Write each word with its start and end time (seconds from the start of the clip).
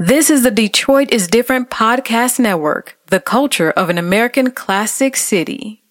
This 0.00 0.30
is 0.30 0.44
the 0.44 0.52
Detroit 0.52 1.12
is 1.12 1.26
Different 1.26 1.70
podcast 1.70 2.38
network, 2.38 2.96
the 3.08 3.18
culture 3.18 3.72
of 3.72 3.90
an 3.90 3.98
American 3.98 4.52
classic 4.52 5.16
city. 5.16 5.82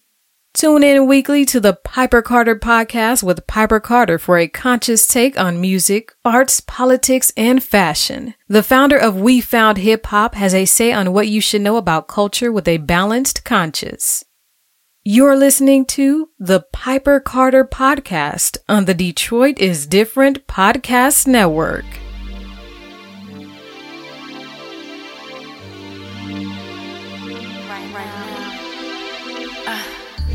Tune 0.54 0.82
in 0.82 1.06
weekly 1.06 1.44
to 1.44 1.60
the 1.60 1.74
Piper 1.74 2.22
Carter 2.22 2.56
podcast 2.56 3.22
with 3.22 3.46
Piper 3.46 3.80
Carter 3.80 4.18
for 4.18 4.38
a 4.38 4.48
conscious 4.48 5.06
take 5.06 5.38
on 5.38 5.60
music, 5.60 6.14
arts, 6.24 6.62
politics, 6.62 7.34
and 7.36 7.62
fashion. 7.62 8.32
The 8.48 8.62
founder 8.62 8.96
of 8.96 9.20
We 9.20 9.42
Found 9.42 9.76
Hip 9.76 10.06
Hop 10.06 10.34
has 10.36 10.54
a 10.54 10.64
say 10.64 10.90
on 10.90 11.12
what 11.12 11.28
you 11.28 11.42
should 11.42 11.60
know 11.60 11.76
about 11.76 12.08
culture 12.08 12.50
with 12.50 12.66
a 12.66 12.78
balanced 12.78 13.44
conscience. 13.44 14.24
You're 15.04 15.36
listening 15.36 15.84
to 15.84 16.30
the 16.38 16.64
Piper 16.72 17.20
Carter 17.20 17.66
podcast 17.66 18.56
on 18.70 18.86
the 18.86 18.94
Detroit 18.94 19.58
is 19.58 19.86
Different 19.86 20.46
podcast 20.46 21.26
network. 21.26 21.84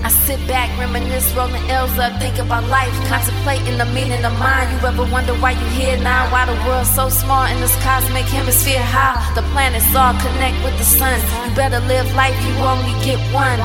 I 0.03 0.09
sit 0.27 0.45
back, 0.47 0.67
reminisce, 0.77 1.31
rolling 1.33 1.63
L's 1.71 1.97
up, 1.97 2.19
think 2.19 2.37
about 2.37 2.67
life, 2.67 2.91
contemplating 3.07 3.77
the 3.77 3.85
meaning 3.85 4.19
of 4.25 4.37
mine. 4.37 4.67
You 4.75 4.85
ever 4.85 5.05
wonder 5.07 5.33
why 5.39 5.51
you 5.51 5.67
here 5.79 5.95
now? 5.95 6.29
Why 6.29 6.43
the 6.45 6.59
world's 6.67 6.91
so 6.91 7.07
small 7.07 7.45
in 7.47 7.61
this 7.61 7.71
cosmic 7.81 8.25
hemisphere? 8.25 8.83
How 8.83 9.15
the 9.33 9.43
planets 9.55 9.87
all 9.95 10.11
connect 10.19 10.59
with 10.63 10.77
the 10.77 10.83
sun. 10.83 11.15
You 11.47 11.55
better 11.55 11.79
live 11.87 12.13
life, 12.15 12.35
you 12.43 12.53
only 12.59 12.91
get 12.99 13.15
one. 13.31 13.59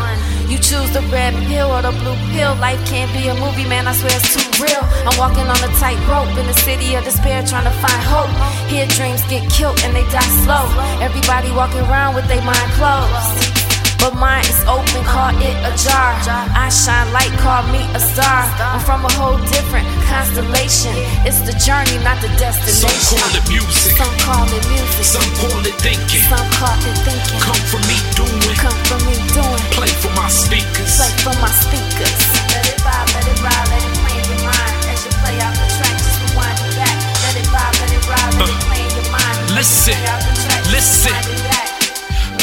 You 0.46 0.59
choose 0.62 0.91
the 0.95 1.02
red 1.10 1.34
pill 1.51 1.74
or 1.74 1.82
the 1.82 1.91
blue 1.91 2.15
pill. 2.30 2.55
Life 2.62 2.80
can't 2.87 3.10
be 3.12 3.27
a 3.27 3.34
movie, 3.34 3.66
man. 3.66 3.88
I 3.88 3.93
swear 3.98 4.15
it's 4.15 4.30
too 4.30 4.62
real. 4.62 4.82
I'm 5.10 5.18
walking 5.18 5.45
on 5.45 5.59
a 5.59 5.70
tightrope 5.82 6.38
in 6.38 6.46
the 6.46 6.55
city 6.55 6.95
of 6.95 7.02
despair, 7.02 7.43
trying 7.43 7.66
to 7.66 7.74
find 7.82 8.02
hope. 8.07 8.30
Here 8.70 8.87
dreams 8.95 9.27
get 9.27 9.51
killed 9.51 9.82
and 9.82 9.91
they 9.91 10.07
die 10.15 10.32
slow. 10.46 10.70
Everybody 11.02 11.51
walking 11.51 11.82
around 11.91 12.15
with 12.15 12.29
their 12.29 12.43
mind 12.43 12.70
closed. 12.79 13.68
But 13.99 14.15
mine 14.15 14.46
is 14.46 14.63
open, 14.71 15.02
call 15.04 15.35
it 15.35 15.57
ajar. 15.66 16.15
I 16.54 16.71
shine 16.71 17.10
light, 17.13 17.35
call 17.43 17.66
me 17.74 17.82
a 17.93 18.01
star. 18.01 18.46
I'm 18.63 18.79
from 18.80 19.04
a 19.04 19.13
whole 19.18 19.38
different 19.51 19.87
constellation. 20.07 20.95
It's 21.27 21.43
the 21.43 21.52
journey, 21.59 21.99
not 22.07 22.23
the 22.23 22.30
destination. 22.38 22.88
Some 22.95 23.19
call 23.19 23.35
it 23.35 23.45
music. 23.51 23.99
Some 23.99 24.15
call 24.23 24.46
it 24.49 24.65
music. 24.71 25.02
Some 25.02 25.30
call 25.43 25.60
it 25.66 25.76
thinking. 25.82 26.24
Some 26.30 26.49
call 26.57 26.79
it 26.79 26.99
thinking. 27.02 27.41
Come 27.43 27.63
from 27.66 27.82
me 27.91 27.99
doing. 28.15 28.57
Come 28.57 28.79
from 28.87 29.02
me 29.02 29.19
doing. 29.35 29.63
Play 29.74 29.93
for 29.99 30.15
my 30.15 30.30
speakers. 30.30 30.95
Play 30.95 31.13
for 31.26 31.35
my 31.43 31.51
speakers. 31.51 32.19
Let 32.54 32.65
it 32.71 32.79
vibe, 32.80 33.09
let 33.19 33.26
it 33.26 33.38
ride, 33.43 33.66
let 33.66 33.82
it 33.82 33.95
play 33.99 34.15
in 34.15 34.26
your 34.30 34.43
mind. 34.46 34.79
As 34.95 35.02
you 35.02 35.13
play 35.19 35.37
out 35.43 35.54
the 35.59 35.66
track, 35.74 35.95
just 35.99 36.19
rewind 36.23 36.59
it 36.63 36.73
back. 36.79 36.96
Let 37.26 37.35
it 37.35 37.49
vibe, 37.51 37.74
let 37.82 37.91
it 37.93 38.04
ride, 38.07 38.32
let 38.38 38.46
it 38.46 38.63
play 38.63 38.82
in 38.87 38.93
your 38.95 39.09
mind. 39.10 39.59
Listen, 39.59 39.99
play 39.99 40.07
out 40.07 40.23
the 40.23 40.32
track, 40.38 40.63
just 40.65 41.04
listen. 41.04 41.38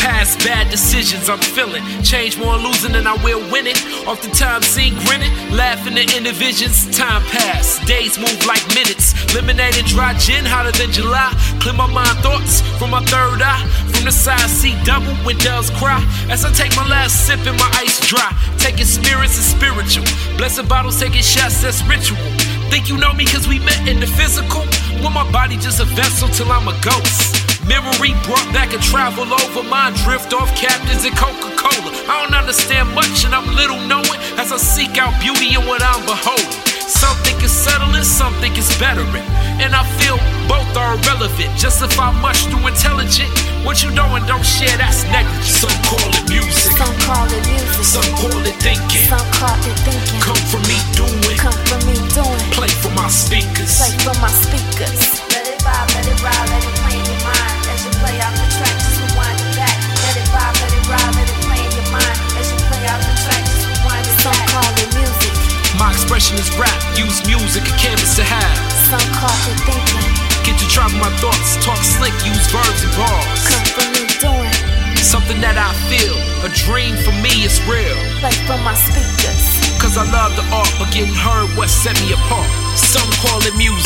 Past 0.05 0.37
bad 0.45 0.69
decisions 0.69 1.29
I'm 1.31 1.39
feeling. 1.39 1.81
Change 2.03 2.37
more 2.37 2.57
losing 2.57 2.91
than 2.91 3.07
I 3.07 3.17
will 3.25 3.41
winning. 3.49 3.73
Oftentimes 4.05 4.67
seen 4.67 4.93
grinning, 5.01 5.33
laughing 5.49 5.97
at 5.97 6.13
inner 6.15 6.31
visions. 6.31 6.85
Time 6.95 7.23
pass, 7.33 7.83
days 7.87 8.19
move 8.19 8.37
like 8.45 8.61
minutes. 8.77 9.17
Lemonade 9.33 9.75
and 9.81 9.87
dry 9.87 10.13
gin 10.21 10.45
hotter 10.45 10.71
than 10.77 10.91
July. 10.91 11.33
Clear 11.59 11.73
my 11.73 11.89
mind 11.89 12.21
thoughts 12.21 12.61
from 12.77 12.91
my 12.91 13.01
third 13.09 13.41
eye. 13.41 13.65
From 13.89 14.05
the 14.05 14.11
side, 14.11 14.45
see 14.45 14.77
double 14.85 15.15
when 15.25 15.39
doves 15.39 15.71
cry. 15.71 15.97
As 16.29 16.45
I 16.45 16.53
take 16.53 16.75
my 16.77 16.85
last 16.85 17.25
sip 17.25 17.41
and 17.49 17.57
my 17.57 17.69
ice 17.73 17.97
dry. 18.05 18.29
Taking 18.59 18.85
spirits 18.85 19.41
and 19.41 19.47
spiritual. 19.57 20.05
Blessed 20.37 20.69
bottles 20.69 20.99
taking 21.01 21.25
shots, 21.25 21.63
that's 21.63 21.81
ritual. 21.89 22.21
Think 22.69 22.89
you 22.89 22.97
know 22.97 23.11
me 23.13 23.25
cause 23.25 23.47
we 23.47 23.57
met 23.57 23.87
in 23.87 23.99
the 23.99 24.05
physical? 24.05 24.61
Well, 25.01 25.09
my 25.09 25.25
body 25.31 25.57
just 25.57 25.79
a 25.79 25.85
vessel 25.97 26.29
till 26.29 26.51
I'm 26.51 26.67
a 26.67 26.77
ghost. 26.85 27.44
Memory 27.67 28.13
brought 28.29 28.45
back 28.53 28.73
and 28.73 28.81
travel 28.83 29.25
over 29.25 29.63
my 29.63 29.89
drift 30.05 30.33
off 30.33 30.53
captains 30.55 31.03
and 31.05 31.15
Coca 31.17 31.49
Cola. 31.57 31.89
I 32.05 32.21
don't 32.21 32.35
understand 32.37 32.93
much 32.93 33.25
and 33.25 33.33
I'm 33.33 33.47
little 33.55 33.81
knowing 33.89 34.19
as 34.37 34.51
I 34.51 34.57
seek 34.57 34.97
out 34.97 35.17
beauty 35.19 35.55
in 35.55 35.65
what 35.65 35.81
I'm 35.81 36.05
beholding. 36.05 36.61
Some 36.85 37.17
think 37.25 37.41
it's 37.41 37.51
settling, 37.51 38.03
some 38.05 38.33
think 38.37 38.57
it's 38.61 38.69
bettering. 38.77 39.25
And 39.57 39.73
I 39.73 39.81
feel 39.97 40.21
both 40.45 40.69
are 40.77 40.93
irrelevant. 40.93 41.49
Justify 41.57 42.13
much 42.21 42.45
through 42.53 42.67
intelligent. 42.69 43.33
What 43.65 43.81
you 43.81 43.89
know 43.89 44.05
and 44.13 44.21
don't 44.29 44.45
share, 44.45 44.77
that's 44.77 45.01
negligence. 45.09 45.65
Some 45.65 45.73
call 45.89 46.05
it 46.13 46.29
music, 46.29 46.77
Some 46.77 46.93
call 47.01 47.25
it 47.25 47.41
music. 47.49 47.81
some 47.81 48.09
call 48.13 48.37
it 48.45 48.53
thinking. 48.61 49.09
Some 49.09 49.25
call 49.33 49.57
it 49.65 49.77
thinking. 49.81 50.21
Come 50.21 50.37
from 50.53 50.61
me 50.69 50.77
doing, 50.93 51.37
Come 51.41 51.57
from 51.65 51.81
me 51.89 51.97
doing. 52.13 52.45
play 52.53 52.69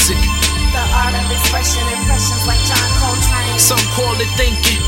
music, 0.09 0.29
The 0.73 0.83
art 0.97 1.13
of 1.13 1.27
expression, 1.31 1.83
impressions 2.01 2.43
like 2.49 2.61
John 2.65 2.89
Coltrane. 3.01 3.59
some 3.59 3.83
call 3.93 4.15
it 4.17 4.31
thinking. 4.37 4.81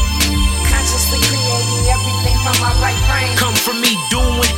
Consciously 0.69 1.19
creating 1.29 1.83
everything 1.93 2.37
from 2.45 2.55
my 2.61 2.73
right 2.81 3.01
brain. 3.09 3.33
Come 3.37 3.53
from 3.65 3.81
me 3.81 3.93
doing, 4.09 4.53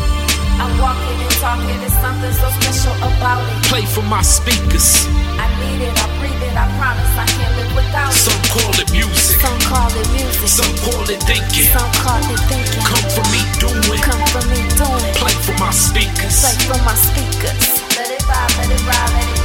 I'm 0.62 0.72
walking 0.80 1.20
and 1.20 1.36
talking, 1.44 1.80
there's 1.84 1.98
something 2.00 2.32
so 2.34 2.48
special 2.60 2.96
about 3.12 3.44
it. 3.44 3.64
play 3.68 3.86
for 3.86 4.04
my 4.04 4.22
speakers. 4.22 5.08
I 5.36 5.48
need 5.60 5.84
it, 5.84 5.96
I 6.00 6.08
breathe 6.20 6.44
it, 6.48 6.56
I 6.56 6.66
promise 6.80 7.12
I 7.20 7.26
can't 7.28 7.54
live 7.60 7.72
without 7.76 8.12
it. 8.12 8.24
Some 8.24 8.44
call 8.54 8.72
it 8.80 8.90
music, 8.92 9.40
Some 9.44 9.60
call 9.68 9.92
it 9.92 10.08
music. 10.16 10.48
some 10.48 10.76
call 10.86 11.04
it 11.12 11.20
thinking. 11.28 11.68
Some 11.76 11.92
call 12.04 12.24
it 12.32 12.40
thinking. 12.48 12.84
Come 12.88 13.06
from 13.12 13.28
me 13.36 13.42
doing, 13.60 14.00
Come 14.00 14.24
from 14.32 14.46
me 14.48 14.60
doing. 14.80 15.14
play 15.20 15.36
for 15.44 15.56
my 15.60 15.72
speakers. 15.72 16.36
Play 16.40 16.56
for 16.72 16.80
my 16.88 16.96
speakers. 16.96 17.64
Let 18.00 18.08
it 18.16 18.24
vibe, 18.24 18.52
let 18.60 18.70
it 18.72 18.84
ride, 18.88 19.12
let 19.18 19.28
it 19.28 19.43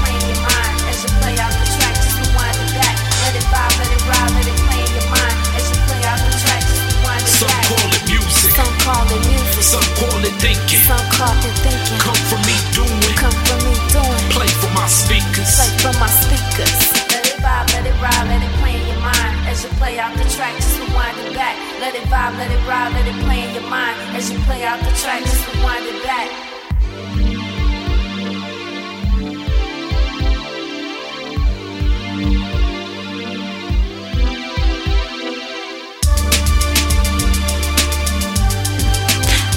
Some 9.09 9.17
call 9.17 9.25
it 9.25 9.33
music. 9.33 9.65
some 9.65 9.89
call 9.97 10.21
it 10.21 10.37
thinking. 10.37 10.83
Some 10.85 11.07
call 11.17 11.39
it 11.41 11.57
thinking. 11.65 11.99
Come 12.05 12.21
from 12.29 12.41
me 12.45 12.57
doing, 12.77 13.15
Come 13.17 13.33
from 13.49 13.61
me 13.65 13.75
doing. 13.89 14.25
play 14.37 14.51
for 14.61 14.71
my 14.77 14.87
speakers. 14.87 15.49
Play 15.57 15.73
for 15.81 15.95
my 15.99 16.11
speakers. 16.13 16.77
Let 17.09 17.25
it 17.25 17.41
vibe, 17.41 17.67
let 17.73 17.85
it 17.89 17.97
ride, 18.05 18.27
let 18.29 18.43
it 18.45 18.53
play 18.61 18.77
in 18.77 18.85
your 18.87 19.01
mind. 19.01 19.33
As 19.49 19.65
you 19.65 19.71
play 19.81 19.99
out 19.99 20.13
the 20.17 20.25
track, 20.29 20.55
just 20.57 20.77
rewind 20.81 21.17
it 21.25 21.33
back. 21.35 21.57
Let 21.81 21.95
it 21.95 22.05
vibe, 22.13 22.37
let 22.37 22.51
it 22.53 22.63
ride, 22.69 22.93
let 22.93 23.07
it 23.09 23.19
play 23.25 23.49
in 23.49 23.55
your 23.55 23.69
mind. 23.71 23.97
As 24.17 24.31
you 24.31 24.39
play 24.45 24.63
out 24.65 24.79
the 24.81 24.93
track, 25.01 25.25
just 25.25 25.43
rewind 25.57 25.87
it 25.87 26.03
back. 26.05 26.48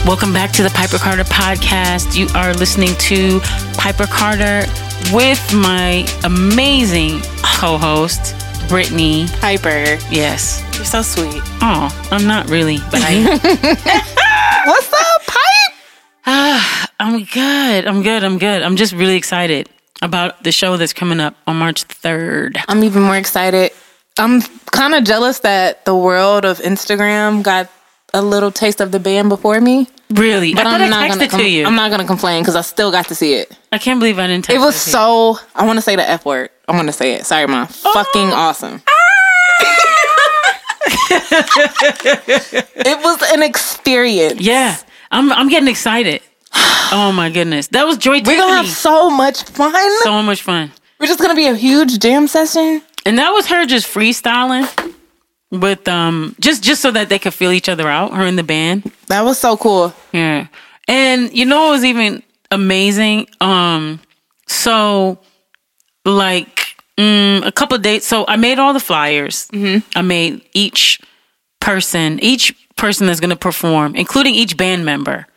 Welcome 0.05 0.33
back 0.33 0.51
to 0.53 0.63
the 0.63 0.69
Piper 0.71 0.97
Carter 0.97 1.23
podcast. 1.23 2.15
You 2.17 2.27
are 2.35 2.53
listening 2.53 2.95
to 2.97 3.39
Piper 3.77 4.05
Carter 4.07 4.65
with 5.13 5.53
my 5.53 6.05
amazing 6.23 7.21
co 7.43 7.77
host, 7.77 8.35
Brittany. 8.67 9.27
Piper, 9.39 9.97
Yes. 10.09 10.63
you're 10.75 10.85
so 10.85 11.01
sweet. 11.01 11.41
Oh, 11.61 11.89
I'm 12.11 12.25
not 12.27 12.49
really, 12.49 12.79
but 12.91 13.01
I 13.03 13.21
What's 14.65 14.91
up, 14.93 15.21
Pipe? 15.27 15.73
Ah, 16.25 16.87
I'm 16.99 17.23
good. 17.23 17.87
I'm 17.87 18.01
good. 18.03 18.23
I'm 18.23 18.37
good. 18.37 18.63
I'm 18.63 18.75
just 18.75 18.93
really 18.93 19.15
excited 19.15 19.69
about 20.01 20.43
the 20.43 20.51
show 20.51 20.77
that's 20.77 20.93
coming 20.93 21.19
up 21.19 21.35
on 21.47 21.57
March 21.57 21.87
3rd. 21.87 22.57
I'm 22.67 22.83
even 22.83 23.03
more 23.03 23.17
excited. 23.17 23.71
I'm 24.17 24.41
kind 24.71 24.93
of 24.95 25.03
jealous 25.03 25.39
that 25.39 25.85
the 25.85 25.95
world 25.95 26.43
of 26.43 26.57
Instagram 26.59 27.43
got 27.43 27.69
a 28.13 28.21
little 28.21 28.51
taste 28.51 28.81
of 28.81 28.91
the 28.91 28.99
band 28.99 29.29
before 29.29 29.59
me. 29.61 29.87
Really? 30.09 30.53
But 30.53 30.67
I 30.67 30.75
I 30.85 30.89
not 30.89 31.09
gonna. 31.09 31.27
com-. 31.27 31.39
I'm 31.41 31.75
not 31.75 31.91
gonna 31.91 32.05
complain 32.05 32.41
because 32.43 32.55
I 32.55 32.61
still 32.61 32.91
got 32.91 33.07
to 33.07 33.15
see 33.15 33.33
it. 33.35 33.57
I 33.71 33.77
can't 33.77 33.99
believe 33.99 34.19
I 34.19 34.27
didn't 34.27 34.45
text 34.45 34.57
It 34.57 34.59
was 34.59 34.75
so. 34.75 35.37
I 35.55 35.65
want 35.65 35.77
to 35.77 35.81
say 35.81 35.95
the 35.95 36.07
f 36.07 36.25
word. 36.25 36.49
I 36.67 36.75
want 36.75 36.87
to 36.87 36.93
say 36.93 37.13
it. 37.13 37.25
Sorry, 37.25 37.47
mom. 37.47 37.67
Oh. 37.85 37.93
Fucking 37.93 38.29
awesome. 38.31 38.81
Ah! 38.87 38.91
it 41.13 43.03
was 43.03 43.21
an 43.33 43.43
experience. 43.43 44.39
Yeah. 44.41 44.77
I'm, 45.11 45.31
I'm 45.31 45.49
getting 45.49 45.67
excited. 45.67 46.21
Oh 46.53 47.11
my 47.15 47.29
goodness. 47.29 47.67
That 47.67 47.85
was 47.85 47.97
Joy 47.97 48.21
We're 48.25 48.37
gonna 48.37 48.55
have 48.55 48.67
so 48.67 49.09
much 49.09 49.43
fun. 49.43 49.73
so 50.01 50.21
much 50.21 50.41
fun. 50.41 50.71
We're 50.99 51.07
just 51.07 51.19
gonna 51.19 51.35
be 51.35 51.47
a 51.47 51.55
huge 51.55 51.99
jam 51.99 52.27
session. 52.27 52.81
And 53.05 53.17
that 53.17 53.31
was 53.31 53.47
her 53.47 53.65
just 53.65 53.87
freestyling. 53.87 54.67
With 55.51 55.87
um 55.87 56.35
just 56.39 56.63
just 56.63 56.81
so 56.81 56.91
that 56.91 57.09
they 57.09 57.19
could 57.19 57.33
feel 57.33 57.51
each 57.51 57.69
other 57.69 57.87
out. 57.87 58.13
Her 58.13 58.23
and 58.23 58.37
the 58.37 58.43
band. 58.43 58.91
That 59.07 59.21
was 59.21 59.37
so 59.39 59.57
cool. 59.57 59.93
Yeah. 60.11 60.47
And 60.87 61.31
you 61.33 61.45
know 61.45 61.67
it 61.67 61.71
was 61.71 61.85
even 61.85 62.23
amazing? 62.51 63.27
Um 63.41 63.99
so 64.47 65.19
like 66.05 66.75
mm, 66.97 67.45
a 67.45 67.51
couple 67.51 67.75
of 67.75 67.81
days 67.81 68.05
so 68.05 68.25
I 68.27 68.35
made 68.37 68.59
all 68.59 68.73
the 68.73 68.79
flyers. 68.79 69.47
Mm-hmm. 69.53 69.87
I 69.97 70.01
made 70.01 70.41
each 70.53 70.99
person, 71.59 72.19
each 72.21 72.55
person 72.75 73.07
that's 73.07 73.19
gonna 73.19 73.35
perform, 73.35 73.95
including 73.95 74.35
each 74.35 74.57
band 74.57 74.85
member. 74.85 75.27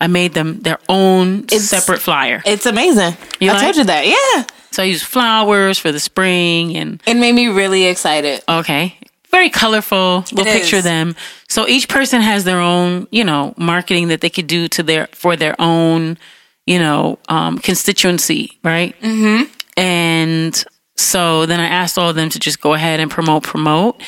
I 0.00 0.08
made 0.08 0.34
them 0.34 0.60
their 0.60 0.78
own 0.88 1.44
It's- 1.44 1.64
separate 1.68 2.00
flyer. 2.00 2.42
It's 2.44 2.66
amazing. 2.66 3.16
You 3.40 3.50
I 3.50 3.54
like? 3.54 3.62
told 3.62 3.76
you 3.76 3.84
that. 3.84 4.06
Yeah. 4.06 4.44
So 4.72 4.82
I 4.82 4.86
used 4.86 5.04
flowers 5.04 5.78
for 5.78 5.92
the 5.92 6.00
spring 6.00 6.76
and 6.76 7.00
It 7.06 7.14
made 7.14 7.34
me 7.34 7.46
really 7.48 7.84
excited. 7.84 8.42
Okay. 8.48 8.96
Very 9.32 9.48
colorful. 9.50 10.24
We'll 10.32 10.46
It 10.46 10.52
picture 10.52 10.76
is. 10.76 10.84
them. 10.84 11.16
So 11.48 11.66
each 11.66 11.88
person 11.88 12.20
has 12.20 12.44
their 12.44 12.60
own, 12.60 13.08
you 13.10 13.24
know, 13.24 13.54
marketing 13.56 14.08
that 14.08 14.20
they 14.20 14.30
could 14.30 14.46
do 14.46 14.68
to 14.68 14.82
their 14.82 15.08
for 15.12 15.36
their 15.36 15.56
own, 15.58 16.18
you 16.66 16.78
know, 16.78 17.18
um, 17.28 17.58
constituency, 17.58 18.58
right? 18.62 18.94
Mm-hmm. 19.00 19.50
And 19.78 20.64
so 20.96 21.46
then 21.46 21.60
I 21.60 21.66
asked 21.66 21.98
all 21.98 22.10
of 22.10 22.16
them 22.16 22.28
to 22.28 22.38
just 22.38 22.60
go 22.60 22.74
ahead 22.74 23.00
and 23.00 23.10
promote, 23.10 23.42
promote. 23.42 24.02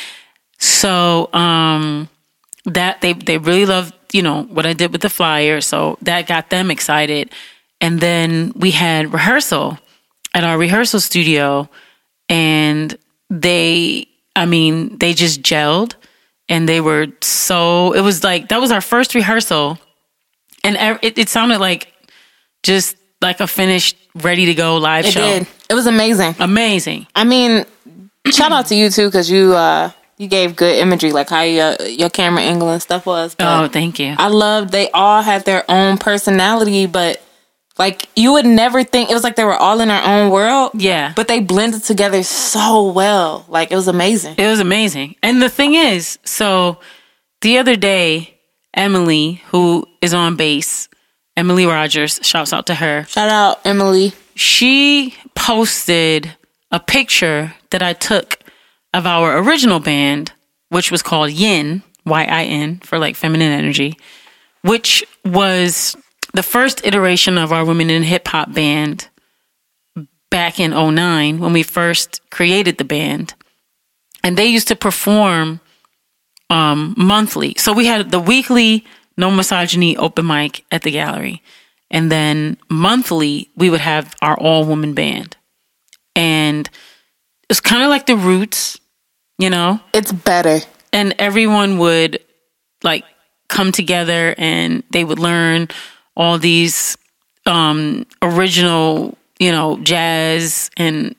So 0.58 1.32
um, 1.32 2.08
that 2.66 3.00
they 3.00 3.14
they 3.14 3.38
really 3.38 3.64
loved, 3.64 3.94
you 4.12 4.22
know, 4.22 4.42
what 4.44 4.66
I 4.66 4.74
did 4.74 4.92
with 4.92 5.00
the 5.00 5.10
flyer. 5.10 5.62
So 5.62 5.96
that 6.02 6.26
got 6.26 6.50
them 6.50 6.70
excited. 6.70 7.30
And 7.80 7.98
then 8.00 8.52
we 8.54 8.72
had 8.72 9.12
rehearsal 9.12 9.78
at 10.34 10.44
our 10.44 10.58
rehearsal 10.58 11.00
studio 11.00 11.68
and 12.28 12.96
they 13.30 14.06
i 14.36 14.46
mean 14.46 14.96
they 14.98 15.14
just 15.14 15.42
gelled 15.42 15.94
and 16.48 16.68
they 16.68 16.80
were 16.80 17.06
so 17.22 17.92
it 17.92 18.00
was 18.00 18.22
like 18.24 18.48
that 18.48 18.60
was 18.60 18.70
our 18.70 18.80
first 18.80 19.14
rehearsal 19.14 19.78
and 20.62 20.76
it, 21.02 21.18
it 21.18 21.28
sounded 21.28 21.58
like 21.58 21.92
just 22.62 22.96
like 23.20 23.40
a 23.40 23.46
finished 23.46 23.96
ready 24.16 24.46
to 24.46 24.54
go 24.54 24.76
live 24.76 25.04
It 25.06 25.12
show 25.12 25.20
did. 25.20 25.46
It 25.68 25.74
was 25.74 25.86
amazing. 25.86 26.34
amazing 26.38 27.06
I 27.14 27.24
mean, 27.24 27.64
shout 28.28 28.52
out 28.52 28.66
to 28.66 28.74
you 28.74 28.90
too 28.90 29.06
because 29.08 29.30
you 29.30 29.54
uh 29.54 29.90
you 30.16 30.28
gave 30.28 30.54
good 30.54 30.76
imagery, 30.76 31.10
like 31.12 31.28
how 31.30 31.42
your 31.42 31.74
your 31.82 32.10
camera 32.10 32.42
angle 32.42 32.68
and 32.70 32.80
stuff 32.80 33.06
was. 33.06 33.34
But 33.34 33.64
oh 33.64 33.68
thank 33.68 33.98
you 33.98 34.14
I 34.18 34.28
love 34.28 34.70
they 34.70 34.90
all 34.90 35.22
had 35.22 35.44
their 35.44 35.64
own 35.70 35.98
personality, 35.98 36.86
but 36.86 37.20
like 37.78 38.08
you 38.14 38.32
would 38.32 38.46
never 38.46 38.84
think 38.84 39.10
it 39.10 39.14
was 39.14 39.24
like 39.24 39.36
they 39.36 39.44
were 39.44 39.56
all 39.56 39.80
in 39.80 39.88
their 39.88 40.02
own 40.02 40.30
world. 40.30 40.72
Yeah. 40.74 41.12
but 41.16 41.28
they 41.28 41.40
blended 41.40 41.82
together 41.82 42.22
so 42.22 42.90
well. 42.92 43.44
Like 43.48 43.70
it 43.72 43.76
was 43.76 43.88
amazing. 43.88 44.36
It 44.38 44.46
was 44.46 44.60
amazing. 44.60 45.16
And 45.22 45.42
the 45.42 45.48
thing 45.48 45.74
is, 45.74 46.18
so 46.24 46.78
the 47.40 47.58
other 47.58 47.76
day, 47.76 48.38
Emily, 48.74 49.42
who 49.48 49.86
is 50.00 50.14
on 50.14 50.36
bass, 50.36 50.88
Emily 51.36 51.66
Rogers, 51.66 52.20
shouts 52.22 52.52
out 52.52 52.66
to 52.66 52.74
her. 52.76 53.04
Shout 53.08 53.28
out 53.28 53.60
Emily. 53.64 54.12
she 54.34 55.14
posted 55.34 56.34
a 56.70 56.78
picture 56.80 57.54
that 57.70 57.82
I 57.82 57.92
took 57.92 58.38
of 58.92 59.06
our 59.06 59.38
original 59.38 59.80
band, 59.80 60.32
which 60.68 60.90
was 60.92 61.02
called 61.02 61.30
Yin, 61.32 61.82
Y 62.06 62.22
I 62.24 62.44
N, 62.44 62.78
for 62.80 62.98
like 62.98 63.16
feminine 63.16 63.50
energy, 63.52 63.96
which 64.62 65.04
was 65.24 65.96
the 66.34 66.42
first 66.42 66.84
iteration 66.84 67.38
of 67.38 67.52
our 67.52 67.64
Women 67.64 67.88
in 67.90 68.02
Hip 68.02 68.28
Hop 68.28 68.52
band 68.52 69.08
back 70.30 70.58
in 70.60 70.72
09 70.72 71.38
when 71.38 71.52
we 71.52 71.62
first 71.62 72.20
created 72.30 72.76
the 72.76 72.84
band. 72.84 73.34
And 74.22 74.36
they 74.36 74.46
used 74.46 74.68
to 74.68 74.76
perform 74.76 75.60
um, 76.50 76.94
monthly. 76.96 77.54
So 77.56 77.72
we 77.72 77.86
had 77.86 78.10
the 78.10 78.20
weekly 78.20 78.84
No 79.16 79.30
Misogyny 79.30 79.96
open 79.96 80.26
mic 80.26 80.64
at 80.70 80.82
the 80.82 80.90
gallery. 80.90 81.40
And 81.90 82.10
then 82.10 82.56
monthly, 82.68 83.50
we 83.56 83.70
would 83.70 83.80
have 83.80 84.14
our 84.20 84.36
all 84.36 84.64
woman 84.64 84.94
band. 84.94 85.36
And 86.16 86.68
it's 87.48 87.60
kind 87.60 87.84
of 87.84 87.90
like 87.90 88.06
the 88.06 88.16
roots, 88.16 88.80
you 89.38 89.50
know? 89.50 89.80
It's 89.92 90.10
better. 90.12 90.60
and 90.92 91.14
everyone 91.18 91.78
would 91.78 92.20
like 92.82 93.04
come 93.48 93.72
together 93.72 94.34
and 94.38 94.82
they 94.90 95.04
would 95.04 95.18
learn 95.18 95.68
all 96.16 96.38
these 96.38 96.96
um 97.46 98.06
original 98.22 99.16
you 99.38 99.50
know 99.52 99.78
jazz 99.82 100.70
and 100.76 101.14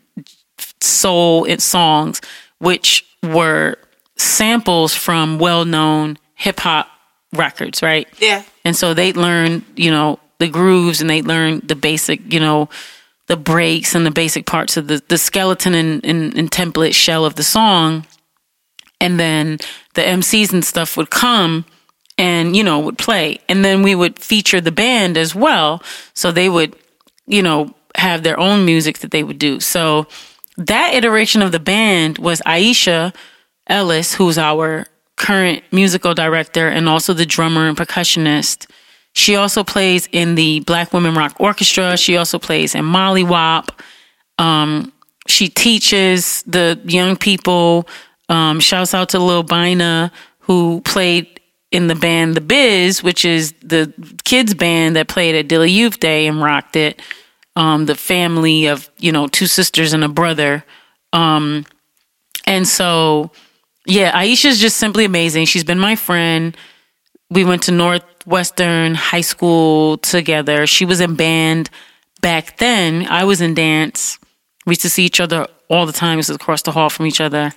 soul 0.82 1.46
and 1.46 1.62
songs 1.62 2.22
which 2.60 3.06
were 3.24 3.78
samples 4.18 4.94
from 4.96 5.38
well-known 5.40 6.18
hip 6.36 6.60
hop 6.60 6.88
records 7.34 7.82
right 7.82 8.08
Yeah. 8.20 8.44
and 8.64 8.76
so 8.76 8.94
they 8.94 9.12
learn, 9.14 9.66
you 9.76 9.92
know, 9.92 10.20
the 10.40 10.48
grooves 10.48 11.02
and 11.02 11.10
they 11.10 11.22
learn 11.22 11.62
the 11.66 11.76
basic, 11.76 12.32
you 12.32 12.40
know, 12.40 12.70
the 13.28 13.36
breaks 13.38 13.94
and 13.96 14.06
the 14.06 14.12
basic 14.12 14.46
parts 14.46 14.78
of 14.78 14.88
the, 14.88 15.02
the 15.10 15.18
skeleton 15.18 15.74
and, 15.74 16.06
and, 16.06 16.38
and 16.38 16.50
template 16.52 16.94
shell 16.94 17.26
of 17.26 17.36
the 17.36 17.44
song. 17.44 18.06
And 19.02 19.20
then 19.20 19.58
the 19.96 20.02
MCs 20.02 20.54
and 20.54 20.64
stuff 20.64 20.96
would 20.98 21.10
come 21.10 21.66
and, 22.18 22.56
you 22.56 22.64
know, 22.64 22.80
would 22.80 22.98
play. 22.98 23.40
And 23.50 23.64
then 23.64 23.84
we 23.84 23.96
would 23.96 24.20
feature 24.20 24.62
the 24.62 24.72
band 24.72 25.18
as 25.18 25.36
well. 25.36 25.82
So 26.14 26.32
they 26.32 26.50
would, 26.50 26.76
you 27.28 27.42
know, 27.42 27.74
have 27.96 28.24
their 28.24 28.40
own 28.40 28.66
music 28.66 29.00
that 29.00 29.12
they 29.12 29.24
would 29.24 29.40
do. 29.40 29.60
So 29.60 30.08
that 30.58 30.94
iteration 30.94 31.42
of 31.42 31.52
the 31.52 31.60
band 31.60 32.18
was 32.18 32.42
Aisha 32.46 33.14
Ellis, 33.68 34.14
who's 34.14 34.38
our 34.38 34.86
current 35.16 35.64
musical 35.72 36.14
director 36.14 36.68
and 36.68 36.90
also 36.90 37.14
the 37.14 37.26
drummer 37.26 37.68
and 37.68 37.78
percussionist. 37.78 38.70
She 39.14 39.36
also 39.36 39.64
plays 39.64 40.10
in 40.12 40.36
the 40.36 40.60
Black 40.62 40.92
Women 40.92 41.16
Rock 41.16 41.36
Orchestra. 41.40 41.98
She 41.98 42.18
also 42.18 42.38
plays 42.38 42.76
in 42.76 42.84
Molly 42.84 43.24
Wop. 43.24 43.82
Um, 44.38 44.92
she 45.28 45.48
teaches 45.48 46.44
the 46.44 46.80
young 46.84 47.16
people. 47.16 47.88
Um, 48.28 48.60
shouts 48.60 48.94
out 48.94 49.10
to 49.10 49.20
Lil 49.20 49.44
Bina, 49.44 50.12
who 50.40 50.82
played 50.82 51.35
in 51.76 51.88
the 51.88 51.96
band 51.96 52.36
The 52.36 52.42
Biz, 52.42 53.04
which 53.04 53.26
is 53.26 53.54
the 53.62 53.94
kids 54.24 54.54
band 54.54 54.96
that 54.96 55.10
played 55.10 55.36
at 55.36 55.50
Dilla 55.50 55.70
Youth 55.70 56.00
Day 56.00 56.26
and 56.26 56.42
rocked 56.42 56.78
it. 56.78 57.02
Um, 57.58 57.86
the 57.86 57.96
family 57.96 58.68
of, 58.68 58.90
you 58.98 59.12
know, 59.12 59.28
two 59.28 59.46
sisters 59.46 59.92
and 59.92 60.02
a 60.02 60.08
brother. 60.08 60.64
Um, 61.12 61.66
and 62.48 62.66
so, 62.66 63.32
yeah, 63.86 64.12
Aisha's 64.14 64.60
just 64.60 64.78
simply 64.78 65.04
amazing. 65.04 65.46
She's 65.48 65.66
been 65.66 65.80
my 65.80 65.98
friend. 65.98 66.56
We 67.30 67.44
went 67.44 67.64
to 67.64 67.72
Northwestern 67.72 68.96
High 68.96 69.22
School 69.22 69.98
together. 69.98 70.66
She 70.68 70.86
was 70.86 71.02
in 71.02 71.16
band 71.16 71.70
back 72.22 72.58
then. 72.58 73.06
I 73.08 73.26
was 73.26 73.42
in 73.42 73.54
dance. 73.54 74.18
We 74.66 74.72
used 74.72 74.82
to 74.84 74.90
see 74.90 75.06
each 75.06 75.20
other 75.20 75.48
all 75.70 75.86
the 75.86 75.94
time. 75.94 76.22
To 76.22 76.34
across 76.34 76.62
the 76.62 76.72
hall 76.72 76.90
from 76.90 77.06
each 77.06 77.20
other. 77.20 77.52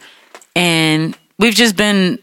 And 0.56 1.16
we've 1.38 1.54
just 1.54 1.76
been, 1.76 2.18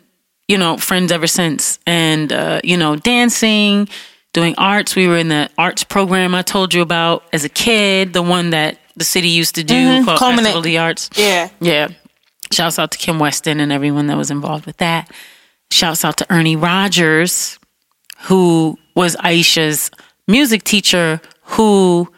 you 0.48 0.58
know, 0.58 0.78
friends 0.78 1.12
ever 1.12 1.28
since. 1.28 1.80
And, 1.86 2.32
uh, 2.32 2.62
you 2.64 2.78
know, 2.78 2.96
dancing, 2.96 3.88
doing 4.34 4.56
arts. 4.58 4.96
We 4.96 5.08
were 5.08 5.18
in 5.18 5.30
the 5.30 5.50
arts 5.58 5.84
program 5.84 6.36
I 6.36 6.42
told 6.42 6.74
you 6.74 6.82
about 6.82 7.24
as 7.34 7.44
a 7.44 7.50
kid, 7.50 8.14
the 8.14 8.22
one 8.22 8.52
that 8.52 8.78
the 8.96 9.04
city 9.06 9.30
used 9.30 9.56
to 9.56 9.64
do 9.64 10.06
called 10.06 10.20
Culminate. 10.20 10.46
Festival 10.46 10.60
of 10.60 10.64
the 10.64 10.78
Arts. 10.78 11.10
Yeah. 11.16 11.50
Yeah. 11.60 11.90
Shouts 12.52 12.80
out 12.80 12.92
to 12.92 12.98
Kim 12.98 13.20
Weston 13.20 13.60
and 13.60 13.72
everyone 13.72 14.08
that 14.08 14.18
was 14.18 14.32
involved 14.32 14.66
with 14.66 14.78
that. 14.78 15.12
Shouts 15.72 16.06
out 16.06 16.18
to 16.18 16.28
Ernie 16.32 16.56
Rogers, 16.56 17.60
who 18.24 18.78
was 18.96 19.16
Aisha's 19.18 19.92
music 20.28 20.64
teacher, 20.64 21.20
who 21.42 22.12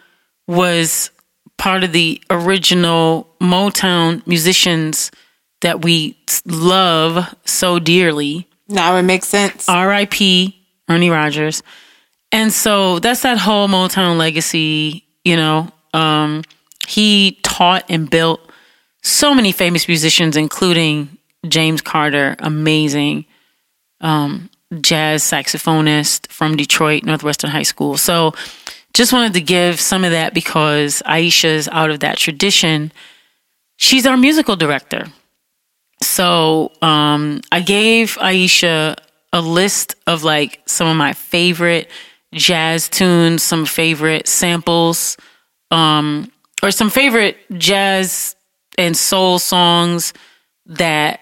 was 0.47 1.11
part 1.57 1.83
of 1.83 1.91
the 1.91 2.21
original 2.29 3.27
Motown 3.41 4.25
musicians 4.27 5.11
that 5.61 5.83
we 5.83 6.17
love 6.45 7.33
so 7.45 7.79
dearly. 7.79 8.47
Now 8.67 8.95
it 8.97 9.03
makes 9.03 9.27
sense. 9.27 9.67
R.I.P. 9.67 10.57
Ernie 10.89 11.09
Rogers. 11.09 11.63
And 12.31 12.51
so 12.51 12.99
that's 12.99 13.21
that 13.21 13.37
whole 13.37 13.67
Motown 13.67 14.17
legacy, 14.17 15.05
you 15.23 15.35
know. 15.35 15.71
Um, 15.93 16.43
he 16.87 17.39
taught 17.43 17.85
and 17.89 18.09
built 18.09 18.41
so 19.01 19.33
many 19.33 19.51
famous 19.51 19.87
musicians, 19.87 20.35
including 20.35 21.17
James 21.47 21.81
Carter, 21.81 22.35
amazing 22.39 23.25
um, 24.01 24.49
jazz 24.81 25.23
saxophonist 25.23 26.27
from 26.27 26.57
Detroit, 26.57 27.03
Northwestern 27.03 27.49
High 27.49 27.63
School. 27.63 27.97
So 27.97 28.33
just 28.93 29.13
wanted 29.13 29.33
to 29.33 29.41
give 29.41 29.79
some 29.79 30.03
of 30.03 30.11
that 30.11 30.33
because 30.33 31.01
Aisha's 31.05 31.67
out 31.69 31.89
of 31.89 32.01
that 32.01 32.17
tradition. 32.17 32.91
She's 33.77 34.05
our 34.05 34.17
musical 34.17 34.55
director. 34.55 35.05
So 36.01 36.71
um, 36.81 37.41
I 37.51 37.61
gave 37.61 38.15
Aisha 38.17 38.95
a 39.33 39.41
list 39.41 39.95
of 40.05 40.23
like 40.23 40.61
some 40.65 40.87
of 40.87 40.95
my 40.95 41.13
favorite 41.13 41.89
jazz 42.33 42.89
tunes, 42.89 43.43
some 43.43 43.65
favorite 43.65 44.27
samples, 44.27 45.17
um, 45.71 46.31
or 46.63 46.71
some 46.71 46.89
favorite 46.89 47.37
jazz 47.57 48.35
and 48.77 48.95
soul 48.95 49.39
songs 49.39 50.13
that 50.65 51.19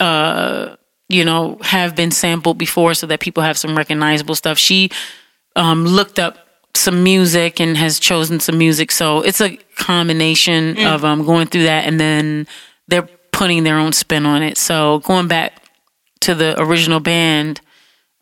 uh, 0.00 0.76
you 1.08 1.24
know, 1.24 1.58
have 1.62 1.94
been 1.94 2.10
sampled 2.10 2.58
before 2.58 2.94
so 2.94 3.06
that 3.06 3.20
people 3.20 3.42
have 3.42 3.58
some 3.58 3.76
recognizable 3.76 4.34
stuff. 4.34 4.58
She 4.58 4.90
um, 5.56 5.84
looked 5.84 6.18
up 6.18 6.38
some 6.74 7.04
music 7.04 7.60
and 7.60 7.76
has 7.76 8.00
chosen 8.00 8.40
some 8.40 8.58
music. 8.58 8.90
So 8.90 9.20
it's 9.20 9.40
a 9.40 9.56
combination 9.76 10.78
of 10.84 11.04
um, 11.04 11.24
going 11.24 11.46
through 11.46 11.64
that 11.64 11.84
and 11.84 12.00
then 12.00 12.46
they're 12.88 13.08
putting 13.34 13.64
their 13.64 13.78
own 13.78 13.92
spin 13.92 14.24
on 14.24 14.42
it. 14.42 14.56
So 14.56 15.00
going 15.00 15.26
back 15.26 15.60
to 16.20 16.34
the 16.34 16.58
original 16.60 17.00
band, 17.00 17.60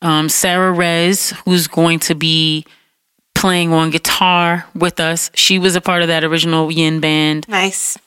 um, 0.01 0.29
Sarah 0.29 0.73
Rez, 0.73 1.35
who's 1.45 1.69
going 1.69 2.01
to 2.01 2.15
be 2.15 2.65
playing 3.35 3.73
on 3.73 3.91
guitar 3.91 4.67
with 4.75 4.99
us, 5.01 5.31
she 5.35 5.59
was 5.59 5.77
a 5.77 5.81
part 5.81 6.01
of 6.01 6.09
that 6.09 6.25
original 6.25 6.73
Yin 6.73 7.01
band. 7.01 7.47
Nice. 7.47 7.99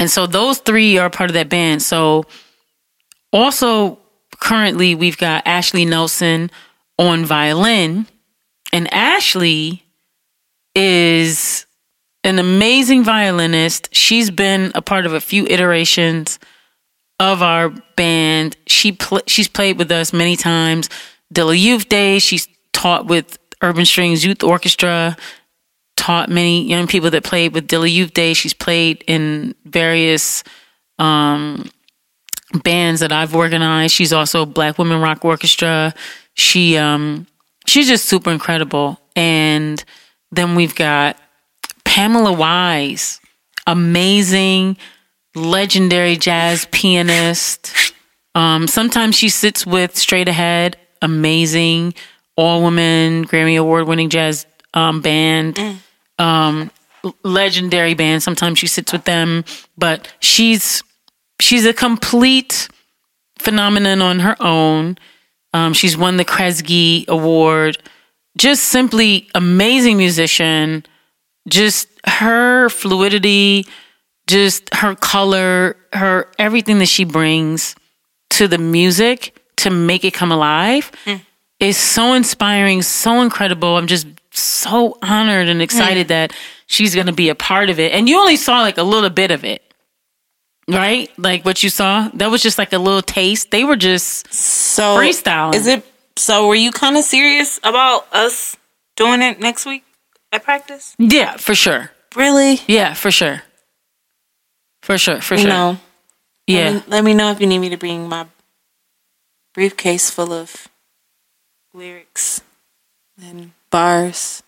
And 0.00 0.10
so 0.10 0.26
those 0.26 0.58
three 0.58 0.96
are 0.96 1.10
part 1.10 1.28
of 1.28 1.34
that 1.34 1.50
band. 1.50 1.82
So 1.82 2.24
also 3.30 3.98
currently 4.40 4.94
we've 4.94 5.18
got 5.18 5.46
Ashley 5.46 5.84
Nelson 5.84 6.50
on 6.98 7.26
violin. 7.26 8.06
And 8.72 8.92
Ashley 8.92 9.84
is 10.74 11.66
an 12.24 12.38
amazing 12.38 13.04
violinist. 13.04 13.94
She's 13.94 14.30
been 14.30 14.72
a 14.74 14.82
part 14.82 15.06
of 15.06 15.12
a 15.12 15.20
few 15.20 15.46
iterations 15.46 16.38
of 17.20 17.42
our 17.42 17.70
band. 17.96 18.56
She 18.66 18.92
pl- 18.92 19.22
she's 19.26 19.48
played 19.48 19.78
with 19.78 19.90
us 19.90 20.12
many 20.12 20.36
times. 20.36 20.88
Dilla 21.32 21.58
Youth 21.58 21.88
Day, 21.88 22.18
she's 22.18 22.48
taught 22.72 23.06
with 23.06 23.38
Urban 23.62 23.84
Strings 23.84 24.24
Youth 24.24 24.42
Orchestra, 24.42 25.16
taught 25.96 26.28
many 26.28 26.64
young 26.64 26.86
people 26.86 27.10
that 27.10 27.24
played 27.24 27.54
with 27.54 27.68
Dilla 27.68 27.90
Youth 27.90 28.14
Day. 28.14 28.34
She's 28.34 28.54
played 28.54 29.04
in 29.06 29.54
various 29.64 30.44
um, 30.98 31.68
bands 32.62 33.00
that 33.00 33.12
I've 33.12 33.34
organized. 33.34 33.94
She's 33.94 34.12
also 34.12 34.46
Black 34.46 34.78
Women 34.78 35.00
Rock 35.00 35.24
Orchestra. 35.24 35.94
She 36.34 36.76
um, 36.76 37.26
she's 37.66 37.88
just 37.88 38.06
super 38.06 38.30
incredible. 38.30 39.00
And 39.16 39.82
then 40.30 40.54
we've 40.54 40.74
got 40.74 41.16
Pamela 41.88 42.32
Wise, 42.32 43.18
amazing, 43.66 44.76
legendary 45.34 46.16
jazz 46.16 46.66
pianist. 46.70 47.74
Um, 48.34 48.68
sometimes 48.68 49.16
she 49.16 49.30
sits 49.30 49.66
with 49.66 49.96
Straight 49.96 50.28
Ahead, 50.28 50.76
amazing, 51.00 51.94
all 52.36 52.60
woman, 52.60 53.24
Grammy 53.24 53.58
Award 53.58 53.88
winning 53.88 54.10
jazz 54.10 54.46
um, 54.74 55.00
band. 55.00 55.58
Um, 56.18 56.70
legendary 57.24 57.94
band. 57.94 58.22
Sometimes 58.22 58.58
she 58.58 58.66
sits 58.66 58.92
with 58.92 59.04
them, 59.04 59.44
but 59.78 60.12
she's 60.20 60.82
she's 61.40 61.64
a 61.64 61.72
complete 61.72 62.68
phenomenon 63.38 64.02
on 64.02 64.18
her 64.20 64.36
own. 64.40 64.98
Um, 65.54 65.72
she's 65.72 65.96
won 65.96 66.18
the 66.18 66.24
Kresge 66.24 67.08
Award. 67.08 67.78
Just 68.36 68.64
simply 68.64 69.28
amazing 69.34 69.96
musician. 69.96 70.84
Just 71.48 71.88
her 72.06 72.68
fluidity, 72.68 73.66
just 74.26 74.72
her 74.74 74.94
color, 74.94 75.76
her 75.92 76.30
everything 76.38 76.78
that 76.78 76.86
she 76.86 77.04
brings 77.04 77.74
to 78.30 78.46
the 78.46 78.58
music 78.58 79.34
to 79.56 79.70
make 79.70 80.04
it 80.04 80.14
come 80.14 80.30
alive 80.30 80.92
mm. 81.04 81.20
is 81.58 81.76
so 81.76 82.12
inspiring, 82.12 82.82
so 82.82 83.22
incredible. 83.22 83.76
I'm 83.76 83.86
just 83.86 84.06
so 84.30 84.96
honored 85.02 85.48
and 85.48 85.60
excited 85.60 86.06
mm. 86.06 86.10
that 86.10 86.32
she's 86.66 86.94
going 86.94 87.06
to 87.06 87.12
be 87.12 87.28
a 87.28 87.34
part 87.34 87.70
of 87.70 87.80
it. 87.80 87.92
And 87.92 88.08
you 88.08 88.18
only 88.18 88.36
saw 88.36 88.60
like 88.60 88.78
a 88.78 88.82
little 88.82 89.10
bit 89.10 89.30
of 89.30 89.44
it. 89.44 89.62
Right? 90.70 91.10
Like 91.18 91.46
what 91.46 91.62
you 91.62 91.70
saw? 91.70 92.10
That 92.14 92.30
was 92.30 92.42
just 92.42 92.58
like 92.58 92.74
a 92.74 92.78
little 92.78 93.00
taste. 93.00 93.50
They 93.50 93.64
were 93.64 93.76
just 93.76 94.32
So 94.32 94.98
freestyle. 94.98 95.54
Is 95.54 95.66
it 95.66 95.84
so 96.16 96.46
were 96.46 96.54
you 96.54 96.72
kind 96.72 96.96
of 96.96 97.04
serious 97.04 97.58
about 97.62 98.12
us 98.12 98.56
doing 98.96 99.22
it 99.22 99.40
next 99.40 99.64
week 99.64 99.84
at 100.32 100.42
practice? 100.44 100.94
yeah, 100.98 101.36
for 101.36 101.54
sure. 101.54 101.90
Really? 102.16 102.60
Yeah, 102.66 102.94
for 102.94 103.10
sure. 103.10 103.42
For 104.82 104.96
sure, 104.98 105.20
for 105.20 105.34
You 105.34 105.42
sure. 105.42 105.50
know. 105.50 105.78
yeah. 106.46 106.70
Let 106.70 106.72
me, 106.74 106.82
let 106.88 107.04
me 107.04 107.14
know 107.14 107.30
if 107.30 107.40
you 107.40 107.46
need 107.46 107.58
me 107.58 107.68
to 107.70 107.76
bring 107.76 108.08
my 108.08 108.26
briefcase 109.54 110.10
full 110.10 110.32
of 110.32 110.68
lyrics 111.74 112.40
and 113.22 113.52
bars. 113.70 114.42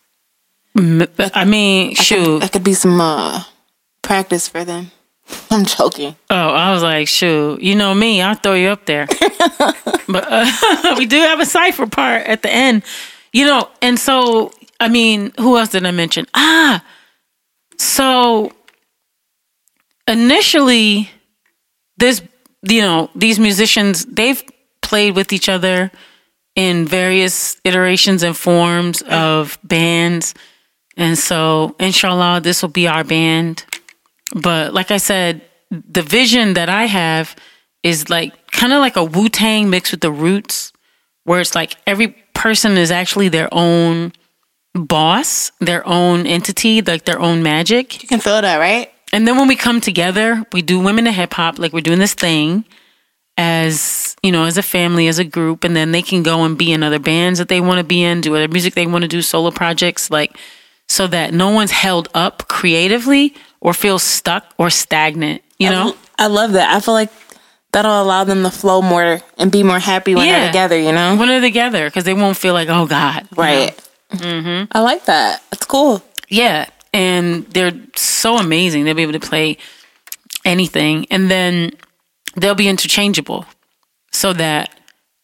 I 0.77 1.45
mean, 1.45 1.95
shoot. 1.95 2.41
That 2.41 2.53
could 2.53 2.65
be 2.65 2.75
some 2.75 3.01
uh, 3.01 3.43
practice 4.03 4.49
for 4.49 4.65
them. 4.65 4.93
I'm 5.51 5.65
joking. 5.65 6.17
Oh, 6.31 6.49
I 6.51 6.73
was 6.73 6.83
like, 6.83 7.09
shoot. 7.09 7.61
You 7.61 7.75
know 7.75 7.93
me, 7.95 8.23
I'll 8.23 8.35
throw 8.37 8.55
you 8.55 8.69
up 8.69 8.87
there. 8.87 9.07
but 10.09 10.25
uh, 10.29 10.95
we 10.99 11.07
do 11.07 11.17
have 11.19 11.41
a 11.41 11.47
cipher 11.47 11.87
part 11.87 12.27
at 12.27 12.43
the 12.43 12.51
end, 12.51 12.83
you 13.33 13.45
know. 13.47 13.69
And 13.83 13.99
so, 13.99 14.53
I 14.81 14.89
mean, 14.89 15.33
who 15.39 15.59
else 15.59 15.69
did 15.69 15.85
I 15.85 15.91
mention? 15.91 16.27
Ah, 16.35 16.83
so 17.79 18.53
initially, 20.09 21.11
this, 21.99 22.23
you 22.63 22.81
know, 22.81 23.11
these 23.15 23.39
musicians, 23.39 24.07
they've 24.07 24.43
played 24.81 25.15
with 25.15 25.33
each 25.33 25.49
other 25.49 25.91
in 26.57 26.87
various 26.87 27.61
iterations 27.65 28.23
and 28.23 28.37
forms 28.37 29.03
of 29.03 29.59
bands. 29.63 30.35
And 30.97 31.17
so, 31.17 31.77
inshallah, 31.79 32.41
this 32.41 32.63
will 32.63 32.71
be 32.71 32.89
our 32.89 33.05
band. 33.05 33.65
But 34.35 34.75
like 34.75 34.91
I 34.91 34.97
said, 34.97 35.43
the 35.71 36.03
vision 36.03 36.55
that 36.55 36.69
I 36.69 36.87
have 36.87 37.37
is 37.83 38.11
like 38.11 38.51
kind 38.51 38.73
of 38.73 38.81
like 38.81 38.97
a 38.97 39.05
Wu 39.05 39.29
Tang 39.29 39.71
mixed 39.71 39.93
with 39.93 40.01
the 40.01 40.11
roots, 40.11 40.73
where 41.25 41.41
it's 41.41 41.55
like 41.55 41.77
every 41.87 42.09
person 42.35 42.77
is 42.77 42.91
actually 42.91 43.29
their 43.29 43.49
own 43.53 44.13
boss, 44.75 45.53
their 45.61 45.87
own 45.87 46.27
entity, 46.27 46.83
like 46.83 47.05
their 47.05 47.21
own 47.21 47.43
magic. 47.43 48.03
You 48.03 48.09
can 48.09 48.21
feel 48.21 48.41
that, 48.41 48.57
right? 48.59 48.93
And 49.13 49.27
then 49.27 49.37
when 49.37 49.49
we 49.49 49.57
come 49.57 49.81
together, 49.81 50.45
we 50.53 50.63
do 50.63 50.79
women 50.79 51.07
in 51.07 51.13
hip 51.13 51.33
hop, 51.35 51.59
like 51.59 51.73
we're 51.73 51.81
doing 51.81 51.99
this 51.99 52.15
thing 52.15 52.65
as, 53.37 54.17
you 54.23 54.31
know, 54.31 54.45
as 54.45 54.57
a 54.59 54.63
family, 54.63 55.09
as 55.09 55.19
a 55.19 55.25
group, 55.25 55.65
and 55.65 55.75
then 55.75 55.93
they 55.93 56.03
can 56.03 56.23
go 56.23 56.45
and 56.45 56.57
be 56.57 56.73
in 56.73 56.83
other 56.83 56.99
bands 56.99 57.39
that 57.39 57.49
they 57.49 57.61
want 57.61 57.79
to 57.79 57.85
be 57.85 58.03
in, 58.03 58.21
do 58.21 58.35
other 58.37 58.49
music 58.49 58.75
they 58.75 58.87
want 58.87 59.03
to 59.03 59.09
do, 59.09 59.23
solo 59.23 59.51
projects, 59.51 60.11
like 60.11 60.37
so 60.89 61.07
that 61.07 61.33
no 61.33 61.51
one's 61.51 61.71
held 61.71 62.09
up 62.15 62.49
creatively 62.49 63.35
or 63.61 63.73
feels 63.73 64.03
stuck 64.03 64.55
or 64.59 64.71
stagnant, 64.71 65.43
you 65.59 65.71
know? 65.71 65.97
I 66.19 66.27
love 66.27 66.53
that. 66.53 66.75
I 66.75 66.81
feel 66.81 66.95
like 66.95 67.11
that'll 67.73 68.03
allow 68.03 68.25
them 68.25 68.43
to 68.43 68.51
flow 68.51 68.83
more 68.83 69.21
and 69.39 69.51
be 69.51 69.63
more 69.63 69.79
happy 69.79 70.15
when 70.15 70.27
they're 70.27 70.47
together, 70.49 70.79
you 70.79 70.93
know? 70.93 71.17
When 71.17 71.29
they're 71.29 71.41
together, 71.41 71.87
because 71.87 72.05
they 72.05 72.15
won't 72.15 72.37
feel 72.37 72.55
like, 72.55 72.69
oh 72.69 72.87
God. 72.87 73.27
you 73.31 73.37
know? 73.37 73.75
Right. 74.13 74.21
Mm-hmm. 74.21 74.73
I 74.73 74.81
like 74.81 75.05
that. 75.07 75.43
It's 75.53 75.67
cool. 75.67 76.03
Yeah. 76.29 76.69
And 76.93 77.47
they're 77.47 77.73
so 77.97 78.37
amazing. 78.37 78.85
They'll 78.85 78.95
be 78.95 79.03
able 79.03 79.13
to 79.13 79.21
play 79.21 79.59
anything. 80.45 81.07
And 81.11 81.31
then 81.31 81.73
they'll 82.37 82.55
be 82.55 82.69
interchangeable 82.69 83.47
so 84.13 84.33
that, 84.33 84.75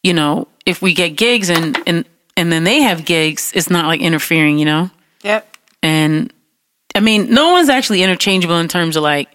you 0.03 0.13
know, 0.13 0.47
if 0.65 0.81
we 0.81 0.93
get 0.93 1.09
gigs 1.09 1.49
and, 1.49 1.77
and, 1.85 2.05
and 2.35 2.51
then 2.51 2.63
they 2.63 2.81
have 2.81 3.05
gigs, 3.05 3.51
it's 3.55 3.69
not 3.69 3.85
like 3.87 4.01
interfering, 4.01 4.59
you 4.59 4.65
know? 4.65 4.89
Yep. 5.23 5.57
And 5.83 6.33
I 6.95 6.99
mean, 6.99 7.33
no 7.33 7.51
one's 7.51 7.69
actually 7.69 8.03
interchangeable 8.03 8.57
in 8.57 8.67
terms 8.67 8.95
of 8.95 9.03
like, 9.03 9.29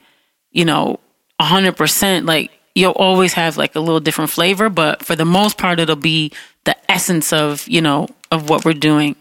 you 0.50 0.64
know, 0.64 1.00
100%. 1.40 2.26
Like, 2.26 2.50
you'll 2.75 2.92
always 2.92 3.35
have 3.35 3.56
like 3.56 3.75
a 3.75 3.80
little 3.80 4.00
different 4.00 4.30
flavor, 4.30 4.68
but 4.68 5.04
for 5.04 5.16
the 5.16 5.25
most 5.25 5.59
part, 5.59 5.80
it'll 5.80 5.97
be 5.97 6.32
the 6.64 6.76
essence 6.90 7.32
of, 7.32 7.66
you 7.68 7.80
know, 7.80 8.09
of 8.30 8.49
what 8.49 8.64
we're 8.64 8.73
doing. 8.73 9.16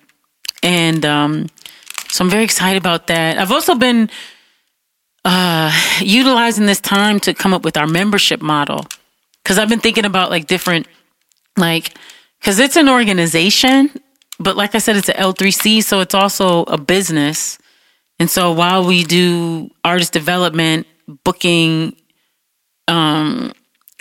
And 0.63 1.05
um, 1.05 1.47
so 2.09 2.23
I'm 2.23 2.29
very 2.29 2.43
excited 2.43 2.77
about 2.77 3.07
that. 3.07 3.37
I've 3.37 3.51
also 3.51 3.75
been 3.75 4.09
uh, 5.25 5.71
utilizing 6.01 6.65
this 6.65 6.81
time 6.81 7.19
to 7.21 7.33
come 7.33 7.53
up 7.53 7.63
with 7.63 7.77
our 7.77 7.87
membership 7.87 8.41
model 8.41 8.85
because 9.43 9.57
I've 9.57 9.69
been 9.69 9.79
thinking 9.79 10.05
about 10.05 10.29
like 10.29 10.47
different, 10.47 10.87
like, 11.57 11.95
because 12.39 12.59
it's 12.59 12.75
an 12.75 12.89
organization, 12.89 13.91
but 14.39 14.57
like 14.57 14.75
I 14.75 14.79
said, 14.79 14.95
it's 14.95 15.09
a 15.09 15.13
L3C, 15.13 15.83
so 15.83 15.99
it's 15.99 16.15
also 16.15 16.63
a 16.63 16.77
business. 16.77 17.59
And 18.19 18.29
so 18.29 18.51
while 18.51 18.85
we 18.85 19.03
do 19.03 19.69
artist 19.83 20.13
development, 20.13 20.87
booking, 21.23 21.95
um, 22.87 23.51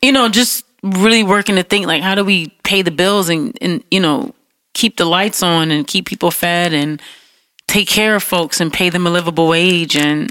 you 0.03 0.13
know, 0.13 0.29
just 0.29 0.65
really 0.83 1.23
working 1.23 1.57
to 1.57 1.63
think 1.63 1.87
like 1.87 2.03
how 2.03 2.15
do 2.15 2.25
we 2.25 2.49
pay 2.65 2.83
the 2.83 2.91
bills 2.91 3.29
and, 3.29 3.57
and 3.61 3.85
you 3.91 4.01
know, 4.01 4.35
keep 4.75 4.97
the 4.97 5.05
lights 5.05 5.43
on 5.43 5.71
and 5.71 5.87
keep 5.87 6.07
people 6.07 6.31
fed 6.31 6.73
and 6.73 7.01
take 7.67 7.89
care 7.89 8.17
of 8.17 8.23
folks 8.23 8.61
and 8.61 8.73
pay 8.73 8.91
them 8.91 9.07
a 9.07 9.11
livable 9.11 9.49
wage 9.49 9.97
and 9.97 10.31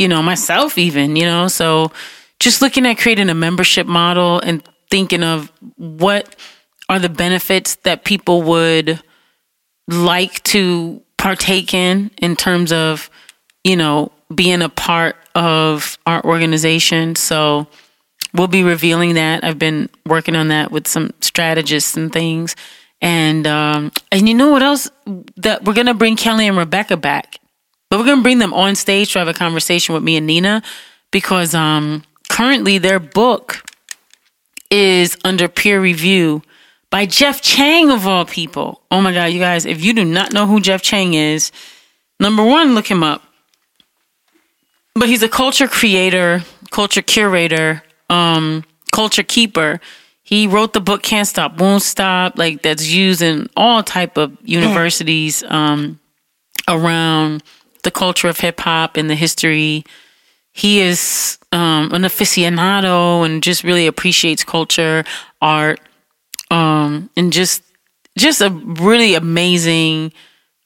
you 0.00 0.08
know, 0.08 0.22
myself 0.22 0.78
even, 0.78 1.14
you 1.14 1.26
know. 1.26 1.46
So 1.46 1.92
just 2.38 2.62
looking 2.62 2.86
at 2.86 2.96
creating 2.96 3.28
a 3.28 3.34
membership 3.34 3.86
model 3.86 4.40
and 4.40 4.66
thinking 4.90 5.22
of 5.22 5.52
what 5.76 6.36
are 6.88 6.98
the 6.98 7.10
benefits 7.10 7.74
that 7.84 8.06
people 8.06 8.40
would 8.42 9.02
like 9.86 10.42
to 10.44 11.02
partake 11.18 11.74
in 11.74 12.10
in 12.16 12.34
terms 12.34 12.72
of, 12.72 13.10
you 13.62 13.76
know, 13.76 14.10
being 14.34 14.62
a 14.62 14.70
part 14.70 15.16
of 15.34 15.98
our 16.06 16.24
organization. 16.24 17.14
So 17.14 17.66
we'll 18.32 18.48
be 18.48 18.64
revealing 18.64 19.14
that. 19.14 19.44
I've 19.44 19.58
been 19.58 19.90
working 20.06 20.34
on 20.34 20.48
that 20.48 20.72
with 20.72 20.88
some 20.88 21.12
strategists 21.20 21.94
and 21.94 22.10
things. 22.10 22.56
And 23.00 23.46
um, 23.46 23.92
and 24.12 24.28
you 24.28 24.34
know 24.34 24.50
what 24.50 24.62
else? 24.62 24.90
That 25.36 25.64
we're 25.64 25.74
gonna 25.74 25.94
bring 25.94 26.16
Kelly 26.16 26.46
and 26.46 26.56
Rebecca 26.56 26.96
back, 26.96 27.38
but 27.88 27.98
we're 27.98 28.06
gonna 28.06 28.22
bring 28.22 28.38
them 28.38 28.52
on 28.52 28.74
stage 28.74 29.12
to 29.12 29.18
have 29.20 29.28
a 29.28 29.34
conversation 29.34 29.94
with 29.94 30.02
me 30.02 30.16
and 30.16 30.26
Nina 30.26 30.62
because 31.10 31.54
um, 31.54 32.02
currently 32.28 32.78
their 32.78 33.00
book 33.00 33.62
is 34.70 35.16
under 35.24 35.48
peer 35.48 35.80
review 35.80 36.42
by 36.90 37.06
Jeff 37.06 37.40
Chang 37.40 37.90
of 37.90 38.06
all 38.06 38.24
people. 38.24 38.82
Oh 38.90 39.00
my 39.00 39.12
god, 39.12 39.26
you 39.26 39.38
guys! 39.38 39.64
If 39.64 39.82
you 39.82 39.94
do 39.94 40.04
not 40.04 40.32
know 40.32 40.46
who 40.46 40.60
Jeff 40.60 40.82
Chang 40.82 41.14
is, 41.14 41.52
number 42.18 42.44
one, 42.44 42.74
look 42.74 42.90
him 42.90 43.02
up. 43.02 43.22
But 44.94 45.08
he's 45.08 45.22
a 45.22 45.28
culture 45.28 45.68
creator, 45.68 46.42
culture 46.70 47.02
curator, 47.02 47.82
um, 48.10 48.64
culture 48.92 49.22
keeper. 49.22 49.80
He 50.30 50.46
wrote 50.46 50.74
the 50.74 50.80
book 50.80 51.02
"Can't 51.02 51.26
Stop, 51.26 51.60
Won't 51.60 51.82
Stop," 51.82 52.38
like 52.38 52.62
that's 52.62 52.88
used 52.88 53.20
in 53.20 53.50
all 53.56 53.82
type 53.82 54.16
of 54.16 54.38
universities 54.44 55.42
um, 55.42 55.98
around 56.68 57.42
the 57.82 57.90
culture 57.90 58.28
of 58.28 58.38
hip 58.38 58.60
hop 58.60 58.96
and 58.96 59.10
the 59.10 59.16
history. 59.16 59.84
He 60.52 60.82
is 60.82 61.36
um, 61.50 61.92
an 61.92 62.02
aficionado 62.02 63.26
and 63.26 63.42
just 63.42 63.64
really 63.64 63.88
appreciates 63.88 64.44
culture, 64.44 65.02
art, 65.42 65.80
um, 66.52 67.10
and 67.16 67.32
just 67.32 67.64
just 68.16 68.40
a 68.40 68.50
really 68.50 69.16
amazing 69.16 70.12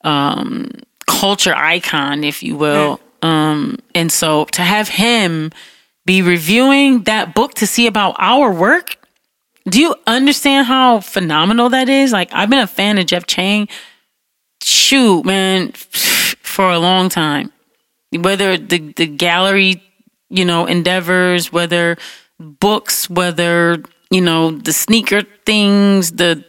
um, 0.03 0.69
culture 1.07 1.55
icon, 1.55 2.23
if 2.23 2.43
you 2.43 2.55
will. 2.55 2.99
Um, 3.23 3.79
and 3.95 4.11
so 4.11 4.45
to 4.45 4.61
have 4.61 4.89
him 4.89 5.51
be 6.05 6.21
reviewing 6.21 7.03
that 7.05 7.33
book 7.33 7.55
to 7.55 7.65
see 7.65 7.87
about 7.87 8.15
our 8.19 8.51
work, 8.51 8.94
do 9.67 9.79
you 9.81 9.95
understand 10.05 10.67
how 10.67 10.99
phenomenal 10.99 11.69
that 11.69 11.89
is? 11.89 12.11
Like 12.11 12.29
I've 12.33 12.49
been 12.49 12.59
a 12.59 12.67
fan 12.67 12.97
of 12.97 13.05
Jeff 13.05 13.25
Chang, 13.25 13.67
shoot, 14.61 15.23
man, 15.25 15.71
for 15.71 16.71
a 16.71 16.79
long 16.79 17.09
time. 17.09 17.51
Whether 18.11 18.57
the 18.57 18.93
the 18.93 19.07
gallery, 19.07 19.83
you 20.29 20.45
know, 20.45 20.65
endeavors, 20.65 21.51
whether 21.51 21.97
books, 22.39 23.09
whether 23.09 23.83
you 24.11 24.21
know 24.21 24.51
the 24.51 24.73
sneaker 24.73 25.21
things, 25.45 26.13
the 26.13 26.45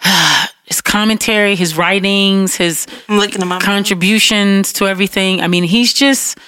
his 0.64 0.80
commentary, 0.80 1.54
his 1.54 1.76
writings, 1.76 2.56
his 2.56 2.86
I'm 3.08 3.18
looking 3.18 3.42
at 3.42 3.46
my 3.46 3.60
contributions 3.60 4.72
to 4.74 4.86
everything. 4.86 5.40
I 5.40 5.48
mean, 5.48 5.64
he's 5.64 5.92
just 5.92 6.38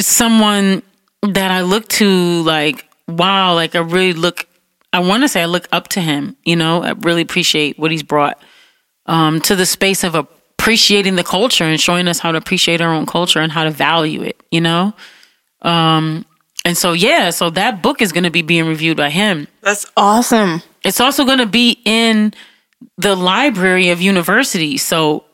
someone 0.00 0.82
that 1.22 1.50
I 1.50 1.62
look 1.62 1.88
to 1.88 2.42
like, 2.42 2.88
wow, 3.08 3.54
like 3.54 3.74
I 3.74 3.80
really 3.80 4.12
look, 4.12 4.46
I 4.96 5.00
want 5.00 5.24
to 5.24 5.28
say 5.28 5.42
I 5.42 5.44
look 5.44 5.68
up 5.72 5.88
to 5.88 6.00
him, 6.00 6.36
you 6.42 6.56
know, 6.56 6.82
I 6.82 6.92
really 6.92 7.20
appreciate 7.20 7.78
what 7.78 7.90
he's 7.90 8.02
brought 8.02 8.40
um, 9.04 9.42
to 9.42 9.54
the 9.54 9.66
space 9.66 10.02
of 10.04 10.14
appreciating 10.14 11.16
the 11.16 11.22
culture 11.22 11.64
and 11.64 11.78
showing 11.78 12.08
us 12.08 12.18
how 12.18 12.32
to 12.32 12.38
appreciate 12.38 12.80
our 12.80 12.94
own 12.94 13.04
culture 13.04 13.40
and 13.40 13.52
how 13.52 13.64
to 13.64 13.70
value 13.70 14.22
it, 14.22 14.42
you 14.50 14.62
know? 14.62 14.94
Um, 15.60 16.24
and 16.64 16.78
so, 16.78 16.94
yeah, 16.94 17.28
so 17.28 17.50
that 17.50 17.82
book 17.82 18.00
is 18.00 18.10
going 18.10 18.24
to 18.24 18.30
be 18.30 18.40
being 18.40 18.66
reviewed 18.66 18.96
by 18.96 19.10
him. 19.10 19.48
That's 19.60 19.84
awesome. 19.98 20.62
It's 20.82 20.98
also 20.98 21.26
going 21.26 21.40
to 21.40 21.46
be 21.46 21.78
in 21.84 22.32
the 22.96 23.14
library 23.14 23.90
of 23.90 24.00
universities. 24.00 24.82
So 24.82 25.24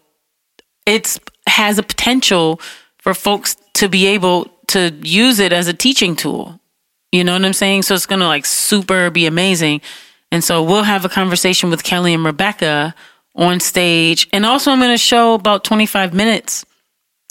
it's 0.86 1.20
has 1.46 1.78
a 1.78 1.84
potential 1.84 2.60
for 2.98 3.14
folks 3.14 3.56
to 3.74 3.88
be 3.88 4.08
able 4.08 4.50
to 4.68 4.92
use 5.02 5.38
it 5.38 5.52
as 5.52 5.68
a 5.68 5.72
teaching 5.72 6.16
tool. 6.16 6.58
You 7.12 7.24
know 7.24 7.34
what 7.34 7.44
I'm 7.44 7.52
saying? 7.52 7.82
So 7.82 7.94
it's 7.94 8.06
to 8.20 8.26
like 8.26 8.46
super 8.46 9.10
be 9.10 9.26
amazing. 9.26 9.82
And 10.30 10.42
so 10.42 10.62
we'll 10.62 10.82
have 10.82 11.04
a 11.04 11.10
conversation 11.10 11.70
with 11.70 11.84
Kelly 11.84 12.14
and 12.14 12.24
Rebecca 12.24 12.94
on 13.34 13.60
stage. 13.60 14.28
And 14.32 14.46
also 14.46 14.70
I'm 14.70 14.78
to 14.90 14.98
show 14.98 15.34
about 15.34 15.62
25 15.62 16.14
minutes 16.14 16.64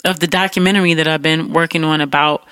of 0.04 0.20
the 0.20 0.26
documentary 0.28 0.94
that 0.94 1.08
I've 1.08 1.22
been 1.22 1.52
working 1.52 1.84
on 1.84 2.00
about 2.00 2.46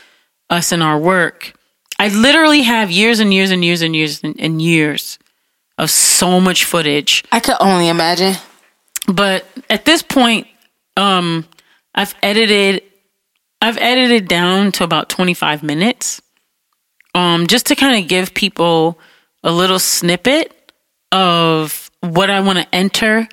us 0.51 0.73
and 0.73 0.83
our 0.83 0.99
work. 0.99 1.55
I 1.99 2.09
literally 2.09 2.63
have 2.63 2.91
years 2.91 3.21
and 3.21 3.33
years 3.33 3.51
and 3.51 3.65
years 3.65 3.83
and 3.83 3.95
years 3.95 4.23
and, 4.25 4.35
and 4.41 4.61
years 4.61 5.19
of 5.79 5.91
so 5.91 6.41
much 6.41 6.65
footage. 6.65 7.25
I 7.31 7.41
could 7.41 7.57
only 7.61 7.89
imagine. 7.89 8.35
But 9.07 9.45
at 9.69 9.85
this 9.85 10.03
point, 10.03 10.47
um, 10.97 11.47
I've 11.95 12.15
edited 12.23 12.83
I've 13.63 13.77
edited 13.77 14.27
down 14.27 14.73
to 14.73 14.85
about 14.85 15.11
25 15.11 15.63
minutes. 15.63 16.23
Um, 17.15 17.47
just 17.47 17.67
to 17.67 17.75
kind 17.75 18.03
of 18.03 18.09
give 18.09 18.35
people 18.35 18.99
a 19.43 19.51
little 19.53 19.79
snippet 19.79 20.73
of 21.13 21.91
what 22.01 22.31
I 22.31 22.41
want 22.41 22.59
to 22.59 22.75
enter 22.75 23.29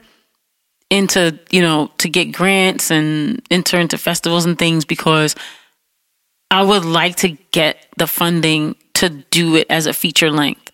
into, 0.90 1.38
you 1.52 1.62
know, 1.62 1.92
to 2.00 2.10
get 2.10 2.32
grants 2.32 2.92
and 2.92 3.42
enter 3.52 3.78
into 3.78 3.98
festivals 3.98 4.46
and 4.46 4.58
things 4.58 4.86
because 4.86 5.36
I 6.50 6.64
would 6.64 6.86
like 6.86 7.18
to 7.18 7.30
get 7.52 7.88
the 7.98 8.08
funding 8.08 8.76
to 8.96 9.10
do 9.10 9.56
it 9.56 9.68
as 9.70 9.86
a 9.86 9.94
feature 9.94 10.32
length. 10.32 10.72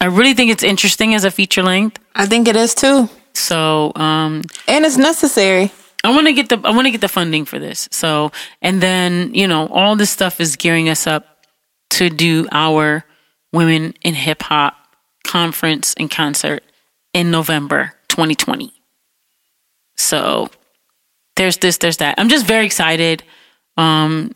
I 0.00 0.06
really 0.06 0.34
think 0.34 0.50
it's 0.50 0.64
interesting 0.64 1.14
as 1.14 1.24
a 1.24 1.30
feature 1.30 1.62
length. 1.62 2.00
I 2.14 2.26
think 2.26 2.48
it 2.48 2.56
is 2.56 2.74
too. 2.74 3.08
So, 3.34 3.92
um, 3.94 4.42
And 4.66 4.84
it's 4.84 4.96
necessary. 4.96 5.70
I 6.04 6.10
want 6.10 6.26
to 6.26 6.32
get 6.32 6.48
the 6.48 6.60
I 6.64 6.70
want 6.70 6.86
to 6.86 6.90
get 6.90 7.00
the 7.00 7.08
funding 7.08 7.44
for 7.44 7.60
this. 7.60 7.88
So, 7.92 8.32
and 8.60 8.80
then 8.80 9.32
you 9.32 9.46
know, 9.46 9.68
all 9.68 9.94
this 9.94 10.10
stuff 10.10 10.40
is 10.40 10.56
gearing 10.56 10.88
us 10.88 11.06
up 11.06 11.31
to 11.92 12.10
do 12.10 12.46
our 12.52 13.04
Women 13.52 13.94
in 14.02 14.14
Hip 14.14 14.42
Hop 14.44 14.74
conference 15.24 15.94
and 15.98 16.10
concert 16.10 16.62
in 17.12 17.30
November 17.30 17.92
2020. 18.08 18.72
So, 19.96 20.50
there's 21.36 21.58
this, 21.58 21.78
there's 21.78 21.98
that. 21.98 22.14
I'm 22.18 22.28
just 22.28 22.46
very 22.46 22.66
excited. 22.66 23.22
Um, 23.76 24.34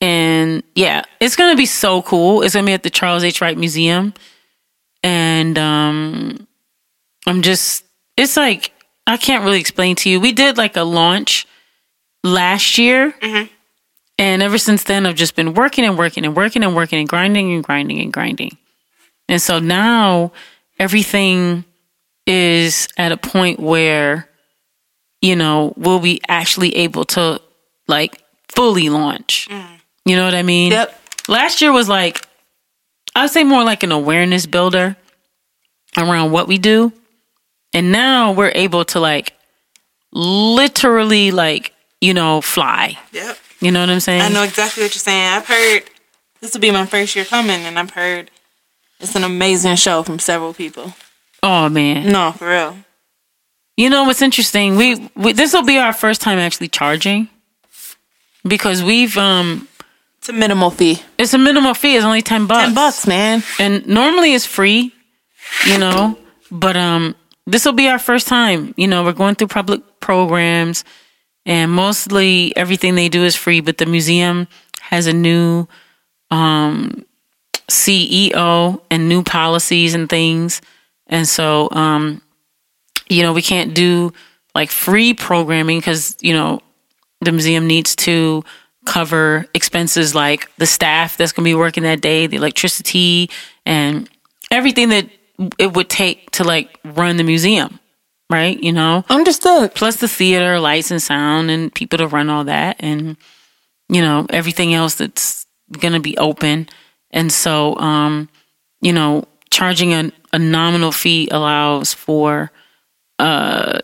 and 0.00 0.64
yeah, 0.74 1.04
it's 1.20 1.36
gonna 1.36 1.56
be 1.56 1.66
so 1.66 2.02
cool. 2.02 2.42
It's 2.42 2.54
gonna 2.54 2.66
be 2.66 2.72
at 2.72 2.82
the 2.82 2.90
Charles 2.90 3.22
H. 3.22 3.40
Wright 3.40 3.56
Museum, 3.56 4.14
and 5.04 5.56
um, 5.58 6.48
I'm 7.26 7.42
just, 7.42 7.84
it's 8.16 8.36
like 8.36 8.72
I 9.06 9.16
can't 9.16 9.44
really 9.44 9.60
explain 9.60 9.94
to 9.96 10.10
you. 10.10 10.20
We 10.20 10.32
did 10.32 10.58
like 10.58 10.76
a 10.76 10.82
launch 10.82 11.46
last 12.24 12.78
year. 12.78 13.14
And 14.22 14.40
ever 14.40 14.56
since 14.56 14.84
then, 14.84 15.04
I've 15.04 15.16
just 15.16 15.34
been 15.34 15.52
working 15.52 15.84
and 15.84 15.98
working 15.98 16.24
and 16.24 16.36
working 16.36 16.62
and 16.62 16.76
working 16.76 17.00
and 17.00 17.08
grinding 17.08 17.54
and 17.54 17.64
grinding 17.64 17.98
and 17.98 18.12
grinding. 18.12 18.56
And 19.28 19.42
so 19.42 19.58
now 19.58 20.30
everything 20.78 21.64
is 22.24 22.86
at 22.96 23.10
a 23.10 23.16
point 23.16 23.58
where, 23.58 24.28
you 25.22 25.34
know, 25.34 25.74
we'll 25.76 25.98
be 25.98 26.20
actually 26.28 26.76
able 26.76 27.04
to 27.06 27.40
like 27.88 28.22
fully 28.48 28.90
launch. 28.90 29.48
Mm. 29.50 29.80
You 30.04 30.14
know 30.14 30.24
what 30.24 30.36
I 30.36 30.44
mean? 30.44 30.70
Yep. 30.70 31.00
Last 31.26 31.60
year 31.60 31.72
was 31.72 31.88
like, 31.88 32.24
I'd 33.16 33.28
say 33.30 33.42
more 33.42 33.64
like 33.64 33.82
an 33.82 33.90
awareness 33.90 34.46
builder 34.46 34.96
around 35.98 36.30
what 36.30 36.46
we 36.46 36.58
do. 36.58 36.92
And 37.74 37.90
now 37.90 38.30
we're 38.30 38.52
able 38.54 38.84
to 38.84 39.00
like 39.00 39.32
literally 40.12 41.32
like, 41.32 41.74
you 42.00 42.14
know, 42.14 42.40
fly. 42.40 42.96
Yep. 43.10 43.36
You 43.62 43.70
know 43.70 43.80
what 43.80 43.90
I'm 43.90 44.00
saying? 44.00 44.20
I 44.22 44.28
know 44.28 44.42
exactly 44.42 44.82
what 44.82 44.92
you're 44.94 45.00
saying. 45.00 45.28
I've 45.32 45.46
heard 45.46 45.84
this 46.40 46.52
will 46.52 46.60
be 46.60 46.72
my 46.72 46.84
first 46.84 47.14
year 47.14 47.24
coming, 47.24 47.60
and 47.64 47.78
I've 47.78 47.90
heard 47.90 48.30
it's 48.98 49.14
an 49.14 49.22
amazing 49.24 49.76
show 49.76 50.02
from 50.02 50.18
several 50.18 50.52
people. 50.52 50.92
Oh 51.42 51.68
man. 51.68 52.10
No, 52.10 52.32
for 52.32 52.48
real. 52.48 52.76
You 53.76 53.88
know 53.88 54.04
what's 54.04 54.20
interesting? 54.20 54.76
We, 54.76 55.08
we 55.14 55.32
this 55.32 55.52
will 55.52 55.62
be 55.64 55.78
our 55.78 55.92
first 55.92 56.20
time 56.20 56.38
actually 56.38 56.68
charging 56.68 57.28
because 58.46 58.82
we've 58.82 59.16
um 59.16 59.68
It's 60.18 60.28
a 60.28 60.32
minimal 60.32 60.70
fee. 60.70 61.00
it's 61.18 61.32
a 61.34 61.38
minimal 61.38 61.74
fee. 61.74 61.96
It's 61.96 62.04
only 62.04 62.22
10 62.22 62.46
bucks. 62.46 62.64
Ten 62.64 62.74
bucks, 62.74 63.06
man. 63.06 63.42
And 63.60 63.86
normally 63.86 64.34
it's 64.34 64.46
free, 64.46 64.92
you 65.66 65.78
know, 65.78 66.18
but 66.50 66.76
um 66.76 67.14
this 67.46 67.64
will 67.64 67.72
be 67.72 67.88
our 67.88 67.98
first 67.98 68.26
time. 68.28 68.74
You 68.76 68.86
know, 68.88 69.04
we're 69.04 69.12
going 69.12 69.36
through 69.36 69.48
public 69.48 69.82
programs 70.00 70.84
and 71.46 71.70
mostly 71.72 72.52
everything 72.56 72.94
they 72.94 73.08
do 73.08 73.24
is 73.24 73.36
free, 73.36 73.60
but 73.60 73.78
the 73.78 73.86
museum 73.86 74.48
has 74.80 75.06
a 75.06 75.12
new 75.12 75.66
um 76.30 77.04
CEO 77.68 78.80
and 78.90 79.08
new 79.08 79.22
policies 79.22 79.94
and 79.94 80.08
things. 80.08 80.60
And 81.06 81.26
so 81.26 81.68
um 81.72 82.22
you 83.08 83.22
know, 83.22 83.32
we 83.32 83.42
can't 83.42 83.74
do 83.74 84.12
like 84.54 84.70
free 84.70 85.14
programming 85.14 85.80
cuz 85.80 86.16
you 86.20 86.32
know, 86.32 86.60
the 87.20 87.32
museum 87.32 87.66
needs 87.66 87.96
to 87.96 88.44
cover 88.84 89.46
expenses 89.54 90.14
like 90.14 90.54
the 90.56 90.66
staff 90.66 91.16
that's 91.16 91.32
going 91.32 91.44
to 91.44 91.48
be 91.48 91.54
working 91.54 91.84
that 91.84 92.00
day, 92.00 92.26
the 92.26 92.36
electricity, 92.36 93.30
and 93.64 94.08
everything 94.50 94.88
that 94.88 95.08
it 95.58 95.72
would 95.74 95.88
take 95.88 96.30
to 96.32 96.44
like 96.44 96.78
run 96.84 97.16
the 97.16 97.24
museum, 97.24 97.78
right? 98.32 98.60
You 98.60 98.72
know, 98.72 99.04
Understood. 99.08 99.74
plus 99.74 99.96
the 99.96 100.08
theater, 100.08 100.58
lights 100.58 100.90
and 100.90 101.00
sound, 101.02 101.50
and 101.50 101.72
people 101.72 101.98
to 101.98 102.08
run 102.08 102.30
all 102.30 102.44
that, 102.44 102.76
and 102.80 103.16
you 103.88 104.00
know 104.00 104.26
everything 104.30 104.74
else 104.74 104.96
that's 104.96 105.46
to 105.80 106.00
be 106.00 106.16
open. 106.18 106.68
And 107.10 107.30
so, 107.32 107.76
um, 107.76 108.28
you 108.80 108.92
know, 108.92 109.24
charging 109.50 109.92
a, 109.92 110.10
a 110.32 110.38
nominal 110.38 110.92
fee 110.92 111.28
allows 111.30 111.92
for 111.94 112.50
uh, 113.18 113.80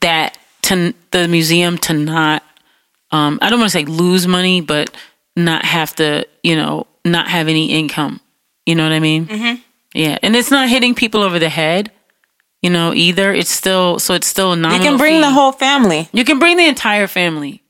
that 0.00 0.38
to 0.62 0.94
the 1.10 1.28
museum 1.28 1.78
to 1.78 1.92
not, 1.92 2.42
um, 3.10 3.38
I 3.42 3.50
don't 3.50 3.58
want 3.58 3.70
to 3.70 3.78
say 3.78 3.84
lose 3.84 4.26
money, 4.26 4.60
but 4.60 4.94
not 5.36 5.64
have 5.64 5.94
to, 5.96 6.26
you 6.42 6.56
know, 6.56 6.86
not 7.04 7.28
have 7.28 7.48
any 7.48 7.70
income. 7.70 8.20
You 8.66 8.74
know 8.74 8.84
what 8.84 8.92
I 8.92 9.00
mean? 9.00 9.26
Mm-hmm. 9.26 9.60
Yeah, 9.94 10.18
and 10.22 10.36
it's 10.36 10.50
not 10.50 10.68
hitting 10.68 10.94
people 10.94 11.22
over 11.22 11.38
the 11.38 11.48
head, 11.48 11.90
you 12.62 12.70
know, 12.70 12.92
either. 12.94 13.32
It's 13.32 13.50
still 13.50 13.98
so 13.98 14.14
it's 14.14 14.26
still 14.26 14.52
a 14.52 14.56
You 14.56 14.80
can 14.80 14.96
bring 14.98 15.16
fee. 15.16 15.20
the 15.20 15.30
whole 15.30 15.52
family. 15.52 16.08
You 16.12 16.24
can 16.24 16.38
bring 16.38 16.56
the 16.56 16.66
entire 16.66 17.06
family. 17.06 17.62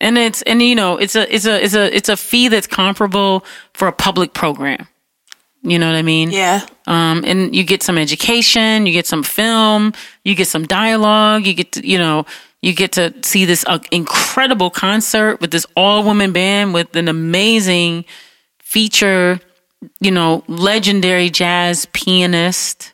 And 0.00 0.16
it's 0.16 0.42
and 0.42 0.62
you 0.62 0.74
know, 0.74 0.96
it's 0.96 1.16
a 1.16 1.32
it's 1.34 1.46
a 1.46 1.62
it's 1.62 1.74
a 1.74 1.94
it's 1.96 2.08
a 2.08 2.16
fee 2.16 2.48
that's 2.48 2.66
comparable 2.66 3.44
for 3.74 3.88
a 3.88 3.92
public 3.92 4.32
program. 4.32 4.86
You 5.62 5.78
know 5.78 5.86
what 5.86 5.96
I 5.96 6.02
mean? 6.02 6.30
Yeah. 6.30 6.64
Um 6.86 7.24
and 7.26 7.54
you 7.54 7.64
get 7.64 7.82
some 7.82 7.98
education, 7.98 8.86
you 8.86 8.92
get 8.92 9.06
some 9.06 9.22
film, 9.24 9.92
you 10.24 10.34
get 10.34 10.46
some 10.48 10.64
dialogue, 10.66 11.46
you 11.46 11.54
get 11.54 11.72
to, 11.72 11.86
you 11.86 11.98
know, 11.98 12.26
you 12.62 12.74
get 12.74 12.92
to 12.92 13.12
see 13.22 13.44
this 13.44 13.64
uh, 13.66 13.78
incredible 13.90 14.70
concert 14.70 15.40
with 15.40 15.50
this 15.50 15.66
all 15.76 16.02
woman 16.04 16.32
band 16.32 16.74
with 16.74 16.94
an 16.96 17.08
amazing 17.08 18.04
feature, 18.60 19.40
you 20.00 20.10
know, 20.10 20.44
legendary 20.46 21.30
jazz 21.30 21.86
pianist 21.92 22.92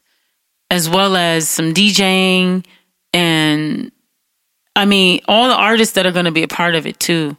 as 0.75 0.91
well 0.91 1.17
as 1.17 1.49
some 1.49 1.73
DJing 1.73 2.67
and 3.13 3.93
I 4.75 4.87
mean, 4.87 5.21
all 5.29 5.47
the 5.47 5.55
artists 5.55 5.95
that 5.95 6.05
are 6.05 6.11
going 6.11 6.25
to 6.25 6.33
be 6.33 6.43
a 6.43 6.49
part 6.49 6.75
of 6.75 6.85
it 6.85 6.99
too. 6.99 7.37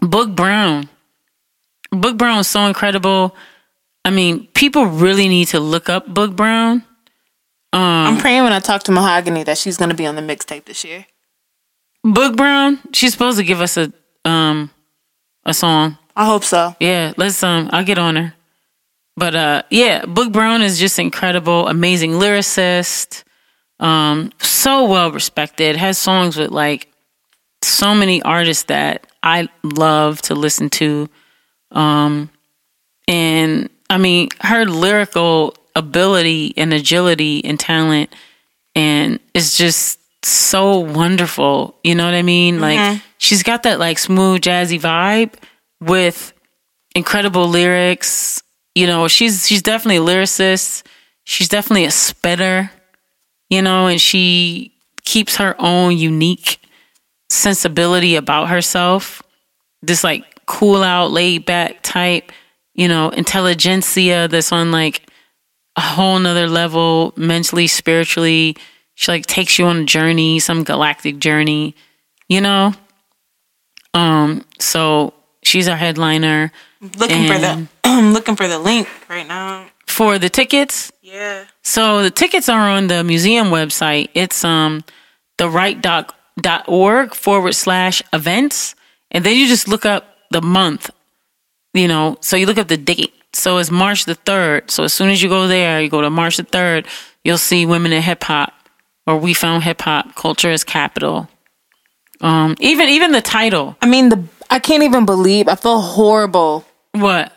Boog 0.00 0.34
Brown. 0.34 0.88
Boog 1.92 2.16
Brown 2.16 2.38
is 2.38 2.48
so 2.48 2.66
incredible. 2.66 3.36
I 4.06 4.10
mean, 4.10 4.46
people 4.54 4.86
really 4.86 5.28
need 5.28 5.48
to 5.48 5.60
look 5.60 5.90
up 5.90 6.08
Boog 6.08 6.34
Brown. 6.34 6.82
I'm 7.74 8.16
praying 8.18 8.44
when 8.44 8.52
I 8.54 8.60
talk 8.60 8.84
to 8.84 8.92
Mahogany 8.92 9.42
that 9.42 9.58
she's 9.58 9.76
going 9.76 9.90
to 9.90 9.96
be 9.96 10.06
on 10.06 10.14
the 10.14 10.22
mixtape 10.22 10.64
this 10.64 10.82
year. 10.82 11.04
Boog 12.06 12.36
Brown, 12.36 12.78
she's 12.94 13.12
supposed 13.12 13.36
to 13.36 13.44
give 13.44 13.60
us 13.60 13.76
a 13.76 13.92
um 14.24 14.70
a 15.44 15.52
song. 15.52 15.98
I 16.16 16.24
hope 16.24 16.44
so. 16.44 16.74
Yeah, 16.80 17.12
let's 17.18 17.42
um 17.42 17.68
I'll 17.70 17.84
get 17.84 17.98
on 17.98 18.16
her. 18.16 18.34
But 19.16 19.34
uh 19.34 19.62
yeah, 19.70 20.02
Boog 20.02 20.32
Brown 20.32 20.62
is 20.62 20.78
just 20.78 20.98
incredible, 20.98 21.68
amazing 21.68 22.12
lyricist. 22.12 23.24
Um 23.80 24.32
so 24.40 24.86
well 24.86 25.10
respected, 25.12 25.76
has 25.76 25.98
songs 25.98 26.36
with 26.36 26.50
like 26.50 26.88
so 27.62 27.94
many 27.94 28.22
artists 28.22 28.64
that 28.64 29.06
I 29.22 29.48
love 29.62 30.20
to 30.22 30.34
listen 30.34 30.70
to. 30.70 31.08
Um 31.70 32.30
and 33.06 33.70
I 33.90 33.98
mean 33.98 34.28
her 34.40 34.64
lyrical 34.64 35.54
ability 35.76 36.54
and 36.56 36.72
agility 36.72 37.44
and 37.44 37.58
talent 37.58 38.14
and 38.74 39.20
it's 39.34 39.56
just 39.56 40.00
so 40.24 40.78
wonderful. 40.78 41.78
You 41.84 41.94
know 41.94 42.04
what 42.04 42.14
I 42.14 42.22
mean? 42.22 42.60
Like 42.60 42.78
she's 43.18 43.42
got 43.42 43.62
that 43.64 43.78
like 43.78 43.98
smooth 43.98 44.40
jazzy 44.40 44.80
vibe 44.80 45.34
with 45.80 46.32
incredible 46.94 47.48
lyrics. 47.48 48.42
You 48.74 48.86
know, 48.86 49.08
she's 49.08 49.46
she's 49.46 49.62
definitely 49.62 49.96
a 49.96 50.00
lyricist. 50.00 50.84
She's 51.24 51.48
definitely 51.48 51.84
a 51.84 51.90
spitter. 51.90 52.70
You 53.50 53.62
know, 53.62 53.86
and 53.86 54.00
she 54.00 54.72
keeps 55.04 55.36
her 55.36 55.54
own 55.58 55.96
unique 55.96 56.60
sensibility 57.28 58.16
about 58.16 58.48
herself. 58.48 59.22
This 59.82 60.02
like 60.02 60.24
cool 60.46 60.82
out, 60.82 61.10
laid 61.10 61.44
back 61.44 61.82
type, 61.82 62.32
you 62.74 62.88
know, 62.88 63.10
intelligentsia 63.10 64.28
that's 64.28 64.52
on 64.52 64.70
like 64.70 65.06
a 65.76 65.80
whole 65.80 66.18
nother 66.18 66.48
level 66.48 67.12
mentally, 67.16 67.66
spiritually. 67.66 68.56
She 68.94 69.10
like 69.10 69.26
takes 69.26 69.58
you 69.58 69.66
on 69.66 69.78
a 69.78 69.84
journey, 69.84 70.38
some 70.38 70.64
galactic 70.64 71.18
journey, 71.18 71.74
you 72.28 72.40
know? 72.40 72.72
Um, 73.92 74.44
so 74.58 75.14
she's 75.42 75.68
our 75.68 75.76
headliner. 75.76 76.52
Looking 76.98 77.26
for 77.26 77.38
the 77.38 77.66
I'm 77.84 78.12
looking 78.12 78.36
for 78.36 78.48
the 78.48 78.58
link 78.58 78.88
right 79.08 79.26
now. 79.26 79.66
For 79.86 80.18
the 80.18 80.28
tickets, 80.28 80.90
Yeah. 81.02 81.44
so 81.62 82.02
the 82.02 82.10
tickets 82.10 82.48
are 82.48 82.68
on 82.68 82.88
the 82.88 83.04
museum 83.04 83.48
website. 83.48 84.08
It's 84.14 84.44
um 84.44 84.82
the 85.38 85.48
right 85.48 85.80
dot 85.80 86.14
dot 86.40 86.64
org 86.68 87.14
forward 87.14 87.54
slash 87.54 88.02
events. 88.12 88.74
And 89.10 89.24
then 89.24 89.36
you 89.36 89.46
just 89.46 89.68
look 89.68 89.86
up 89.86 90.04
the 90.30 90.42
month. 90.42 90.90
You 91.74 91.86
know, 91.88 92.18
so 92.20 92.36
you 92.36 92.46
look 92.46 92.58
up 92.58 92.68
the 92.68 92.76
date. 92.76 93.14
So 93.32 93.58
it's 93.58 93.70
March 93.70 94.04
the 94.04 94.14
third. 94.14 94.70
So 94.70 94.84
as 94.84 94.92
soon 94.92 95.10
as 95.10 95.22
you 95.22 95.28
go 95.28 95.46
there, 95.48 95.80
you 95.80 95.88
go 95.88 96.00
to 96.02 96.10
March 96.10 96.36
the 96.36 96.44
third, 96.44 96.86
you'll 97.24 97.38
see 97.38 97.66
women 97.66 97.92
in 97.92 98.02
hip 98.02 98.24
hop 98.24 98.52
or 99.06 99.16
we 99.18 99.34
found 99.34 99.62
hip 99.64 99.82
hop, 99.82 100.14
culture 100.16 100.50
is 100.50 100.64
capital. 100.64 101.28
Um 102.20 102.56
even 102.58 102.88
even 102.88 103.12
the 103.12 103.22
title. 103.22 103.76
I 103.82 103.86
mean 103.86 104.08
the 104.08 104.24
I 104.50 104.58
can't 104.58 104.82
even 104.82 105.04
believe 105.06 105.46
I 105.48 105.54
feel 105.56 105.80
horrible 105.80 106.64
What? 106.94 107.32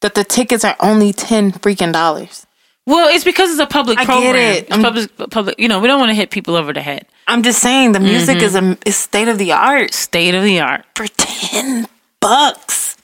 that 0.00 0.14
the 0.14 0.24
tickets 0.24 0.64
are 0.64 0.76
only 0.80 1.12
10 1.12 1.52
freaking 1.52 1.92
dollars. 1.92 2.46
Well, 2.86 3.14
it's 3.14 3.24
because 3.24 3.50
it's 3.50 3.60
a 3.60 3.66
public 3.66 3.98
I 3.98 4.04
get 4.04 4.34
it. 4.34 4.68
Public, 4.68 5.30
public. 5.30 5.60
You 5.60 5.68
know, 5.68 5.80
we 5.80 5.86
don't 5.86 6.00
want 6.00 6.10
to 6.10 6.14
hit 6.14 6.30
people 6.30 6.56
over 6.56 6.72
the 6.72 6.80
head. 6.80 7.06
I'm 7.26 7.42
just 7.42 7.60
saying 7.60 7.92
the 7.92 8.00
music 8.00 8.38
is 8.38 8.54
a 8.56 8.76
is 8.86 8.96
state 8.96 9.28
of 9.28 9.38
the 9.38 9.52
art 9.52 9.94
State 9.94 10.34
of 10.34 10.42
the 10.42 10.60
art. 10.60 10.84
for 10.96 11.06
10 11.06 11.86
bucks. 12.20 12.96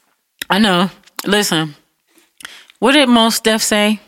I 0.50 0.58
know. 0.58 0.90
Listen, 1.24 1.76
what 2.78 2.92
did 2.92 3.08
Mos 3.08 3.38
Def 3.40 3.62
say? 3.62 4.00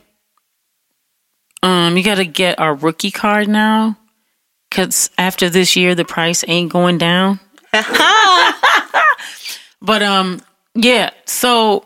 Um, 1.62 1.96
you 1.96 2.02
got 2.02 2.16
to 2.16 2.24
get 2.24 2.58
our 2.58 2.74
rookie 2.74 3.10
card 3.10 3.48
now, 3.48 3.98
cause 4.70 5.10
after 5.18 5.50
this 5.50 5.76
year 5.76 5.94
the 5.94 6.04
price 6.04 6.44
ain't 6.48 6.72
going 6.72 6.98
down. 6.98 7.40
but 9.82 10.02
um, 10.02 10.40
yeah. 10.74 11.10
So 11.26 11.84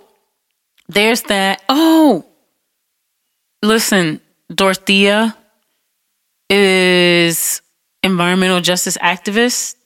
there's 0.89 1.23
that. 1.23 1.63
Oh, 1.69 2.25
listen, 3.63 4.21
Dorothea 4.53 5.37
is 6.51 7.63
environmental 8.03 8.61
justice 8.61 8.99
activist, 8.99 9.77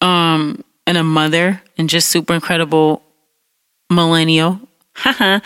um, 0.00 0.64
and 0.86 0.96
a 0.96 1.04
mother, 1.04 1.62
and 1.78 1.88
just 1.88 2.08
super 2.08 2.34
incredible 2.34 3.02
millennial. 3.90 4.60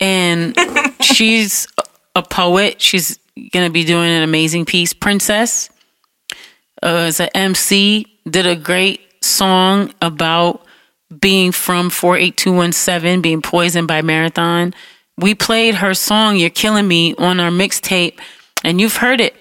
and 0.00 0.58
she's 1.00 1.66
a 2.14 2.22
poet. 2.22 2.80
She's 2.80 3.18
gonna 3.52 3.70
be 3.70 3.84
doing 3.84 4.10
an 4.10 4.22
amazing 4.22 4.64
piece. 4.64 4.92
Princess 4.92 5.70
uh, 6.82 7.06
is 7.08 7.20
an 7.20 7.30
MC. 7.34 8.06
Did 8.28 8.46
a 8.46 8.56
great 8.56 9.00
song 9.22 9.92
about 10.00 10.64
being 11.20 11.52
from 11.52 11.90
48217, 11.90 13.20
being 13.20 13.42
poisoned 13.42 13.88
by 13.88 14.02
Marathon. 14.02 14.74
We 15.18 15.34
played 15.34 15.76
her 15.76 15.94
song, 15.94 16.36
You're 16.36 16.50
Killing 16.50 16.88
Me, 16.88 17.14
on 17.16 17.40
our 17.40 17.50
mixtape, 17.50 18.18
and 18.64 18.80
you've 18.80 18.96
heard 18.96 19.20
it 19.20 19.34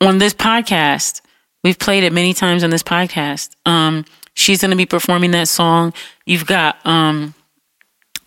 on 0.00 0.18
this 0.18 0.34
podcast. 0.34 1.20
We've 1.64 1.78
played 1.78 2.04
it 2.04 2.12
many 2.12 2.32
times 2.32 2.62
on 2.62 2.70
this 2.70 2.82
podcast. 2.82 3.56
Um, 3.66 4.04
she's 4.34 4.60
going 4.60 4.70
to 4.70 4.76
be 4.76 4.86
performing 4.86 5.32
that 5.32 5.48
song. 5.48 5.94
You've 6.26 6.46
got, 6.46 6.84
um, 6.86 7.34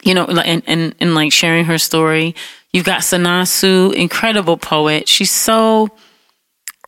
you 0.03 0.13
know, 0.13 0.25
and, 0.25 0.63
and, 0.67 0.95
and 0.99 1.15
like 1.15 1.31
sharing 1.31 1.65
her 1.65 1.77
story. 1.77 2.35
You've 2.73 2.85
got 2.85 3.01
Sanasu, 3.01 3.93
incredible 3.93 4.57
poet. 4.57 5.07
She's 5.07 5.31
so 5.31 5.89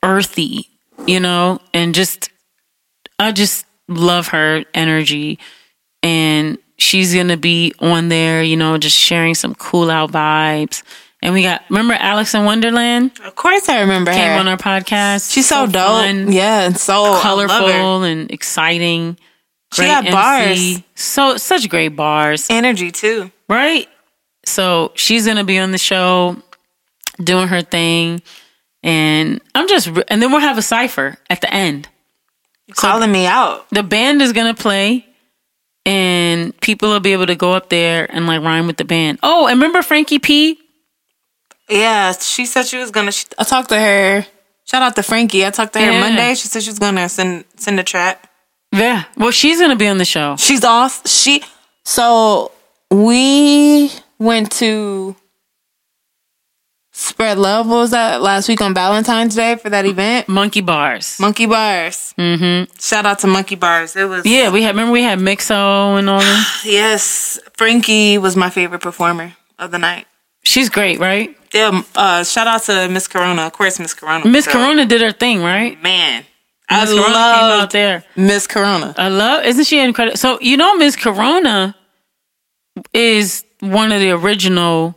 earthy, 0.03 0.67
you 1.05 1.19
know, 1.19 1.59
and 1.73 1.95
just, 1.95 2.31
I 3.17 3.31
just 3.31 3.65
love 3.87 4.29
her 4.29 4.65
energy. 4.73 5.39
And 6.03 6.57
she's 6.77 7.13
to 7.13 7.37
be 7.37 7.73
on 7.79 8.09
there, 8.09 8.41
you 8.43 8.57
know, 8.57 8.77
just 8.77 8.97
sharing 8.97 9.35
some 9.35 9.53
cool 9.55 9.89
out 9.91 10.11
vibes. 10.11 10.83
And 11.21 11.33
we 11.33 11.43
got, 11.43 11.61
remember 11.69 11.93
Alex 11.93 12.33
in 12.33 12.45
Wonderland 12.45 13.11
Of 13.23 13.35
course 13.35 13.69
I 13.69 13.81
remember 13.81 14.11
came 14.11 14.31
her. 14.31 14.39
on 14.39 14.47
our 14.47 14.57
podcast? 14.57 15.31
She's 15.31 15.47
so, 15.47 15.67
dope. 15.67 15.73
fun, 15.73 16.31
yeah, 16.31 16.61
and 16.63 16.75
so 16.75 16.93
I 16.93 16.97
love 17.09 17.15
her. 17.17 17.21
colorful 17.21 18.03
and 18.03 18.31
exciting. 18.31 19.17
She 19.73 19.83
got 19.83 20.05
MC. 20.05 20.11
bars. 20.11 20.83
So 20.95 21.37
such 21.37 21.69
great 21.69 21.89
bars, 21.89 22.47
Energy 22.49 22.91
too. 22.91 23.31
right? 23.47 23.87
So 24.45 24.91
she's 24.95 25.27
gonna 25.27 25.43
be 25.43 25.59
on 25.59 25.71
the 25.71 25.77
show, 25.77 26.35
doing 27.23 27.47
her 27.49 27.61
thing, 27.61 28.23
and 28.81 29.39
I'm 29.53 29.67
just. 29.69 29.87
And 30.07 30.21
then 30.21 30.31
we'll 30.31 30.41
have 30.41 30.57
a 30.57 30.61
cipher 30.63 31.17
at 31.29 31.39
the 31.41 31.53
end. 31.53 31.87
Calling 32.73 33.11
me 33.11 33.27
out. 33.27 33.69
The 33.69 33.83
band 33.83 34.21
is 34.23 34.33
gonna 34.33 34.55
play, 34.55 35.05
and 35.85 36.59
people 36.61 36.89
will 36.89 36.99
be 36.99 37.13
able 37.13 37.25
to 37.27 37.35
go 37.35 37.53
up 37.53 37.69
there 37.69 38.07
and 38.13 38.27
like 38.27 38.41
rhyme 38.41 38.67
with 38.67 38.77
the 38.77 38.85
band. 38.85 39.19
Oh, 39.23 39.47
and 39.47 39.55
remember 39.57 39.81
Frankie 39.81 40.19
P? 40.19 40.59
Yeah, 41.69 42.11
she 42.13 42.45
said 42.45 42.65
she 42.65 42.77
was 42.77 42.91
gonna. 42.91 43.11
She, 43.11 43.25
I 43.39 43.43
talked 43.43 43.69
to 43.69 43.79
her. 43.79 44.25
Shout 44.65 44.81
out 44.81 44.95
to 44.95 45.03
Frankie. 45.03 45.45
I 45.45 45.49
talked 45.49 45.73
to 45.73 45.79
her 45.79 45.91
Yeah. 45.91 45.99
Monday. 45.99 46.35
She 46.35 46.47
said 46.47 46.63
she 46.63 46.69
was 46.69 46.79
gonna 46.79 47.07
send 47.09 47.45
send 47.55 47.79
a 47.79 47.83
track. 47.83 48.29
Yeah. 48.73 49.03
Well, 49.17 49.31
she's 49.31 49.59
gonna 49.59 49.75
be 49.75 49.87
on 49.87 49.97
the 49.97 50.05
show. 50.05 50.35
She's 50.37 50.63
off. 50.63 51.07
She 51.07 51.43
so 51.83 52.51
we 52.89 53.91
went 54.19 54.51
to 54.53 55.15
Spread 56.93 57.37
Love. 57.37 57.67
What 57.67 57.77
was 57.77 57.91
that 57.91 58.21
last 58.21 58.49
week 58.49 58.61
on 58.61 58.73
Valentine's 58.73 59.35
Day 59.35 59.55
for 59.55 59.69
that 59.69 59.85
event? 59.85 60.27
Monkey 60.27 60.61
bars. 60.61 61.17
Monkey 61.19 61.45
Bars. 61.45 62.13
Mm-hmm. 62.17 62.71
Shout 62.79 63.05
out 63.05 63.19
to 63.19 63.27
Monkey 63.27 63.55
Bars. 63.55 63.95
It 63.95 64.05
was 64.05 64.25
Yeah, 64.25 64.51
we 64.51 64.61
had 64.61 64.69
remember 64.71 64.91
we 64.91 65.01
had 65.03 65.19
Mixo 65.19 65.97
and 65.97 66.09
all 66.09 66.21
yes. 66.65 67.39
Frankie 67.55 68.17
was 68.17 68.35
my 68.35 68.49
favorite 68.49 68.81
performer 68.81 69.33
of 69.57 69.71
the 69.71 69.79
night. 69.79 70.05
She's 70.43 70.69
great, 70.69 70.99
right? 70.99 71.35
Yeah. 71.53 71.81
Uh, 71.95 72.23
shout 72.23 72.47
out 72.47 72.63
to 72.63 72.89
Miz 72.89 73.07
Korona. 73.07 73.43
Of 73.43 73.53
course, 73.53 73.79
Miz 73.79 73.93
Korona. 73.93 74.25
Miss 74.27 74.45
So, 74.45 74.51
Corona 74.51 74.85
did 74.85 75.01
her 75.01 75.11
thing, 75.11 75.41
right? 75.41 75.81
Man, 75.81 76.25
I 76.69 76.81
Miz 76.81 76.89
Korona 76.93 77.13
love 77.13 77.61
out 77.61 77.69
there. 77.71 78.03
Miz 78.15 78.47
Korona. 78.47 78.93
I 78.97 79.07
love. 79.07 79.45
Isn't 79.45 79.63
she 79.65 79.79
incredible? 79.79 80.17
So 80.17 80.39
you 80.41 80.57
know, 80.57 80.75
Miss 80.75 80.95
Corona 80.97 81.75
is 82.93 83.45
one 83.59 83.91
of 83.91 83.99
the 84.01 84.11
original 84.11 84.95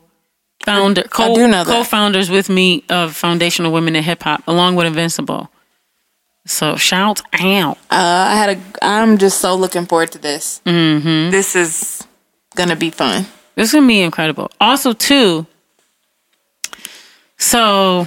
founder 0.65 1.03
co 1.03 1.35
do 1.35 1.47
know 1.47 1.65
that. 1.65 1.67
co-founders 1.67 2.31
with 2.31 2.49
me 2.49 2.85
of 2.89 3.15
Foundational 3.15 3.73
Women 3.73 3.97
in 3.97 4.03
Hip 4.03 4.23
Hop, 4.23 4.43
along 4.47 4.77
with 4.77 4.87
Invincible. 4.87 5.51
So 6.47 6.77
shout 6.77 7.23
out. 7.33 7.79
Uh, 7.91 8.27
I 8.31 8.35
had 8.35 8.59
a. 8.59 8.61
I'm 8.83 9.19
just 9.19 9.41
so 9.41 9.55
looking 9.55 9.87
forward 9.87 10.13
to 10.13 10.19
this. 10.19 10.61
Mm-hmm. 10.67 11.31
This 11.31 11.57
is 11.57 12.07
gonna 12.55 12.77
be 12.77 12.91
fun. 12.91 13.27
This 13.55 13.69
is 13.69 13.73
gonna 13.73 13.87
be 13.87 14.01
incredible. 14.03 14.51
Also, 14.61 14.93
too. 14.93 15.47
So, 17.39 18.07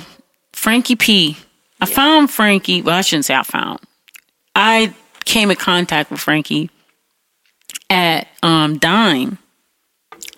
Frankie 0.53 0.95
P. 0.95 1.37
I 1.79 1.85
found 1.85 2.31
Frankie. 2.31 2.81
Well, 2.81 2.95
I 2.95 3.01
shouldn't 3.01 3.25
say 3.25 3.35
I 3.35 3.43
found. 3.43 3.79
I 4.55 4.93
came 5.25 5.51
in 5.51 5.57
contact 5.57 6.09
with 6.09 6.19
Frankie 6.19 6.69
at 7.89 8.27
um, 8.41 8.77
Dime 8.77 9.37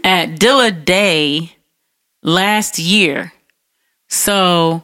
at 0.04 0.30
Dilla 0.32 0.84
Day 0.84 1.56
last 2.22 2.80
year. 2.80 3.34
So, 4.08 4.84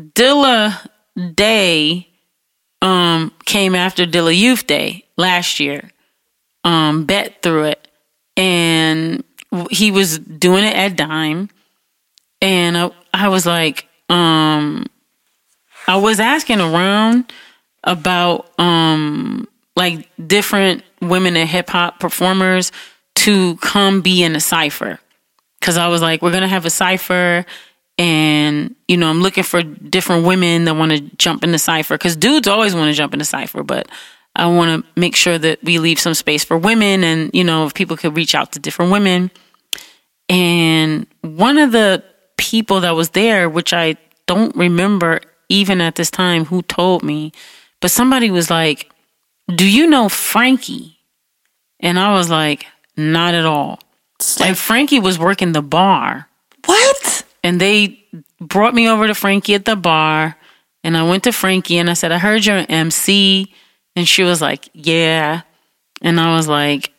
Dilla 0.00 0.86
Day 1.34 2.08
um, 2.82 3.32
came 3.44 3.74
after 3.74 4.06
Dilla 4.06 4.36
Youth 4.36 4.66
Day 4.66 5.04
last 5.16 5.60
year. 5.60 5.90
Um, 6.62 7.04
bet 7.06 7.42
through 7.42 7.64
it 7.64 7.88
and 8.36 9.24
he 9.70 9.90
was 9.90 10.18
doing 10.18 10.64
it 10.64 10.74
at 10.74 10.96
Dime, 10.96 11.50
and 12.40 12.76
I, 12.76 12.90
I 13.12 13.28
was 13.28 13.46
like, 13.46 13.88
um, 14.08 14.86
I 15.86 15.96
was 15.96 16.20
asking 16.20 16.60
around 16.60 17.32
about 17.82 18.50
um 18.58 19.48
like 19.74 20.08
different 20.26 20.82
women 21.00 21.36
in 21.36 21.46
hip 21.46 21.70
hop 21.70 21.98
performers 21.98 22.72
to 23.14 23.56
come 23.56 24.02
be 24.02 24.22
in 24.22 24.36
a 24.36 24.40
cipher 24.40 25.00
because 25.60 25.76
I 25.76 25.88
was 25.88 26.02
like, 26.02 26.22
we're 26.22 26.32
gonna 26.32 26.48
have 26.48 26.66
a 26.66 26.70
cipher. 26.70 27.44
And 27.98 28.74
you 28.88 28.96
know, 28.96 29.08
I'm 29.08 29.20
looking 29.20 29.44
for 29.44 29.62
different 29.62 30.26
women 30.26 30.64
that 30.64 30.74
want 30.74 30.92
to 30.92 31.00
jump 31.16 31.44
in 31.44 31.52
the 31.52 31.58
cipher 31.58 31.94
because 31.94 32.16
dudes 32.16 32.48
always 32.48 32.74
want 32.74 32.90
to 32.90 32.96
jump 32.96 33.12
in 33.12 33.18
the 33.18 33.24
cipher, 33.24 33.62
but 33.62 33.88
I 34.36 34.46
want 34.46 34.84
to 34.84 35.00
make 35.00 35.16
sure 35.16 35.38
that 35.38 35.62
we 35.62 35.78
leave 35.78 35.98
some 35.98 36.14
space 36.14 36.44
for 36.44 36.56
women 36.56 37.02
and, 37.04 37.30
you 37.34 37.44
know, 37.44 37.66
if 37.66 37.74
people 37.74 37.96
could 37.96 38.16
reach 38.16 38.34
out 38.34 38.52
to 38.52 38.58
different 38.58 38.92
women. 38.92 39.30
And 40.28 41.06
one 41.22 41.58
of 41.58 41.72
the 41.72 42.04
people 42.36 42.80
that 42.80 42.92
was 42.92 43.10
there, 43.10 43.50
which 43.50 43.72
I 43.72 43.96
don't 44.26 44.54
remember 44.56 45.20
even 45.48 45.80
at 45.80 45.96
this 45.96 46.10
time 46.10 46.44
who 46.44 46.62
told 46.62 47.02
me, 47.02 47.32
but 47.80 47.90
somebody 47.90 48.30
was 48.30 48.50
like, 48.50 48.90
Do 49.52 49.68
you 49.68 49.88
know 49.88 50.08
Frankie? 50.08 50.98
And 51.80 51.98
I 51.98 52.12
was 52.12 52.30
like, 52.30 52.66
Not 52.96 53.34
at 53.34 53.44
all. 53.44 53.80
And 54.40 54.56
Frankie 54.56 55.00
was 55.00 55.18
working 55.18 55.52
the 55.52 55.62
bar 55.62 56.28
What? 56.66 57.24
and 57.42 57.60
they 57.60 58.04
brought 58.40 58.74
me 58.74 58.88
over 58.88 59.06
to 59.06 59.14
Frankie 59.14 59.54
at 59.54 59.64
the 59.64 59.76
bar. 59.76 60.36
And 60.84 60.96
I 60.96 61.02
went 61.08 61.24
to 61.24 61.32
Frankie 61.32 61.76
and 61.78 61.90
I 61.90 61.94
said, 61.94 62.12
I 62.12 62.18
heard 62.18 62.44
you're 62.46 62.56
an 62.56 62.66
MC. 62.66 63.52
And 63.96 64.06
she 64.08 64.22
was 64.22 64.40
like, 64.40 64.68
Yeah. 64.72 65.42
And 66.02 66.18
I 66.18 66.34
was 66.34 66.48
like, 66.48 66.92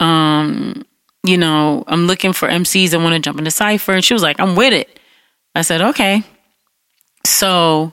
um, 0.00 0.84
you 1.22 1.36
know, 1.36 1.84
I'm 1.86 2.06
looking 2.06 2.32
for 2.32 2.48
MCs 2.48 2.90
that 2.90 3.00
want 3.00 3.14
to 3.14 3.20
jump 3.20 3.38
into 3.38 3.50
Cypher. 3.50 3.92
And 3.92 4.04
she 4.04 4.14
was 4.14 4.22
like, 4.22 4.40
I'm 4.40 4.56
with 4.56 4.72
it. 4.72 4.98
I 5.54 5.62
said, 5.62 5.80
Okay. 5.82 6.22
So 7.24 7.92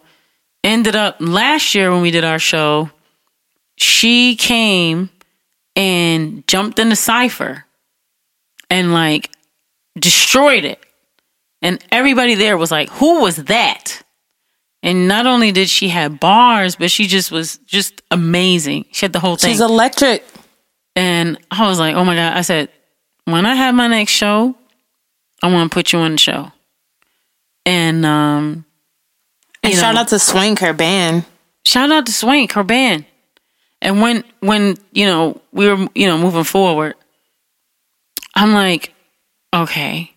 ended 0.64 0.96
up 0.96 1.18
last 1.20 1.76
year 1.76 1.92
when 1.92 2.02
we 2.02 2.12
did 2.12 2.24
our 2.24 2.40
show, 2.40 2.90
she 3.76 4.36
came 4.36 5.10
and 5.76 6.46
jumped 6.48 6.80
into 6.80 6.96
Cypher 6.96 7.66
and 8.70 8.94
like 8.94 9.32
destroyed 10.00 10.66
it. 10.66 10.80
And 11.62 11.84
everybody 11.92 12.36
there 12.36 12.58
was 12.58 12.72
like, 12.72 12.90
who 12.90 13.22
was 13.22 13.38
that? 13.38 14.02
And 14.82 15.08
not 15.08 15.26
only 15.26 15.52
did 15.54 15.70
she 15.70 15.90
have 15.90 16.20
bars, 16.20 16.76
but 16.76 16.92
she 16.92 17.08
just 17.08 17.32
was 17.32 17.58
just 17.60 18.02
amazing. 18.12 18.86
She 18.92 19.06
had 19.06 19.14
the 19.14 19.20
whole 19.20 19.38
thing. 19.38 19.52
She's 19.52 19.62
electric. 19.62 20.26
and 20.96 21.38
I 21.50 21.68
was 21.70 21.80
like, 21.80 21.96
oh 21.96 22.04
my 22.04 22.16
God. 22.16 22.34
I 22.36 22.42
said, 22.42 22.70
when 23.26 23.46
I 23.46 23.56
have 23.56 23.74
my 23.76 23.88
next 23.88 24.12
show, 24.12 24.56
I 25.42 25.52
want 25.54 25.72
to 25.72 25.74
put 25.74 25.94
you 25.94 26.00
on 26.00 26.14
the 26.14 26.18
show. 26.18 26.52
And 27.66 28.06
um 28.06 28.66
And 29.64 29.74
you 29.74 29.80
shout 29.80 29.96
out 29.96 30.10
to 30.10 30.20
Swank, 30.20 30.60
her 30.60 30.74
band. 30.74 31.24
shout 31.66 31.90
out 31.92 32.06
to 32.08 32.12
Swank, 32.12 32.52
her 32.54 32.64
band. 32.64 33.06
And 33.82 34.02
when 34.02 34.26
when 34.42 34.78
you 34.92 35.06
know 35.06 35.40
we 35.54 35.68
were 35.70 35.88
you 35.96 36.08
know 36.08 36.18
moving 36.18 36.44
forward, 36.44 36.96
I'm 38.36 38.54
like, 38.54 38.94
okay, 39.54 40.12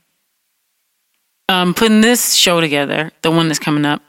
I'm 1.48 1.74
putting 1.74 2.00
this 2.00 2.34
show 2.34 2.60
together, 2.60 3.12
the 3.22 3.30
one 3.30 3.48
that's 3.48 3.58
coming 3.58 3.84
up, 3.84 4.02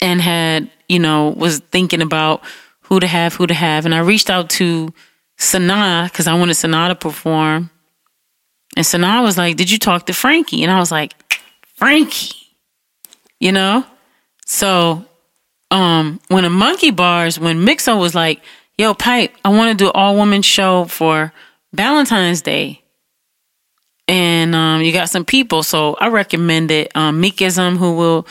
and 0.00 0.20
had 0.20 0.70
you 0.88 0.98
know 0.98 1.30
was 1.30 1.58
thinking 1.58 2.02
about 2.02 2.42
who 2.82 3.00
to 3.00 3.06
have, 3.06 3.34
who 3.34 3.46
to 3.46 3.54
have, 3.54 3.84
and 3.84 3.94
I 3.94 4.00
reached 4.00 4.30
out 4.30 4.50
to 4.50 4.92
Sanaa 5.38 6.04
because 6.04 6.26
I 6.26 6.34
wanted 6.34 6.56
Sanaa 6.56 6.88
to 6.88 6.94
perform, 6.94 7.70
and 8.76 8.84
Sanaa 8.84 9.22
was 9.22 9.38
like, 9.38 9.56
"Did 9.56 9.70
you 9.70 9.78
talk 9.78 10.06
to 10.06 10.12
Frankie?" 10.12 10.62
And 10.62 10.70
I 10.70 10.78
was 10.78 10.92
like, 10.92 11.14
"Frankie," 11.76 12.36
you 13.40 13.52
know, 13.52 13.84
so 14.46 15.04
um 15.70 16.20
when 16.28 16.44
a 16.44 16.50
monkey 16.50 16.90
bars 16.90 17.38
when 17.38 17.64
mixo 17.64 17.98
was 17.98 18.14
like 18.14 18.42
yo 18.76 18.92
pipe 18.92 19.34
i 19.44 19.48
want 19.48 19.76
to 19.76 19.84
do 19.84 19.90
all 19.92 20.14
woman 20.14 20.42
show 20.42 20.84
for 20.84 21.32
valentine's 21.72 22.42
day 22.42 22.82
and 24.08 24.54
um 24.54 24.82
you 24.82 24.92
got 24.92 25.08
some 25.08 25.24
people 25.24 25.62
so 25.62 25.94
i 26.00 26.08
recommended 26.08 26.88
um 26.94 27.22
meekism 27.22 27.76
who 27.76 27.96
will 27.96 28.26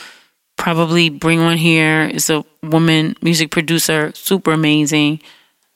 probably 0.56 1.08
bring 1.08 1.40
on 1.40 1.56
here 1.56 2.04
is 2.04 2.30
a 2.30 2.44
woman 2.62 3.16
music 3.22 3.50
producer 3.50 4.12
super 4.14 4.52
amazing 4.52 5.20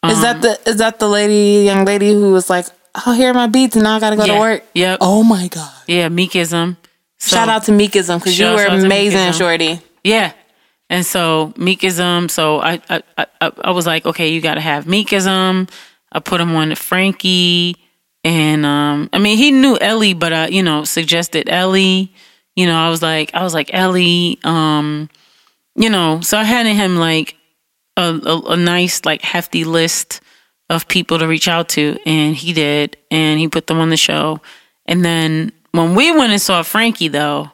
Is 0.06 0.20
that 0.22 0.40
the 0.42 0.60
is 0.70 0.76
that 0.76 1.00
the 1.00 1.08
lady, 1.08 1.64
young 1.64 1.84
lady 1.84 2.12
who 2.12 2.30
was 2.30 2.48
like, 2.48 2.66
"I'll 2.94 3.14
hear 3.14 3.34
my 3.34 3.48
beats 3.48 3.74
and 3.74 3.82
now 3.82 3.96
I 3.96 3.98
gotta 3.98 4.14
go 4.14 4.24
yeah, 4.24 4.34
to 4.34 4.38
work." 4.38 4.62
yep 4.72 4.98
Oh 5.00 5.24
my 5.24 5.48
god! 5.48 5.72
yeah 5.88 6.08
meekism 6.08 6.76
so, 7.18 7.36
Shout 7.36 7.48
out 7.48 7.64
to 7.64 7.72
Meekism 7.72 8.18
because 8.18 8.38
you 8.38 8.46
were 8.46 8.66
amazing, 8.66 9.32
Shorty. 9.32 9.80
Yeah. 10.04 10.32
And 10.88 11.04
so 11.04 11.52
Meekism, 11.56 12.30
so 12.30 12.60
I 12.60 12.80
I, 12.88 13.02
I 13.16 13.52
I 13.64 13.70
was 13.70 13.86
like, 13.86 14.06
okay, 14.06 14.28
you 14.28 14.40
gotta 14.40 14.60
have 14.60 14.84
Meekism. 14.84 15.68
I 16.12 16.20
put 16.20 16.40
him 16.40 16.54
on 16.54 16.74
Frankie. 16.74 17.76
And 18.24 18.66
um 18.66 19.08
I 19.12 19.18
mean 19.18 19.38
he 19.38 19.50
knew 19.50 19.78
Ellie, 19.80 20.14
but 20.14 20.32
I, 20.32 20.48
you 20.48 20.62
know, 20.62 20.84
suggested 20.84 21.48
Ellie. 21.48 22.12
You 22.54 22.66
know, 22.66 22.76
I 22.76 22.88
was 22.88 23.02
like 23.02 23.34
I 23.34 23.42
was 23.42 23.54
like 23.54 23.70
Ellie, 23.72 24.38
um, 24.44 25.08
you 25.76 25.90
know, 25.90 26.20
so 26.22 26.38
I 26.38 26.44
had 26.44 26.66
him 26.66 26.96
like 26.96 27.36
a, 27.96 28.20
a, 28.24 28.40
a 28.52 28.56
nice, 28.56 29.04
like 29.04 29.22
hefty 29.22 29.64
list 29.64 30.20
of 30.68 30.88
people 30.88 31.18
to 31.18 31.28
reach 31.28 31.48
out 31.48 31.68
to, 31.70 31.98
and 32.06 32.34
he 32.34 32.52
did, 32.52 32.96
and 33.10 33.38
he 33.38 33.48
put 33.48 33.66
them 33.66 33.78
on 33.78 33.90
the 33.90 33.96
show. 33.96 34.40
And 34.86 35.04
then 35.04 35.52
when 35.72 35.94
we 35.94 36.10
went 36.12 36.32
and 36.32 36.40
saw 36.40 36.62
Frankie 36.62 37.08
though, 37.08 37.50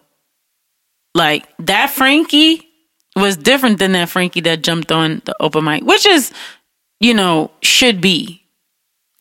like 1.15 1.47
that 1.59 1.91
Frankie 1.91 2.69
was 3.17 3.37
different 3.37 3.79
than 3.79 3.93
that 3.93 4.09
Frankie 4.09 4.41
that 4.41 4.63
jumped 4.63 4.91
on 4.91 5.21
the 5.25 5.35
open 5.41 5.65
mic, 5.65 5.83
which 5.85 6.07
is, 6.07 6.33
you 7.01 7.13
know, 7.15 7.51
should 7.63 8.01
be. 8.01 8.42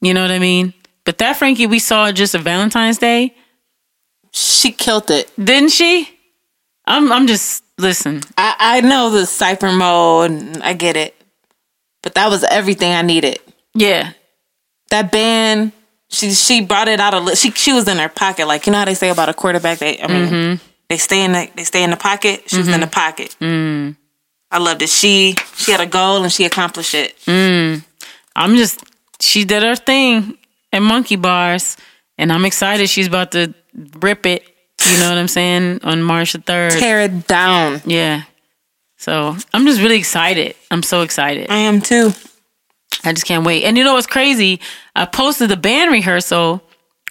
You 0.02 0.14
know 0.14 0.22
what 0.22 0.32
I 0.32 0.40
mean? 0.40 0.74
But 1.04 1.18
that 1.20 1.38
Frankie 1.38 1.68
we 1.68 1.80
saw 1.80 2.12
just 2.12 2.36
a 2.36 2.40
Valentine's 2.40 2.98
Day, 2.98 3.34
She 4.32 4.72
killed 4.72 5.10
it. 5.12 5.32
didn't 5.44 5.72
she? 5.72 6.10
I'm 6.86 7.12
I'm 7.12 7.28
just 7.28 7.64
listen. 7.78 8.22
I, 8.38 8.56
I 8.60 8.82
know 8.82 9.10
the 9.10 9.26
cipher 9.26 9.72
mode. 9.72 10.58
I 10.62 10.74
get 10.74 10.96
it, 10.98 11.16
but 12.02 12.16
that 12.16 12.30
was 12.30 12.44
everything 12.44 12.92
I 12.94 13.02
needed. 13.02 13.40
Yeah. 13.76 14.14
That 14.90 15.12
band, 15.12 15.72
she 16.10 16.32
she 16.32 16.62
brought 16.62 16.88
it 16.88 17.00
out 17.00 17.14
of 17.14 17.38
she 17.38 17.52
she 17.52 17.72
was 17.74 17.88
in 17.88 17.98
her 17.98 18.10
pocket. 18.10 18.48
Like 18.48 18.66
you 18.66 18.72
know 18.74 18.80
how 18.80 18.86
they 18.86 18.96
say 18.96 19.10
about 19.10 19.30
a 19.30 19.34
quarterback. 19.34 19.80
They 19.80 20.02
I 20.02 20.08
mean 20.08 20.28
Mm-hmm. 20.28 20.66
they 20.90 20.98
stay 20.98 21.24
in 21.24 21.32
the 21.34 21.50
they 21.56 21.64
stay 21.64 21.84
in 21.84 21.92
the 21.92 21.98
pocket. 21.98 22.44
She 22.50 22.58
was 22.58 22.68
in 22.68 22.80
the 22.82 22.88
pocket. 22.88 23.36
Mm. 23.40 23.96
I 24.50 24.58
loved 24.58 24.82
it. 24.82 24.90
She 24.90 25.36
she 25.56 25.72
had 25.72 25.82
a 25.82 25.86
goal 25.86 26.24
and 26.24 26.32
she 26.32 26.46
accomplished 26.46 26.94
it. 26.96 27.16
I'm 27.28 28.56
just 28.56 28.84
she 29.22 29.46
did 29.46 29.64
her 29.64 29.76
thing 29.76 30.38
at 30.74 30.82
Monkey 30.82 31.16
Bars 31.16 31.78
and 32.18 32.32
I'm 32.32 32.46
excited. 32.46 32.90
She's 32.90 33.08
about 33.08 33.32
to 33.32 33.54
rip 34.00 34.26
it. 34.26 34.44
You 34.90 35.00
know 35.00 35.10
what 35.10 35.18
I'm 35.18 35.28
saying 35.28 35.82
on 35.84 36.02
March 36.02 36.34
the 36.34 36.40
third. 36.40 36.72
Tear 36.72 37.02
it 37.02 37.28
down. 37.28 37.82
Yeah. 37.86 38.24
So 38.98 39.36
I'm 39.54 39.66
just 39.66 39.82
really 39.82 39.98
excited. 39.98 40.56
I'm 40.70 40.84
so 40.84 41.02
excited. 41.02 41.50
I 41.50 41.58
am 41.58 41.82
too. 41.82 42.12
I 43.04 43.14
just 43.14 43.26
can't 43.26 43.46
wait. 43.46 43.64
And 43.64 43.78
you 43.78 43.84
know 43.84 43.94
what's 43.94 44.08
crazy? 44.08 44.60
I 44.96 45.06
posted 45.06 45.50
the 45.50 45.58
band 45.58 45.92
rehearsal, 45.92 46.62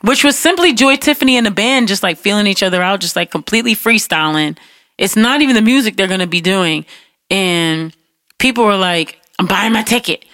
which 0.03 0.23
was 0.23 0.39
simply 0.39 0.73
Joy 0.73 0.97
Tiffany 0.97 1.37
and 1.37 1.47
the 1.47 1.51
band 1.51 1.89
just 1.89 2.03
like 2.03 2.19
feeling 2.19 2.47
each 2.47 2.63
other 2.63 2.83
out, 2.83 3.01
just 3.01 3.17
like 3.17 3.31
completely 3.31 3.75
freestyling. 3.75 4.57
It's 4.99 5.17
not 5.17 5.41
even 5.41 5.55
the 5.55 5.63
music 5.63 5.97
they're 5.97 6.07
gonna 6.07 6.27
be 6.27 6.41
doing. 6.41 6.85
And 7.31 7.95
people 8.39 8.65
were 8.65 8.77
like, 8.77 9.19
I'm 9.39 9.47
buying 9.47 9.73
my 9.73 9.83
ticket. 9.83 10.25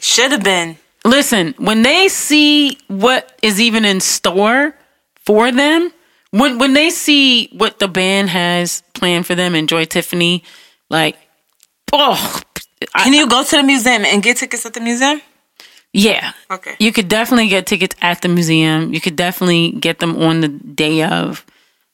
Should 0.00 0.32
have 0.32 0.42
been. 0.42 0.78
Listen, 1.04 1.54
when 1.58 1.82
they 1.82 2.08
see 2.08 2.78
what 2.88 3.36
is 3.42 3.60
even 3.60 3.84
in 3.84 4.00
store 4.00 4.74
for 5.24 5.52
them, 5.52 5.92
when 6.30 6.58
when 6.58 6.72
they 6.72 6.90
see 6.90 7.48
what 7.52 7.78
the 7.78 7.88
band 7.88 8.30
has 8.30 8.82
planned 8.94 9.26
for 9.26 9.34
them 9.34 9.54
and 9.54 9.68
Joy 9.68 9.84
Tiffany, 9.84 10.42
like, 10.88 11.16
oh, 11.92 12.40
I- 12.94 13.04
Can 13.04 13.12
you 13.12 13.28
go 13.28 13.44
to 13.44 13.56
the 13.56 13.62
museum 13.62 14.04
and 14.04 14.22
get 14.22 14.38
tickets 14.38 14.64
at 14.66 14.72
the 14.74 14.80
museum? 14.80 15.20
yeah, 15.92 16.32
Okay. 16.50 16.74
you 16.80 16.90
could 16.92 17.08
definitely 17.08 17.48
get 17.48 17.66
tickets 17.66 17.94
at 18.02 18.20
the 18.22 18.28
museum. 18.28 18.92
You 18.92 19.00
could 19.00 19.14
definitely 19.16 19.72
get 19.72 19.98
them 20.00 20.20
on 20.22 20.40
the 20.40 20.48
day 20.48 21.02
of. 21.02 21.44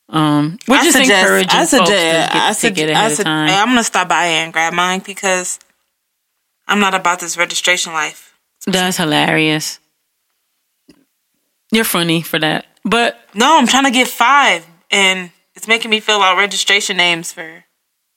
Um, 0.08 0.58
we're 0.66 0.76
I 0.78 0.84
just 0.84 0.96
suggest- 0.96 1.20
encouraging 1.22 1.50
I 1.50 1.66
folks 1.66 1.90
to 1.90 1.94
get 1.96 2.34
I 2.34 2.52
ticket 2.52 2.90
ahead 2.90 3.04
I 3.04 3.10
of 3.12 3.18
time. 3.18 3.50
I'm 3.50 3.68
gonna 3.68 3.84
stop 3.84 4.08
by 4.08 4.24
and 4.26 4.52
grab 4.52 4.72
mine 4.72 5.00
because 5.04 5.58
I'm 6.66 6.80
not 6.80 6.94
about 6.94 7.20
this 7.20 7.36
registration 7.36 7.92
life. 7.92 8.29
That's 8.72 8.96
hilarious. 8.96 9.78
You're 11.72 11.84
funny 11.84 12.22
for 12.22 12.38
that, 12.38 12.66
but 12.84 13.18
No, 13.34 13.56
I'm 13.58 13.66
trying 13.68 13.84
to 13.84 13.90
get 13.92 14.08
five, 14.08 14.66
and 14.90 15.30
it's 15.54 15.68
making 15.68 15.90
me 15.90 16.00
fill 16.00 16.20
out 16.20 16.36
registration 16.36 16.96
names 16.96 17.32
for. 17.32 17.64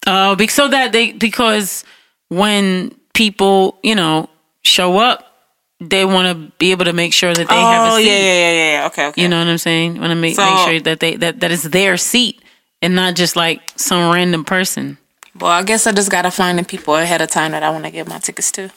Uh, 0.07 0.35
be- 0.35 0.47
so 0.47 0.67
that 0.67 0.91
they 0.91 1.11
because 1.11 1.83
when 2.29 2.95
people 3.13 3.77
you 3.83 3.93
know 3.95 4.27
show 4.63 4.97
up, 4.97 5.31
they 5.79 6.03
want 6.03 6.27
to 6.35 6.51
be 6.57 6.71
able 6.71 6.85
to 6.85 6.93
make 6.93 7.13
sure 7.13 7.31
that 7.33 7.47
they 7.47 7.55
have 7.55 7.91
oh 7.93 7.97
a 7.97 7.99
seat. 8.01 8.07
yeah, 8.07 8.17
yeah, 8.17 8.51
yeah, 8.51 8.71
yeah. 8.81 8.85
Okay, 8.87 9.05
okay. 9.07 9.21
You 9.21 9.27
know 9.27 9.37
what 9.37 9.47
I'm 9.47 9.57
saying? 9.59 9.99
Want 9.99 10.09
to 10.09 10.15
make 10.15 10.35
So- 10.35 10.43
make 10.45 10.67
sure 10.67 10.79
that 10.81 10.99
they 10.99 11.15
that 11.17 11.39
that 11.41 11.51
is 11.51 11.63
their 11.63 11.95
seat 11.97 12.41
and 12.81 12.95
not 12.95 13.15
just 13.15 13.35
like 13.35 13.61
some 13.75 14.11
random 14.11 14.43
person. 14.43 14.97
Well, 15.39 15.51
I 15.51 15.61
guess 15.63 15.85
I 15.85 15.91
just 15.91 16.09
gotta 16.09 16.31
find 16.31 16.57
the 16.57 16.63
people 16.63 16.95
ahead 16.95 17.21
of 17.21 17.29
time 17.29 17.51
that 17.51 17.61
I 17.61 17.69
want 17.69 17.85
to 17.85 17.91
get 17.91 18.07
my 18.07 18.17
tickets 18.19 18.51
to. 18.53 18.71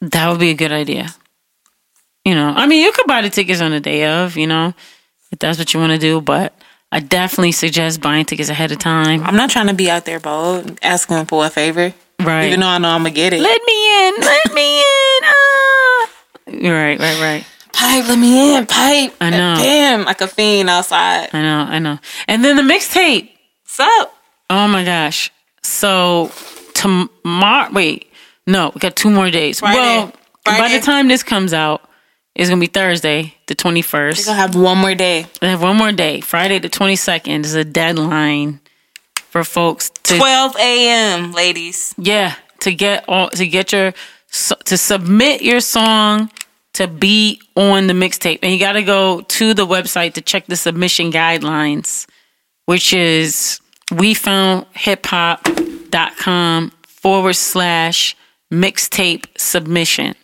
That 0.00 0.30
would 0.30 0.40
be 0.40 0.50
a 0.50 0.54
good 0.54 0.72
idea. 0.72 1.08
You 2.24 2.34
know, 2.34 2.48
I 2.48 2.66
mean, 2.66 2.84
you 2.84 2.92
could 2.92 3.06
buy 3.06 3.22
the 3.22 3.30
tickets 3.30 3.60
on 3.60 3.70
the 3.70 3.80
day 3.80 4.04
of, 4.04 4.36
you 4.36 4.46
know, 4.46 4.74
if 5.32 5.38
that's 5.38 5.58
what 5.58 5.72
you 5.72 5.80
want 5.80 5.92
to 5.92 5.98
do. 5.98 6.20
But 6.20 6.54
I 6.92 7.00
definitely 7.00 7.52
suggest 7.52 8.00
buying 8.00 8.24
tickets 8.24 8.48
ahead 8.48 8.72
of 8.72 8.78
time. 8.78 9.22
I'm 9.22 9.36
not 9.36 9.50
trying 9.50 9.68
to 9.68 9.74
be 9.74 9.90
out 9.90 10.04
there, 10.04 10.20
bold, 10.20 10.78
asking 10.82 11.26
for 11.26 11.46
a 11.46 11.50
favor. 11.50 11.94
Right. 12.20 12.48
Even 12.48 12.60
though 12.60 12.66
I 12.66 12.78
know 12.78 12.88
I'm 12.90 13.02
gonna 13.02 13.14
get 13.14 13.32
it. 13.32 13.40
Let 13.40 13.60
me 13.66 14.08
in. 14.08 14.14
Let 14.20 14.54
me 14.54 14.78
in. 14.80 15.20
Ah. 15.24 16.10
Right, 16.46 16.98
right, 16.98 17.20
right. 17.20 17.46
pipe, 17.72 18.08
let 18.08 18.18
me 18.18 18.56
in, 18.56 18.66
pipe. 18.66 19.14
I 19.20 19.30
know. 19.30 19.54
Damn, 19.56 20.04
like 20.04 20.20
a 20.20 20.26
fiend 20.26 20.68
outside. 20.68 21.30
I 21.32 21.40
know, 21.40 21.66
I 21.68 21.78
know. 21.78 21.98
And 22.28 22.44
then 22.44 22.56
the 22.56 22.62
mixtape. 22.62 23.30
What's 23.62 23.80
up? 23.80 24.14
Oh 24.50 24.68
my 24.68 24.84
gosh. 24.84 25.30
So 25.62 26.30
tomorrow, 26.74 27.70
wait, 27.72 28.09
no, 28.50 28.70
we 28.74 28.78
got 28.80 28.96
two 28.96 29.10
more 29.10 29.30
days. 29.30 29.60
Friday. 29.60 29.78
Well, 29.78 30.12
by 30.44 30.68
the 30.72 30.80
time 30.80 31.08
this 31.08 31.22
comes 31.22 31.52
out, 31.52 31.82
it's 32.34 32.48
gonna 32.48 32.60
be 32.60 32.66
Thursday, 32.66 33.34
the 33.46 33.54
twenty 33.54 33.82
first. 33.82 34.18
We 34.18 34.22
first. 34.22 34.26
gonna 34.28 34.38
have 34.38 34.54
one 34.54 34.78
more 34.78 34.94
day. 34.94 35.26
We 35.42 35.48
have 35.48 35.62
one 35.62 35.76
more 35.76 35.92
day. 35.92 36.20
Friday, 36.20 36.58
the 36.58 36.68
twenty 36.68 36.96
second 36.96 37.44
is 37.44 37.54
a 37.54 37.64
deadline 37.64 38.60
for 39.14 39.44
folks 39.44 39.90
to 40.02 40.16
12 40.16 40.56
a.m., 40.56 41.32
ladies. 41.32 41.94
yeah 41.96 42.34
to 42.60 42.74
get 42.74 43.04
all 43.06 43.30
to 43.30 43.46
get 43.46 43.72
your 43.72 43.92
to 44.64 44.76
submit 44.76 45.42
your 45.42 45.60
song 45.60 46.30
to 46.74 46.86
be 46.86 47.40
on 47.56 47.86
the 47.88 47.92
mixtape, 47.92 48.38
and 48.42 48.52
you 48.52 48.58
got 48.58 48.72
to 48.72 48.82
go 48.82 49.22
to 49.22 49.54
the 49.54 49.66
website 49.66 50.14
to 50.14 50.20
check 50.20 50.46
the 50.46 50.56
submission 50.56 51.10
guidelines, 51.10 52.06
which 52.66 52.92
is 52.92 53.60
we 53.92 54.14
found 54.14 54.66
hip 54.72 55.04
hop.com 55.06 56.70
forward 56.86 57.34
slash 57.34 58.16
mixtape 58.50 59.26
submission. 59.36 60.14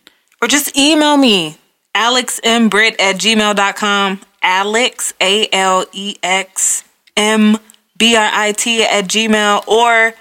Or 0.43 0.49
just 0.49 0.77
email 0.77 1.17
me, 1.17 1.59
alexmbrit 1.95 3.01
at 3.01 3.17
gmail.com. 3.17 4.21
Alex, 4.43 5.13
A 5.21 5.49
L 5.53 5.87
E 5.93 6.17
X 6.23 6.85
M 7.17 7.59
B 7.99 8.15
R 8.15 8.31
I 8.33 8.53
T 8.53 8.85
at 8.85 9.07
gmail. 9.07 9.67
Or 9.67 10.15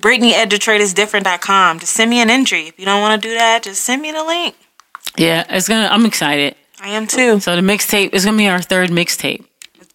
Brittany 0.00 0.34
at 0.34 0.50
DetroitisDifferent.com. 0.50 1.80
Just 1.80 1.92
send 1.92 2.10
me 2.10 2.20
an 2.20 2.30
entry. 2.30 2.68
If 2.68 2.78
you 2.78 2.84
don't 2.84 3.00
want 3.00 3.20
to 3.20 3.28
do 3.28 3.34
that, 3.34 3.62
just 3.62 3.82
send 3.82 4.02
me 4.02 4.12
the 4.12 4.24
link. 4.24 4.54
Yeah, 5.16 5.44
it's 5.48 5.68
gonna. 5.68 5.88
I'm 5.88 6.06
excited. 6.06 6.54
I 6.80 6.90
am 6.90 7.06
too. 7.06 7.40
So 7.40 7.56
the 7.56 7.62
mixtape 7.62 8.14
is 8.14 8.24
gonna 8.24 8.36
be 8.36 8.48
our 8.48 8.62
third 8.62 8.90
mixtape. 8.90 9.44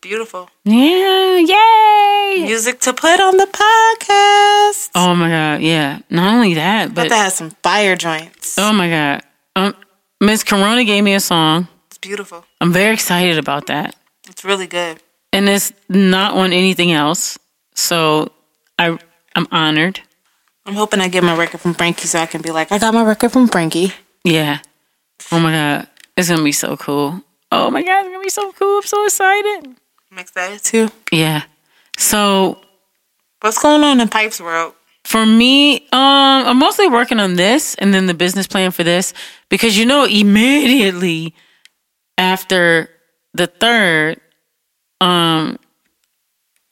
Beautiful. 0.03 0.49
Yeah, 0.65 1.37
yay! 1.37 2.43
Music 2.43 2.81
to 2.81 2.91
put 2.93 3.21
on 3.21 3.37
the 3.37 3.45
podcast. 3.45 4.89
Oh 4.95 5.15
my 5.15 5.29
god, 5.29 5.61
yeah. 5.61 5.99
Not 6.09 6.33
only 6.35 6.55
that, 6.55 6.89
But 6.89 7.03
but 7.03 7.09
that 7.09 7.23
has 7.23 7.35
some 7.35 7.51
fire 7.63 7.95
joints. 7.95 8.57
oh 8.59 8.73
my 8.73 8.89
god, 8.89 9.21
um, 9.55 9.73
Miz 10.19 10.43
Korona 10.43 10.83
gave 10.83 11.05
me 11.05 11.13
a 11.13 11.21
song. 11.21 11.69
It's 11.87 11.97
beautiful. 11.99 12.43
I'm 12.59 12.73
very 12.73 12.93
excited 12.93 13.37
about 13.37 13.67
that, 13.67 13.95
It's 14.27 14.43
really 14.43 14.67
good. 14.67 14.99
and 15.31 15.47
it's 15.47 15.71
not 15.87 16.33
on 16.35 16.51
anything 16.51 16.91
else. 16.91 17.39
So 17.73 18.33
I 18.77 18.99
I'm 19.37 19.47
honored. 19.53 20.01
I'm 20.65 20.73
hoping 20.75 20.99
I 20.99 21.07
get 21.07 21.23
my 21.23 21.33
record 21.35 21.61
from 21.61 21.73
Frankie 21.75 22.07
so 22.07 22.19
I 22.19 22.25
can 22.25 22.41
be 22.41 22.51
like, 22.51 22.73
I 22.73 22.77
got 22.77 22.93
my 22.93 23.05
record 23.05 23.31
from 23.31 23.47
Frankie. 23.47 23.93
Yeah. 24.25 24.59
Oh 25.31 25.39
my 25.39 25.51
god, 25.53 25.87
it's 26.17 26.27
gonna 26.27 26.43
be 26.43 26.51
so 26.51 26.75
cool. 26.75 27.21
Oh 27.53 27.71
my 27.71 27.81
god, 27.83 27.99
it's 28.03 28.09
gonna 28.11 28.19
be 28.23 28.29
so 28.29 28.51
cool. 28.51 28.77
I'm 28.79 28.83
so 28.83 29.05
excited. 29.05 29.77
I'm 30.13 30.19
excited 30.19 30.63
too. 30.63 30.89
Yeah. 31.12 31.41
So 31.97 32.62
What's 33.41 33.58
going 33.58 33.84
on 33.84 33.99
in 33.99 34.10
Pipes 34.10 34.39
World? 34.39 34.76
For 35.06 35.26
me, 35.26 35.78
um, 35.91 36.45
I'm 36.45 36.60
mostly 36.60 36.88
working 36.88 37.19
on 37.19 37.34
this 37.34 37.73
and 37.76 37.91
then 37.91 38.06
the 38.06 38.13
business 38.13 38.45
plan 38.45 38.69
for 38.69 38.84
this 38.84 39.12
because 39.49 39.76
you 39.76 39.88
know 39.88 40.06
immediately 40.06 41.34
after 42.15 42.91
the 43.34 43.47
third, 43.47 44.21
um, 45.02 45.58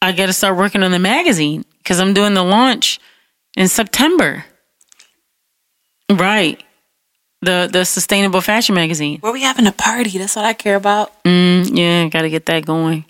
I 0.03 0.11
got 0.11 0.27
to 0.27 0.33
start 0.33 0.55
working 0.55 0.83
on 0.83 0.91
the 0.91 0.99
magazine 0.99 1.65
because 1.79 1.99
I'm 1.99 2.13
doing 2.13 2.35
the 2.35 2.43
launch 2.43 2.99
in 3.57 3.67
September. 3.67 4.45
Right, 6.11 6.63
the 7.41 7.67
the 7.71 7.85
sustainable 7.85 8.41
fashion 8.41 8.75
magazine. 8.75 9.17
Where 9.19 9.33
we 9.33 9.41
having 9.41 9.65
a 9.65 9.71
party? 9.71 10.19
That's 10.19 10.35
what 10.35 10.45
I 10.45 10.53
care 10.53 10.75
about. 10.75 11.23
Mm, 11.23 11.75
yeah, 11.75 12.07
got 12.07 12.21
to 12.21 12.29
get 12.29 12.45
that 12.45 12.65
going. 12.65 13.05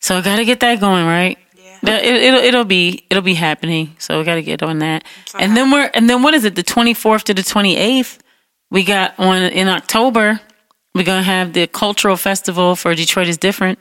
So 0.00 0.16
I 0.16 0.22
got 0.22 0.36
to 0.36 0.44
get 0.44 0.60
that 0.60 0.80
going, 0.80 1.04
right? 1.06 1.38
Yeah. 1.82 1.96
It, 1.98 2.04
it'll 2.04 2.40
it'll 2.40 2.64
be 2.64 3.04
it'll 3.10 3.22
be 3.22 3.34
happening. 3.34 3.94
So 3.98 4.18
we 4.18 4.24
got 4.24 4.34
to 4.36 4.42
get 4.42 4.62
on 4.62 4.78
that. 4.80 5.04
And 5.38 5.56
then 5.56 5.70
we're 5.70 5.90
and 5.94 6.08
then 6.10 6.22
what 6.22 6.34
is 6.34 6.44
it? 6.44 6.54
The 6.54 6.62
twenty 6.62 6.94
fourth 6.94 7.24
to 7.24 7.34
the 7.34 7.42
twenty 7.42 7.76
eighth. 7.76 8.18
We 8.70 8.84
got 8.84 9.14
on 9.18 9.42
in 9.42 9.68
October. 9.68 10.40
We're 10.94 11.04
gonna 11.04 11.22
have 11.22 11.52
the 11.52 11.66
cultural 11.66 12.16
festival 12.16 12.74
for 12.76 12.94
Detroit 12.94 13.28
is 13.28 13.38
different, 13.38 13.78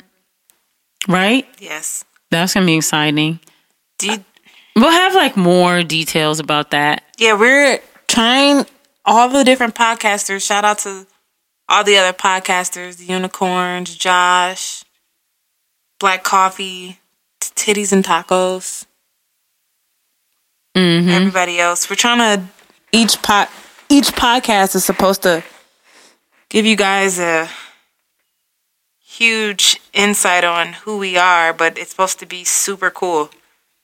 right? 1.07 1.47
Yes. 1.59 2.05
That's 2.31 2.53
gonna 2.53 2.65
be 2.65 2.75
exciting. 2.75 3.39
Do 3.97 4.07
you- 4.07 4.13
uh, 4.13 4.17
We'll 4.75 4.91
have 4.91 5.13
like 5.15 5.35
more 5.35 5.83
details 5.83 6.39
about 6.39 6.71
that. 6.71 7.03
yeah, 7.17 7.33
we're 7.33 7.81
trying 8.07 8.65
all 9.03 9.27
the 9.27 9.43
different 9.43 9.75
podcasters. 9.75 10.45
Shout 10.45 10.63
out 10.63 10.77
to 10.79 11.05
all 11.67 11.83
the 11.83 11.97
other 11.97 12.13
podcasters, 12.13 12.97
the 12.97 13.05
Unicorns, 13.05 13.95
Josh, 13.95 14.83
Black 15.99 16.23
Coffee, 16.23 16.99
T- 17.39 17.73
Titties 17.73 17.91
and 17.91 18.03
Tacos, 18.03 18.85
Mm-hmm. 20.77 21.09
everybody 21.09 21.59
else. 21.59 21.89
We're 21.89 21.95
trying 21.95 22.19
to 22.39 22.45
each 22.91 23.21
pot 23.21 23.49
each 23.89 24.11
podcast 24.13 24.75
is 24.75 24.85
supposed 24.85 25.23
to 25.23 25.43
give 26.49 26.65
you 26.65 26.75
guys 26.75 27.19
a 27.19 27.49
huge 29.03 29.81
insight 29.93 30.43
on 30.43 30.73
who 30.73 30.97
we 30.97 31.17
are, 31.17 31.53
but 31.53 31.77
it's 31.77 31.89
supposed 31.91 32.19
to 32.19 32.25
be 32.25 32.43
super 32.43 32.89
cool. 32.91 33.29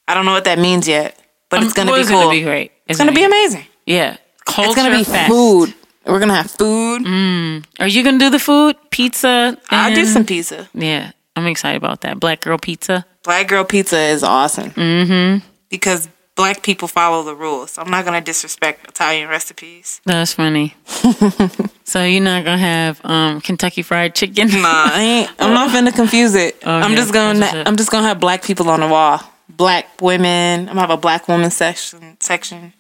I 0.08 0.14
don't 0.14 0.26
know 0.26 0.34
what 0.34 0.46
that 0.46 0.60
means 0.60 0.88
yet, 0.88 1.20
but 1.50 1.64
it's 1.64 1.74
gonna 1.74 1.90
Well, 1.92 1.98
be 1.98 2.02
it's 2.02 2.10
cool. 2.12 2.20
It's 2.20 2.26
gonna 2.28 2.38
be 2.40 2.44
great. 2.44 2.72
It's 2.88 3.00
gonna 3.00 3.12
be 3.12 3.24
amazing. 3.24 3.66
Yeah, 3.86 4.18
culture 4.46 4.70
It's 4.70 4.76
gonna 4.76 4.96
be 4.96 5.04
fest. 5.04 5.30
food. 5.30 5.74
We're 6.06 6.20
gonna 6.20 6.36
have 6.36 6.52
food. 6.52 7.64
Are 7.80 7.88
you 7.88 8.04
gonna 8.04 8.20
do 8.20 8.30
the 8.30 8.40
food? 8.40 8.76
Pizza? 8.92 9.58
I'll 9.72 9.94
do 9.94 10.06
some 10.06 10.24
pizza. 10.26 10.70
Yeah, 10.76 11.12
I'm 11.36 11.48
excited 11.48 11.78
about 11.78 12.02
that. 12.02 12.20
Black 12.20 12.42
girl 12.42 12.58
pizza. 12.58 13.06
Black 13.24 13.48
girl 13.48 13.64
pizza 13.66 13.98
is 14.00 14.24
awesome. 14.24 14.72
Mm-hmm. 14.72 15.46
Because 15.70 16.08
black 16.36 16.62
people 16.64 16.88
follow 16.88 17.24
the 17.24 17.36
rules. 17.36 17.78
I'm 17.78 17.90
not 17.90 18.06
gonna 18.06 18.22
disrespect 18.22 18.88
Italian 18.88 19.28
recipes. 19.30 20.02
That's 20.06 20.34
funny. 20.34 20.76
so 21.84 22.04
you're 22.04 22.22
not 22.24 22.44
gonna 22.46 22.58
have 22.58 23.02
um, 23.04 23.42
Kentucky 23.42 23.82
Fried 23.82 24.16
Chicken? 24.16 24.48
Nah, 24.50 24.62
I 24.94 25.02
ain't, 25.30 25.32
I'm 25.40 25.54
not 25.54 25.72
gonna 25.74 25.92
confuse 25.92 26.36
it. 26.36 26.58
I'm 26.66 26.84
Okay, 26.92 26.96
just 26.96 27.14
gonna 27.14 27.40
that's 27.40 27.54
what's 27.54 27.62
up. 27.62 27.68
I'm 27.68 27.76
just 27.76 27.92
gonna 27.92 28.08
have 28.08 28.20
black 28.20 28.44
people 28.44 28.70
on 28.70 28.80
the 28.80 28.88
wall. 28.88 29.20
Black 29.50 30.02
women. 30.02 30.62
I'm 30.62 30.76
gonna 30.76 30.82
have 30.82 30.90
a 30.90 30.98
black 30.98 31.28
woman 31.28 31.52
section 31.52 32.18
section. 32.20 32.74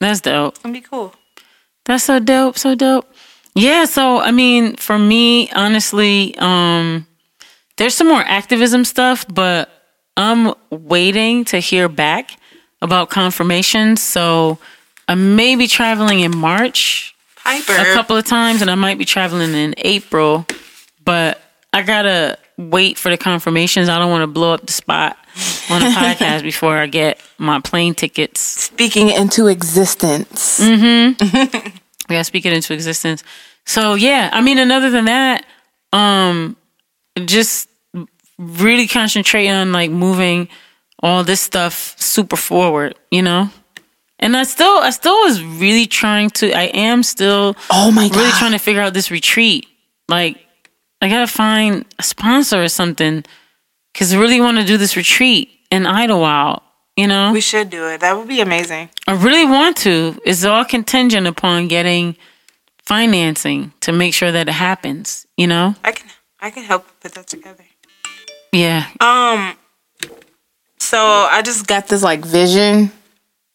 That's 0.00 0.20
dope. 0.20 0.54
It's 0.54 0.62
gonna 0.62 0.72
be 0.72 0.80
cool. 0.80 1.14
That's 1.84 2.04
so 2.04 2.18
dope, 2.18 2.58
so 2.58 2.74
dope. 2.74 3.10
Yeah, 3.54 3.84
so 3.84 4.18
I 4.18 4.30
mean, 4.30 4.76
for 4.76 4.98
me, 4.98 5.50
honestly, 5.50 6.34
um, 6.38 7.06
there's 7.76 7.94
some 7.94 8.08
more 8.08 8.22
activism 8.22 8.84
stuff, 8.84 9.24
but 9.32 9.68
I'm 10.16 10.54
waiting 10.70 11.44
to 11.46 11.58
hear 11.58 11.88
back 11.88 12.38
about 12.80 13.10
confirmations. 13.10 14.02
So 14.02 14.58
I 15.08 15.14
may 15.14 15.56
be 15.56 15.66
traveling 15.66 16.20
in 16.20 16.36
March 16.36 17.14
Piper. 17.36 17.72
a 17.72 17.94
couple 17.94 18.16
of 18.16 18.24
times, 18.24 18.62
and 18.62 18.70
I 18.70 18.74
might 18.74 18.98
be 18.98 19.04
traveling 19.04 19.54
in 19.54 19.74
April, 19.78 20.46
but 21.04 21.40
I 21.72 21.82
gotta 21.82 22.38
wait 22.58 22.98
for 22.98 23.08
the 23.10 23.16
confirmations. 23.16 23.88
I 23.88 23.98
don't 23.98 24.10
want 24.10 24.22
to 24.22 24.26
blow 24.26 24.52
up 24.52 24.66
the 24.66 24.72
spot 24.72 25.16
on 25.70 25.82
a 25.82 25.86
podcast 25.90 26.42
before 26.42 26.76
I 26.76 26.86
get 26.86 27.20
my 27.38 27.60
plane 27.60 27.94
tickets. 27.94 28.40
Speaking 28.40 29.08
into 29.08 29.46
existence. 29.46 30.60
Mm. 30.60 31.72
Yeah, 32.10 32.22
speak 32.22 32.44
it 32.44 32.52
into 32.52 32.74
existence. 32.74 33.22
So 33.64 33.94
yeah, 33.94 34.28
I 34.32 34.42
mean, 34.42 34.58
and 34.58 34.70
other 34.70 34.90
than 34.90 35.06
that, 35.06 35.46
um, 35.94 36.56
just 37.18 37.68
really 38.38 38.86
concentrate 38.86 39.48
on 39.48 39.72
like 39.72 39.90
moving 39.90 40.48
all 41.02 41.24
this 41.24 41.40
stuff 41.40 41.94
super 41.98 42.36
forward, 42.36 42.94
you 43.10 43.22
know. 43.22 43.50
And 44.18 44.36
I 44.36 44.44
still, 44.44 44.78
I 44.78 44.90
still 44.90 45.14
was 45.22 45.42
really 45.42 45.86
trying 45.86 46.30
to. 46.30 46.52
I 46.52 46.64
am 46.74 47.02
still 47.02 47.56
Oh 47.70 47.90
my 47.90 48.08
god. 48.08 48.16
really 48.16 48.30
trying 48.32 48.52
to 48.52 48.58
figure 48.58 48.80
out 48.80 48.94
this 48.94 49.10
retreat. 49.10 49.66
Like, 50.08 50.38
I 51.00 51.08
gotta 51.08 51.26
find 51.26 51.84
a 51.98 52.02
sponsor 52.04 52.62
or 52.62 52.68
something 52.68 53.24
because 53.92 54.14
I 54.14 54.18
really 54.18 54.40
want 54.40 54.58
to 54.58 54.64
do 54.64 54.76
this 54.76 54.96
retreat 54.96 55.50
in 55.70 55.86
Idlewild. 55.86 56.60
You 56.96 57.06
know, 57.08 57.32
we 57.32 57.40
should 57.40 57.70
do 57.70 57.88
it. 57.88 58.00
That 58.02 58.16
would 58.16 58.28
be 58.28 58.40
amazing. 58.40 58.90
I 59.08 59.12
really 59.14 59.44
want 59.46 59.78
to. 59.78 60.20
It's 60.26 60.44
all 60.44 60.64
contingent 60.64 61.26
upon 61.26 61.66
getting 61.68 62.16
financing 62.84 63.72
to 63.80 63.92
make 63.92 64.12
sure 64.14 64.30
that 64.30 64.48
it 64.48 64.52
happens, 64.52 65.26
you 65.36 65.46
know? 65.46 65.74
I 65.82 65.92
can 65.92 66.08
I 66.42 66.50
can 66.50 66.64
help 66.64 66.86
put 67.00 67.12
that 67.14 67.26
together. 67.28 67.64
Yeah. 68.52 68.86
Um 69.00 69.56
so 70.78 70.98
I 70.98 71.40
just 71.42 71.66
got 71.66 71.88
this 71.88 72.02
like 72.02 72.24
vision 72.24 72.90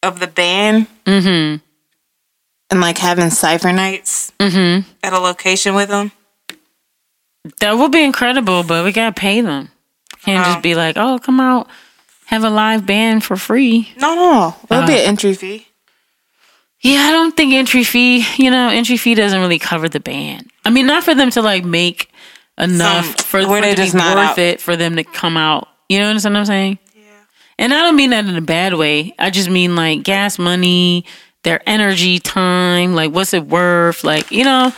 of 0.02 0.18
the 0.18 0.26
band. 0.26 0.86
Mm-hmm. 1.04 1.62
And 2.70 2.80
like 2.80 2.98
having 2.98 3.30
cipher 3.30 3.72
nights 3.72 4.32
Mm-hmm. 4.40 4.88
at 5.02 5.12
a 5.12 5.18
location 5.18 5.74
with 5.74 5.88
them. 5.90 6.10
That 7.60 7.72
would 7.78 7.92
be 7.92 8.02
incredible, 8.04 8.62
but 8.62 8.84
we 8.84 8.92
gotta 8.92 9.12
pay 9.12 9.40
them. 9.40 9.68
Can't 10.22 10.44
just 10.44 10.62
be 10.62 10.74
like, 10.74 10.96
oh, 10.98 11.18
come 11.18 11.40
out, 11.40 11.68
have 12.26 12.44
a 12.44 12.50
live 12.50 12.84
band 12.84 13.24
for 13.24 13.36
free. 13.36 13.92
No, 13.98 14.14
no. 14.14 14.56
It'll 14.70 14.86
be 14.86 14.94
Uh, 14.94 14.96
an 14.96 15.06
entry 15.06 15.32
fee. 15.34 15.66
Yeah, 16.80 17.00
I 17.08 17.12
don't 17.12 17.36
think 17.36 17.54
entry 17.54 17.84
fee, 17.84 18.24
you 18.36 18.50
know, 18.50 18.68
entry 18.68 18.96
fee 18.96 19.14
doesn't 19.14 19.40
really 19.40 19.58
cover 19.58 19.88
the 19.88 20.00
band. 20.00 20.50
I 20.64 20.70
mean, 20.70 20.86
not 20.86 21.04
for 21.04 21.14
them 21.14 21.30
to 21.32 21.42
like 21.42 21.64
make 21.64 22.10
enough 22.58 23.04
Some- 23.04 23.14
for, 23.14 23.42
for 23.42 23.58
it 23.58 23.76
to 23.76 23.82
be 23.92 23.96
not 23.98 24.16
worth 24.16 24.30
out. 24.30 24.38
it 24.38 24.60
for 24.60 24.76
them 24.76 24.96
to 24.96 25.04
come 25.04 25.36
out. 25.36 25.68
You 25.88 26.00
know 26.00 26.12
what 26.12 26.26
I'm 26.26 26.44
saying? 26.44 26.78
Yeah. 26.94 27.02
And 27.58 27.72
I 27.74 27.80
don't 27.82 27.96
mean 27.96 28.10
that 28.10 28.26
in 28.26 28.36
a 28.36 28.40
bad 28.42 28.74
way. 28.74 29.14
I 29.18 29.30
just 29.30 29.48
mean 29.48 29.74
like 29.76 30.02
gas 30.02 30.38
money, 30.38 31.04
their 31.44 31.60
energy, 31.66 32.18
time, 32.18 32.94
like 32.94 33.12
what's 33.12 33.32
it 33.32 33.46
worth? 33.46 34.04
Like, 34.04 34.30
you 34.30 34.44
know, 34.44 34.72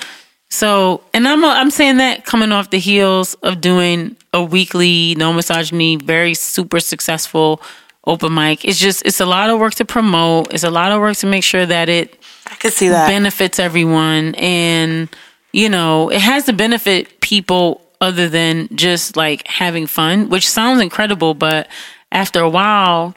so, 0.51 1.03
and 1.15 1.27
I'm 1.29 1.45
I'm 1.45 1.71
saying 1.71 1.99
that 1.99 2.25
coming 2.25 2.53
off 2.53 2.71
the 2.71 2.79
heels 2.79 3.35
of 3.43 3.61
doing 3.61 4.17
a 4.33 4.43
weekly 4.43 5.15
no 5.17 5.33
misogyny, 5.33 5.97
very 5.97 6.35
super 6.35 6.81
successful 6.81 7.63
open 8.07 8.35
mic. 8.35 8.65
It's 8.65 8.79
just 8.79 9.05
it's 9.07 9.21
a 9.21 9.27
lot 9.27 9.51
of 9.51 9.59
work 9.61 9.75
to 9.77 9.85
promote. 9.85 10.53
It's 10.53 10.65
a 10.65 10.71
lot 10.71 10.91
of 10.93 11.01
work 11.01 11.17
to 11.19 11.27
make 11.27 11.45
sure 11.45 11.67
that 11.67 11.89
it 11.89 12.21
I 12.47 12.55
could 12.57 12.73
see 12.73 12.89
that. 12.89 13.09
benefits 13.09 13.59
everyone, 13.61 14.35
and 14.37 15.09
you 15.53 15.69
know 15.69 16.11
it 16.11 16.21
has 16.21 16.45
to 16.47 16.53
benefit 16.53 17.21
people 17.21 17.81
other 18.01 18.29
than 18.29 18.69
just 18.75 19.17
like 19.17 19.47
having 19.47 19.87
fun, 19.87 20.29
which 20.31 20.49
sounds 20.49 20.81
incredible, 20.81 21.35
but 21.35 21.69
after 22.11 22.41
a 22.41 22.49
while, 22.49 23.15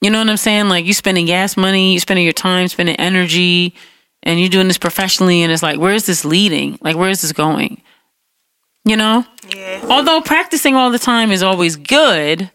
you 0.00 0.10
know 0.10 0.18
what 0.18 0.28
I'm 0.28 0.36
saying? 0.36 0.68
Like 0.68 0.84
you're 0.84 0.94
spending 0.94 1.26
gas 1.26 1.56
money, 1.56 1.92
you're 1.92 2.00
spending 2.00 2.24
your 2.24 2.32
time, 2.32 2.68
spending 2.68 2.96
energy, 2.96 3.74
and 4.22 4.40
you're 4.40 4.48
doing 4.48 4.68
this 4.68 4.78
professionally, 4.78 5.42
and 5.42 5.52
it's 5.52 5.62
like, 5.62 5.78
where 5.78 5.92
is 5.94 6.06
this 6.06 6.24
leading? 6.24 6.78
Like, 6.80 6.96
where 6.96 7.10
is 7.10 7.22
this 7.22 7.32
going? 7.32 7.82
You 8.84 8.96
know? 8.96 9.24
yeah. 9.54 9.84
Although 9.88 10.20
practicing 10.22 10.74
all 10.74 10.90
the 10.90 10.98
time 10.98 11.30
is 11.30 11.42
always 11.42 11.76
good. 11.76 12.50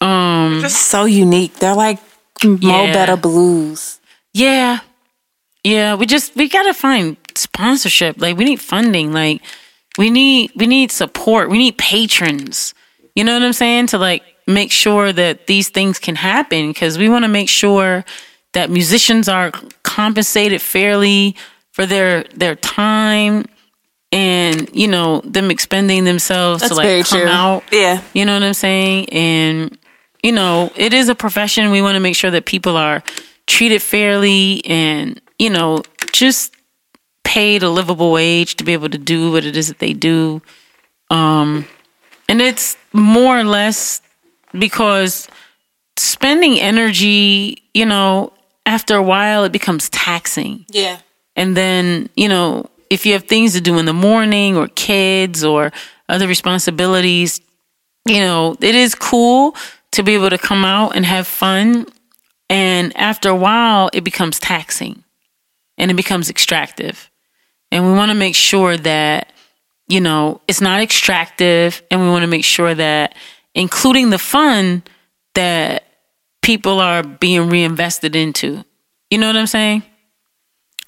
Um 0.00 0.58
Just 0.60 0.86
so 0.88 1.04
unique. 1.04 1.54
They're 1.54 1.74
like 1.74 1.98
Mo 2.44 2.58
Yeah. 2.60 2.92
Better 2.92 3.16
Blues. 3.16 4.00
Yeah. 4.32 4.80
Yeah, 5.62 5.94
we 5.94 6.06
just 6.06 6.34
we 6.36 6.48
gotta 6.48 6.74
find 6.74 7.16
sponsorship. 7.38 8.20
Like 8.20 8.36
we 8.36 8.44
need 8.44 8.60
funding. 8.60 9.12
Like 9.12 9.42
we 9.98 10.10
need 10.10 10.52
we 10.56 10.66
need 10.66 10.90
support. 10.92 11.50
We 11.50 11.58
need 11.58 11.78
patrons. 11.78 12.74
You 13.14 13.24
know 13.24 13.32
what 13.34 13.42
I'm 13.42 13.52
saying? 13.52 13.88
To 13.88 13.98
like 13.98 14.22
make 14.46 14.70
sure 14.72 15.12
that 15.12 15.46
these 15.46 15.68
things 15.70 15.98
can 15.98 16.16
happen 16.16 16.68
because 16.70 16.98
we 16.98 17.08
want 17.08 17.24
to 17.24 17.28
make 17.28 17.48
sure 17.48 18.04
that 18.52 18.70
musicians 18.70 19.28
are 19.28 19.52
compensated 19.82 20.60
fairly 20.60 21.34
for 21.72 21.86
their 21.86 22.24
their 22.34 22.54
time 22.54 23.44
and 24.12 24.68
you 24.74 24.86
know 24.86 25.20
them 25.24 25.50
expending 25.50 26.04
themselves 26.04 26.60
That's 26.60 26.72
to 26.72 26.76
like 26.76 27.06
come 27.06 27.20
true. 27.20 27.28
out 27.28 27.64
Yeah. 27.72 28.00
you 28.12 28.24
know 28.24 28.34
what 28.34 28.42
I'm 28.44 28.54
saying? 28.54 29.08
And, 29.10 29.76
you 30.22 30.30
know, 30.32 30.70
it 30.76 30.94
is 30.94 31.08
a 31.08 31.14
profession. 31.14 31.70
We 31.70 31.82
want 31.82 31.96
to 31.96 32.00
make 32.00 32.14
sure 32.14 32.30
that 32.30 32.46
people 32.46 32.76
are 32.76 33.02
treated 33.46 33.82
fairly 33.82 34.62
and, 34.66 35.20
you 35.38 35.50
know, 35.50 35.82
just 36.12 36.53
paid 37.24 37.62
a 37.62 37.70
livable 37.70 38.12
wage 38.12 38.54
to 38.56 38.64
be 38.64 38.72
able 38.72 38.88
to 38.88 38.98
do 38.98 39.32
what 39.32 39.44
it 39.44 39.56
is 39.56 39.68
that 39.68 39.78
they 39.80 39.92
do. 39.92 40.40
Um, 41.10 41.66
and 42.28 42.40
it's 42.40 42.76
more 42.92 43.38
or 43.38 43.44
less 43.44 44.00
because 44.58 45.28
spending 45.96 46.60
energy, 46.60 47.62
you 47.74 47.86
know, 47.86 48.32
after 48.66 48.96
a 48.96 49.02
while 49.02 49.44
it 49.44 49.52
becomes 49.52 49.88
taxing. 49.90 50.64
Yeah. 50.70 50.98
And 51.36 51.56
then, 51.56 52.08
you 52.14 52.28
know, 52.28 52.70
if 52.90 53.04
you 53.04 53.12
have 53.14 53.24
things 53.24 53.54
to 53.54 53.60
do 53.60 53.78
in 53.78 53.86
the 53.86 53.92
morning 53.92 54.56
or 54.56 54.68
kids 54.68 55.44
or 55.44 55.72
other 56.08 56.28
responsibilities, 56.28 57.40
you 58.06 58.20
know, 58.20 58.56
it 58.60 58.74
is 58.74 58.94
cool 58.94 59.56
to 59.92 60.02
be 60.02 60.14
able 60.14 60.30
to 60.30 60.38
come 60.38 60.64
out 60.64 60.94
and 60.96 61.04
have 61.04 61.26
fun. 61.26 61.86
And 62.48 62.96
after 62.96 63.28
a 63.28 63.36
while, 63.36 63.90
it 63.92 64.02
becomes 64.02 64.38
taxing 64.38 65.02
and 65.78 65.90
it 65.90 65.94
becomes 65.94 66.30
extractive. 66.30 67.10
And 67.74 67.84
we 67.84 67.92
want 67.92 68.10
to 68.10 68.14
make 68.14 68.36
sure 68.36 68.76
that, 68.76 69.32
you 69.88 70.00
know, 70.00 70.40
it's 70.46 70.60
not 70.60 70.80
extractive. 70.80 71.82
And 71.90 72.00
we 72.00 72.08
want 72.08 72.22
to 72.22 72.28
make 72.28 72.44
sure 72.44 72.72
that, 72.72 73.16
including 73.52 74.10
the 74.10 74.18
fun, 74.18 74.84
that 75.34 75.82
people 76.40 76.78
are 76.78 77.02
being 77.02 77.48
reinvested 77.48 78.14
into. 78.14 78.64
You 79.10 79.18
know 79.18 79.26
what 79.26 79.36
I'm 79.36 79.48
saying? 79.48 79.82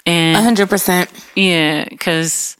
And 0.05 0.57
100%. 0.57 1.09
yeah, 1.35 1.83
because 1.89 2.55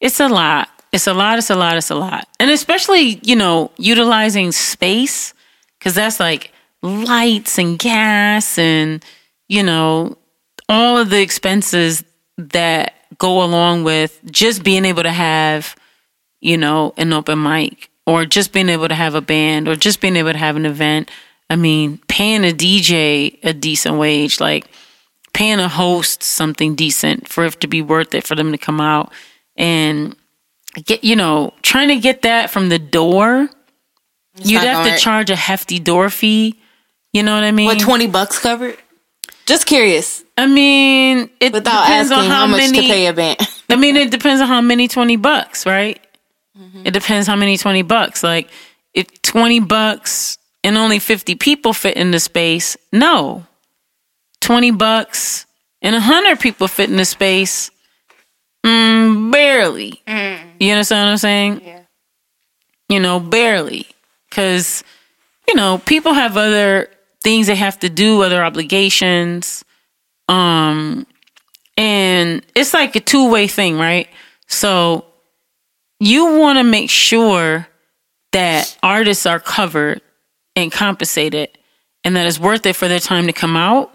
it's 0.00 0.18
a 0.18 0.28
lot. 0.28 0.68
It's 0.90 1.06
a 1.06 1.14
lot. 1.14 1.38
It's 1.38 1.50
a 1.50 1.54
lot. 1.54 1.76
It's 1.76 1.90
a 1.90 1.94
lot. 1.94 2.26
And 2.40 2.50
especially, 2.50 3.20
you 3.22 3.36
know, 3.36 3.70
utilizing 3.78 4.50
space, 4.50 5.34
because 5.78 5.94
that's 5.94 6.18
like 6.18 6.52
lights 6.82 7.58
and 7.58 7.78
gas 7.78 8.58
and, 8.58 9.04
you 9.48 9.62
know, 9.62 10.18
all 10.68 10.98
of 10.98 11.10
the 11.10 11.22
expenses 11.22 12.02
that 12.38 12.94
go 13.18 13.42
along 13.42 13.84
with 13.84 14.20
just 14.30 14.62
being 14.64 14.84
able 14.84 15.02
to 15.02 15.10
have, 15.12 15.76
you 16.40 16.56
know, 16.56 16.94
an 16.96 17.12
open 17.12 17.42
mic 17.42 17.90
or 18.06 18.24
just 18.24 18.52
being 18.52 18.68
able 18.68 18.88
to 18.88 18.94
have 18.94 19.14
a 19.14 19.20
band 19.20 19.68
or 19.68 19.76
just 19.76 20.00
being 20.00 20.16
able 20.16 20.32
to 20.32 20.38
have 20.38 20.56
an 20.56 20.66
event. 20.66 21.10
I 21.50 21.56
mean, 21.56 21.98
paying 22.08 22.44
a 22.44 22.52
DJ 22.52 23.38
a 23.42 23.52
decent 23.52 23.96
wage, 23.96 24.40
like, 24.40 24.66
paying 25.34 25.60
a 25.60 25.68
host 25.68 26.22
something 26.22 26.74
decent 26.74 27.28
for 27.28 27.44
it 27.46 27.60
to 27.60 27.66
be 27.66 27.80
worth 27.82 28.14
it 28.14 28.26
for 28.26 28.34
them 28.34 28.52
to 28.52 28.58
come 28.58 28.80
out 28.80 29.12
and 29.56 30.14
get 30.84 31.04
you 31.04 31.16
know 31.16 31.52
trying 31.62 31.88
to 31.88 31.96
get 31.96 32.22
that 32.22 32.50
from 32.50 32.68
the 32.68 32.78
door 32.78 33.48
you'd 34.42 34.60
have 34.62 34.84
gonna 34.84 34.98
charge 34.98 35.30
a 35.30 35.36
hefty 35.36 35.78
door 35.78 36.08
fee 36.10 36.58
you 37.12 37.22
know 37.22 37.34
what 37.34 37.44
i 37.44 37.50
mean 37.50 37.66
What, 37.66 37.80
20 37.80 38.06
bucks 38.08 38.38
covered? 38.38 38.76
Just 39.46 39.66
curious. 39.66 40.24
i 40.38 40.46
mean 40.46 41.30
it 41.40 41.52
Without 41.52 41.82
depends 41.84 42.10
asking 42.10 42.24
on 42.24 42.30
how, 42.30 42.40
how, 42.40 42.46
much 42.46 42.60
many 42.60 42.80
to 42.80 42.86
pay 42.88 43.06
a 43.06 43.12
band. 43.12 43.38
i 43.70 43.76
mean 43.76 43.96
it 43.96 44.10
depends 44.10 44.40
on 44.40 44.48
how 44.48 44.60
many 44.60 44.88
20 44.88 45.16
bucks 45.16 45.66
right 45.66 46.00
Mm-hmm. 46.58 46.86
it 46.86 46.90
depends 46.92 47.26
how 47.26 47.34
many 47.34 47.56
20 47.56 47.80
bucks 47.80 48.22
like 48.22 48.50
if 48.92 49.06
20 49.22 49.60
bucks 49.60 50.36
and 50.64 50.76
only 50.76 50.98
50 50.98 51.34
people 51.36 51.72
fit 51.72 51.96
in 51.96 52.10
the 52.10 52.20
space, 52.20 52.76
no. 52.92 53.46
20 54.40 54.70
bucks 54.72 55.46
and 55.80 55.94
100 55.94 56.38
people 56.40 56.68
fit 56.68 56.90
in 56.90 56.96
the 56.96 57.04
space, 57.04 57.70
mm, 58.64 59.32
barely. 59.32 60.02
You 60.06 60.72
understand 60.72 61.06
what 61.06 61.12
I'm 61.12 61.16
saying? 61.16 61.62
Yeah. 61.64 61.80
You 62.88 63.00
know, 63.00 63.18
barely. 63.18 63.86
Because, 64.28 64.84
you 65.48 65.54
know, 65.54 65.78
people 65.78 66.12
have 66.12 66.36
other 66.36 66.88
things 67.22 67.46
they 67.46 67.56
have 67.56 67.78
to 67.80 67.88
do, 67.88 68.22
other 68.22 68.44
obligations. 68.44 69.64
Um, 70.28 71.06
and 71.76 72.44
it's 72.54 72.74
like 72.74 72.94
a 72.96 73.00
two 73.00 73.30
way 73.30 73.46
thing, 73.46 73.78
right? 73.78 74.08
So 74.46 75.06
you 75.98 76.38
want 76.38 76.58
to 76.58 76.64
make 76.64 76.90
sure 76.90 77.66
that 78.32 78.76
artists 78.82 79.26
are 79.26 79.40
covered 79.40 80.00
and 80.56 80.72
compensated 80.72 81.56
and 82.04 82.16
that 82.16 82.26
it's 82.26 82.38
worth 82.38 82.66
it 82.66 82.76
for 82.76 82.88
their 82.88 82.98
time 82.98 83.26
to 83.26 83.32
come 83.32 83.56
out. 83.56 83.94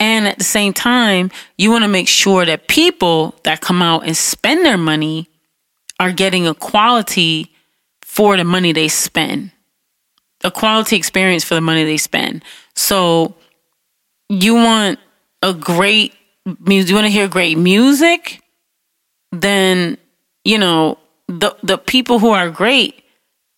And 0.00 0.26
at 0.26 0.38
the 0.38 0.44
same 0.44 0.72
time, 0.72 1.30
you 1.56 1.70
want 1.70 1.84
to 1.84 1.88
make 1.88 2.08
sure 2.08 2.44
that 2.44 2.68
people 2.68 3.34
that 3.44 3.60
come 3.60 3.80
out 3.80 4.04
and 4.04 4.16
spend 4.16 4.66
their 4.66 4.76
money 4.76 5.28
are 6.00 6.12
getting 6.12 6.46
a 6.46 6.54
quality 6.54 7.54
for 8.02 8.36
the 8.36 8.44
money 8.44 8.72
they 8.72 8.88
spend, 8.88 9.52
a 10.44 10.50
quality 10.50 10.96
experience 10.96 11.42
for 11.42 11.54
the 11.54 11.60
money 11.60 11.84
they 11.84 11.96
spend. 11.96 12.44
So 12.76 13.34
you 14.28 14.54
want 14.54 14.98
a 15.42 15.52
great 15.52 16.14
music, 16.60 16.90
you 16.90 16.94
want 16.94 17.06
to 17.06 17.10
hear 17.10 17.28
great 17.28 17.58
music, 17.58 18.42
then, 19.32 19.98
you 20.44 20.58
know, 20.58 20.98
the, 21.26 21.56
the 21.62 21.78
people 21.78 22.18
who 22.18 22.30
are 22.30 22.50
great, 22.50 23.02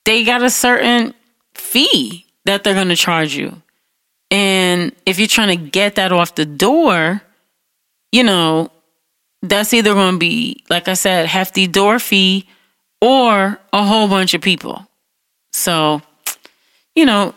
they 0.05 0.25
got 0.25 0.43
a 0.43 0.51
certain 0.51 1.13
fee 1.55 2.27
that 2.45 2.63
they're 2.63 2.75
going 2.75 2.89
to 2.89 2.97
charge 2.97 3.35
you. 3.35 3.61
And 4.31 4.93
if 5.05 5.19
you're 5.19 5.29
trying 5.29 5.57
to 5.59 5.65
get 5.65 5.97
that 5.97 6.13
off 6.13 6.35
the 6.35 6.47
door, 6.47 7.23
you 8.13 8.23
know, 8.23 8.71
that's 9.43 9.75
either 9.75 9.95
going 9.95 10.15
to 10.15 10.19
be, 10.19 10.65
like 10.71 10.89
I 10.89 10.95
said, 10.95 11.27
hefty 11.27 11.67
door 11.67 11.99
fee 11.99 12.49
or 13.01 13.61
a 13.73 13.85
whole 13.85 14.09
bunch 14.09 14.35
of 14.35 14.41
people. 14.41 14.87
So, 15.53 16.03
you 16.97 17.07
know, 17.07 17.35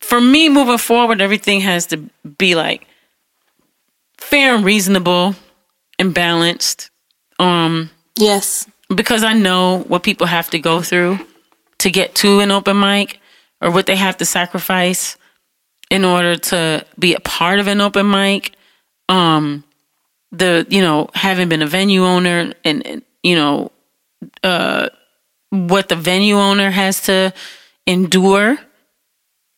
for 0.00 0.20
me 0.20 0.48
moving 0.48 0.78
forward, 0.78 1.20
everything 1.20 1.60
has 1.60 1.86
to 1.88 1.98
be 2.38 2.54
like 2.54 2.86
fair 4.18 4.54
and 4.54 4.64
reasonable 4.64 5.34
and 5.98 6.14
balanced. 6.14 6.90
Um, 7.38 7.90
Yes. 8.16 8.66
because 8.94 9.24
I 9.24 9.32
know 9.34 9.80
what 9.88 10.02
people 10.04 10.26
have 10.26 10.48
to 10.50 10.58
go 10.58 10.80
through 10.82 11.18
to 11.78 11.90
get 11.90 12.14
to 12.16 12.40
an 12.40 12.50
open 12.52 12.78
mic 12.78 13.18
or 13.60 13.70
what 13.72 13.86
they 13.86 13.96
have 13.96 14.16
to 14.18 14.24
sacrifice 14.24 15.16
in 15.90 16.04
order 16.04 16.36
to 16.36 16.86
be 16.98 17.14
a 17.14 17.20
part 17.20 17.58
of 17.58 17.66
an 17.66 17.80
open 17.80 18.08
mic. 18.10 18.54
Um, 19.08 19.64
the 20.32 20.66
you 20.68 20.80
know 20.80 21.08
having 21.14 21.48
been 21.48 21.62
a 21.62 21.66
venue 21.66 22.04
owner 22.04 22.52
and, 22.64 22.86
and 22.86 23.02
you 23.22 23.34
know 23.36 23.70
uh, 24.42 24.88
what 25.50 25.88
the 25.88 25.96
venue 25.96 26.36
owner 26.36 26.70
has 26.70 27.02
to 27.02 27.32
endure 27.86 28.58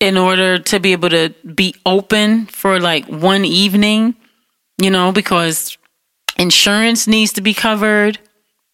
in 0.01 0.16
order 0.16 0.59
to 0.59 0.81
be 0.81 0.93
able 0.93 1.09
to 1.11 1.35
be 1.55 1.74
open 1.87 2.47
for 2.47 2.81
like 2.81 3.07
one 3.07 3.45
evening, 3.45 4.14
you 4.81 4.91
know, 4.91 5.12
because 5.12 5.79
insurance 6.39 7.07
needs 7.07 7.33
to 7.35 7.41
be 7.41 7.55
covered. 7.55 8.18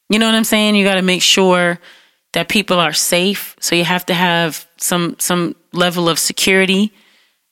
You 0.08 0.18
know 0.18 0.26
what 0.26 0.34
I'm 0.34 0.44
saying? 0.44 0.74
You 0.74 0.84
got 0.84 0.96
to 0.96 1.02
make 1.02 1.22
sure 1.22 1.78
that 2.32 2.48
people 2.48 2.78
are 2.78 2.92
safe. 2.92 3.56
So 3.60 3.74
you 3.74 3.84
have 3.84 4.06
to 4.06 4.14
have 4.14 4.66
some 4.78 5.16
some 5.18 5.54
level 5.72 6.08
of 6.08 6.18
security. 6.18 6.92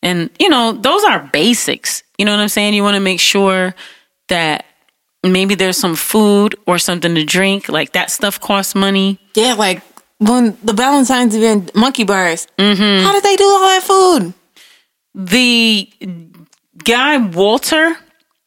And 0.02 0.30
you 0.38 0.48
know, 0.48 0.72
those 0.72 1.04
are 1.04 1.28
basics. 1.32 2.02
You 2.18 2.24
know 2.24 2.32
what 2.32 2.40
I'm 2.40 2.48
saying? 2.48 2.74
You 2.74 2.82
want 2.82 2.96
to 2.96 3.00
make 3.00 3.20
sure 3.20 3.74
that 4.28 4.64
maybe 5.22 5.54
there's 5.54 5.76
some 5.76 5.96
food 5.96 6.56
or 6.66 6.78
something 6.78 7.14
to 7.14 7.24
drink. 7.24 7.68
Like 7.68 7.92
that 7.92 8.10
stuff 8.10 8.40
costs 8.40 8.74
money. 8.74 9.18
Yeah, 9.34 9.54
like 9.54 9.82
when 10.20 10.56
the 10.62 10.74
Valentine's 10.74 11.34
event, 11.34 11.74
monkey 11.74 12.04
bars. 12.04 12.46
Mm-hmm. 12.58 13.04
How 13.04 13.12
did 13.12 13.22
they 13.22 13.36
do 13.36 13.44
all 13.44 13.60
that 13.60 13.82
food? 13.82 14.34
The 15.14 15.90
guy 16.84 17.16
Walter, 17.16 17.96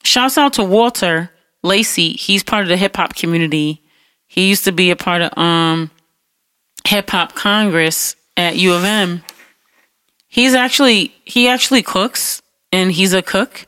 shouts 0.03 0.37
out 0.37 0.53
to 0.53 0.63
Walter 0.63 1.31
Lacey. 1.63 2.13
He's 2.13 2.43
part 2.43 2.63
of 2.63 2.69
the 2.69 2.77
hip 2.77 2.95
hop 2.95 3.15
community. 3.15 3.81
He 4.27 4.49
used 4.49 4.65
to 4.65 4.71
be 4.71 4.91
a 4.91 4.95
part 4.95 5.23
of 5.23 5.37
um 5.37 5.89
hip 6.87 7.09
hop 7.09 7.33
Congress 7.33 8.15
at 8.37 8.55
U 8.55 8.73
of 8.73 8.83
M. 8.83 9.23
He's 10.27 10.53
actually 10.53 11.13
he 11.25 11.47
actually 11.47 11.81
cooks 11.81 12.41
and 12.71 12.91
he's 12.91 13.13
a 13.13 13.21
cook 13.21 13.65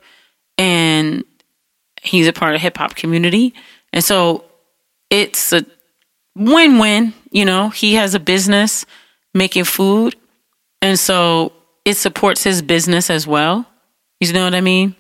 and 0.58 1.24
he's 2.02 2.28
a 2.28 2.34
part 2.34 2.56
of 2.56 2.62
hip 2.62 2.78
hop 2.78 2.96
community. 2.96 3.54
And 3.92 4.04
so 4.04 4.46
it's 5.10 5.54
a 5.54 5.66
win 6.36 6.80
win, 6.80 7.14
you 7.36 7.46
know. 7.46 7.70
He 7.70 7.96
has 7.96 8.16
a 8.16 8.20
business 8.20 8.86
making 9.34 9.66
food 9.66 10.16
and 10.82 11.00
so 11.00 11.52
it 11.84 11.96
supports 11.96 12.44
his 12.44 12.62
business 12.62 13.10
as 13.10 13.26
well. 13.26 13.66
You 14.20 14.32
know 14.34 14.44
what 14.44 14.56
I 14.56 14.62
mean? 14.62 14.96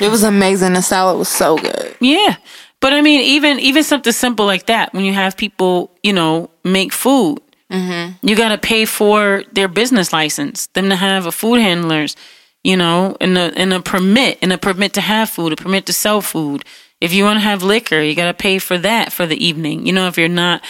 It 0.00 0.10
was 0.10 0.22
amazing. 0.22 0.74
The 0.74 0.82
salad 0.82 1.18
was 1.18 1.28
so 1.28 1.56
good. 1.56 1.96
Yeah. 2.00 2.36
But 2.80 2.92
I 2.92 3.00
mean, 3.00 3.20
even 3.22 3.58
even 3.60 3.84
something 3.84 4.12
simple 4.12 4.46
like 4.46 4.66
that, 4.66 4.92
when 4.94 5.04
you 5.04 5.12
have 5.12 5.36
people, 5.36 5.90
you 6.02 6.12
know, 6.12 6.50
make 6.64 6.92
food, 6.92 7.40
mm-hmm. 7.70 8.26
you 8.26 8.36
got 8.36 8.50
to 8.50 8.58
pay 8.58 8.86
for 8.86 9.44
their 9.52 9.68
business 9.68 10.12
license, 10.12 10.66
them 10.68 10.88
to 10.88 10.96
have 10.96 11.26
a 11.26 11.32
food 11.32 11.60
handlers, 11.60 12.16
you 12.64 12.76
know, 12.76 13.16
and 13.20 13.36
a 13.36 13.52
and 13.56 13.74
a 13.74 13.80
permit, 13.80 14.38
and 14.40 14.52
a 14.52 14.58
permit 14.58 14.94
to 14.94 15.02
have 15.02 15.28
food, 15.28 15.52
a 15.52 15.56
permit 15.56 15.84
to 15.86 15.92
sell 15.92 16.22
food. 16.22 16.64
If 17.00 17.12
you 17.12 17.24
want 17.24 17.36
to 17.36 17.44
have 17.44 17.62
liquor, 17.62 18.00
you 18.00 18.14
got 18.14 18.26
to 18.26 18.34
pay 18.34 18.58
for 18.58 18.78
that 18.78 19.12
for 19.12 19.26
the 19.26 19.42
evening. 19.42 19.86
You 19.86 19.92
know, 19.92 20.06
if 20.06 20.16
you're 20.16 20.28
not 20.28 20.62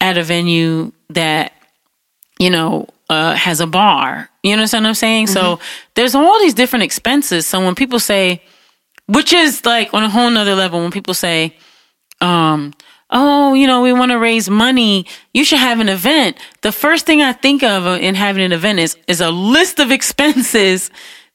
at 0.00 0.18
a 0.18 0.22
venue 0.22 0.92
that 1.10 1.52
you 2.38 2.50
know, 2.50 2.86
uh, 3.08 3.34
has 3.34 3.60
a 3.60 3.66
bar. 3.66 4.28
You 4.42 4.52
understand 4.52 4.84
what 4.84 4.90
I'm 4.90 4.94
saying? 4.94 5.28
So 5.28 5.58
there's 5.94 6.14
all 6.14 6.38
these 6.40 6.54
different 6.54 6.82
expenses. 6.82 7.46
So 7.46 7.64
when 7.64 7.74
people 7.74 7.98
say, 7.98 8.42
which 9.06 9.32
is 9.32 9.64
like 9.64 9.94
on 9.94 10.02
a 10.02 10.10
whole 10.10 10.28
nother 10.30 10.54
level, 10.54 10.80
when 10.80 10.90
people 10.90 11.14
say, 11.14 11.56
um, 12.20 12.72
oh, 13.10 13.54
you 13.54 13.66
know, 13.66 13.82
we 13.82 13.92
want 13.92 14.10
to 14.10 14.18
raise 14.18 14.50
money, 14.50 15.06
you 15.32 15.44
should 15.44 15.58
have 15.58 15.80
an 15.80 15.88
event. 15.88 16.36
The 16.62 16.72
first 16.72 17.06
thing 17.06 17.22
I 17.22 17.32
think 17.32 17.62
of 17.62 17.86
in 18.00 18.14
having 18.14 18.44
an 18.44 18.52
event 18.52 18.80
is 18.80 18.96
is 19.06 19.20
a 19.20 19.30
list 19.30 19.78
of 19.78 19.90
expenses 19.98 20.90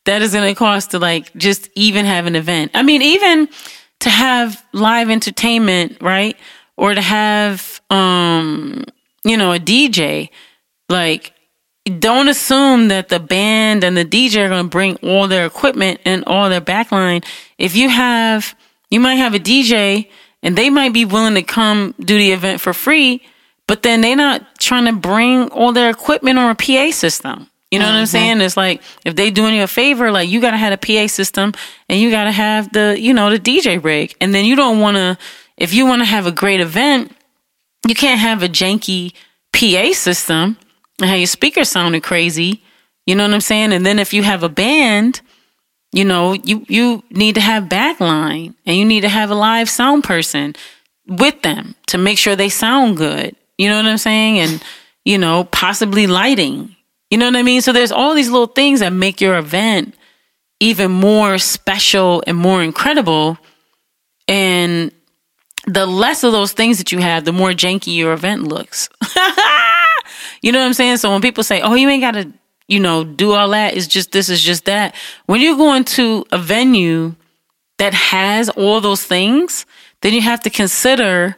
that 0.05 0.21
is 0.21 0.33
going 0.33 0.53
to 0.53 0.57
cost 0.57 0.91
to 0.91 0.99
like 0.99 1.33
just 1.35 1.69
even 1.75 2.05
have 2.05 2.25
an 2.25 2.35
event. 2.35 2.71
I 2.73 2.83
mean, 2.83 3.01
even 3.01 3.47
to 4.01 4.09
have 4.09 4.63
live 4.73 5.09
entertainment, 5.09 5.97
right? 6.01 6.35
Or 6.81 6.95
to 6.95 7.01
have 7.01 7.79
um, 7.91 8.83
you 9.23 9.37
know, 9.37 9.53
a 9.53 9.59
DJ, 9.59 10.29
like 10.89 11.33
don't 11.99 12.27
assume 12.27 12.89
that 12.89 13.09
the 13.09 13.19
band 13.19 13.83
and 13.83 13.97
the 13.97 14.05
DJ 14.05 14.45
are 14.45 14.49
going 14.49 14.65
to 14.65 14.69
bring 14.69 14.95
all 14.97 15.27
their 15.27 15.45
equipment 15.45 15.99
and 16.05 16.23
all 16.25 16.49
their 16.49 16.61
backline. 16.61 17.25
If 17.57 17.75
you 17.75 17.89
have, 17.89 18.55
you 18.89 18.99
might 18.99 19.15
have 19.15 19.33
a 19.33 19.39
DJ 19.39 20.07
and 20.43 20.55
they 20.55 20.69
might 20.69 20.93
be 20.93 21.05
willing 21.05 21.35
to 21.35 21.43
come 21.43 21.95
do 21.99 22.17
the 22.17 22.31
event 22.31 22.61
for 22.61 22.73
free, 22.73 23.21
but 23.67 23.83
then 23.83 24.01
they're 24.01 24.15
not 24.15 24.59
trying 24.59 24.85
to 24.85 24.93
bring 24.93 25.49
all 25.49 25.73
their 25.73 25.89
equipment 25.89 26.37
or 26.37 26.51
a 26.51 26.55
PA 26.55 26.91
system. 26.91 27.47
You 27.71 27.79
know 27.79 27.85
what 27.85 27.95
I'm 27.95 28.05
saying? 28.05 28.41
It's 28.41 28.57
like 28.57 28.81
if 29.05 29.15
they 29.15 29.31
doing 29.31 29.55
you 29.55 29.63
a 29.63 29.67
favor, 29.67 30.11
like 30.11 30.29
you 30.29 30.41
gotta 30.41 30.57
have 30.57 30.73
a 30.73 30.77
PA 30.77 31.07
system 31.07 31.53
and 31.87 31.99
you 32.01 32.11
gotta 32.11 32.31
have 32.31 32.71
the, 32.73 32.97
you 32.99 33.13
know, 33.13 33.29
the 33.29 33.39
DJ 33.39 33.81
rig. 33.81 34.13
And 34.19 34.35
then 34.35 34.43
you 34.43 34.57
don't 34.57 34.81
wanna, 34.81 35.17
if 35.61 35.75
you 35.75 35.85
wanna 35.85 36.05
have 36.05 36.25
a 36.25 36.31
great 36.31 36.59
event, 36.59 37.15
you 37.87 37.93
can't 37.93 38.19
have 38.19 38.41
a 38.41 38.49
janky 38.49 39.13
PA 39.53 39.93
system 39.93 40.57
and 40.99 41.09
have 41.09 41.19
your 41.19 41.27
speakers 41.27 41.69
sounded 41.69 42.01
crazy. 42.01 42.63
You 43.05 43.15
know 43.15 43.23
what 43.23 43.33
I'm 43.33 43.41
saying? 43.41 43.71
And 43.71 43.85
then 43.85 43.99
if 43.99 44.11
you 44.11 44.23
have 44.23 44.41
a 44.41 44.49
band, 44.49 45.21
you 45.91 46.03
know, 46.03 46.33
you 46.33 46.65
you 46.67 47.03
need 47.11 47.35
to 47.35 47.41
have 47.41 47.65
backline 47.65 48.55
and 48.65 48.75
you 48.75 48.85
need 48.85 49.01
to 49.01 49.09
have 49.09 49.29
a 49.29 49.35
live 49.35 49.69
sound 49.69 50.03
person 50.03 50.55
with 51.05 51.41
them 51.43 51.75
to 51.87 51.97
make 51.99 52.17
sure 52.17 52.35
they 52.35 52.49
sound 52.49 52.97
good. 52.97 53.35
You 53.57 53.69
know 53.69 53.77
what 53.77 53.85
I'm 53.85 53.97
saying? 53.99 54.39
And 54.39 54.63
you 55.05 55.17
know, 55.19 55.43
possibly 55.43 56.07
lighting. 56.07 56.75
You 57.11 57.17
know 57.19 57.25
what 57.25 57.35
I 57.35 57.43
mean? 57.43 57.61
So 57.61 57.71
there's 57.71 57.91
all 57.91 58.15
these 58.15 58.29
little 58.29 58.47
things 58.47 58.79
that 58.79 58.93
make 58.93 59.21
your 59.21 59.37
event 59.37 59.95
even 60.59 60.91
more 60.91 61.37
special 61.37 62.23
and 62.25 62.37
more 62.37 62.63
incredible. 62.63 63.37
And 64.27 64.91
the 65.65 65.85
less 65.85 66.23
of 66.23 66.31
those 66.31 66.53
things 66.53 66.77
that 66.77 66.91
you 66.91 66.99
have, 66.99 67.25
the 67.25 67.33
more 67.33 67.51
janky 67.51 67.95
your 67.95 68.13
event 68.13 68.43
looks. 68.43 68.89
you 70.41 70.51
know 70.51 70.59
what 70.59 70.65
I'm 70.65 70.73
saying? 70.73 70.97
So 70.97 71.11
when 71.11 71.21
people 71.21 71.43
say, 71.43 71.61
"Oh, 71.61 71.75
you 71.75 71.89
ain't 71.89 72.01
got 72.01 72.11
to, 72.11 72.31
you 72.67 72.79
know, 72.79 73.03
do 73.03 73.31
all 73.33 73.49
that," 73.49 73.75
it's 73.75 73.87
just 73.87 74.11
this 74.11 74.29
is 74.29 74.41
just 74.41 74.65
that. 74.65 74.95
When 75.25 75.41
you're 75.41 75.57
going 75.57 75.83
to 75.85 76.25
a 76.31 76.37
venue 76.37 77.15
that 77.77 77.93
has 77.93 78.49
all 78.49 78.81
those 78.81 79.03
things, 79.03 79.65
then 80.01 80.13
you 80.13 80.21
have 80.21 80.41
to 80.41 80.49
consider 80.49 81.37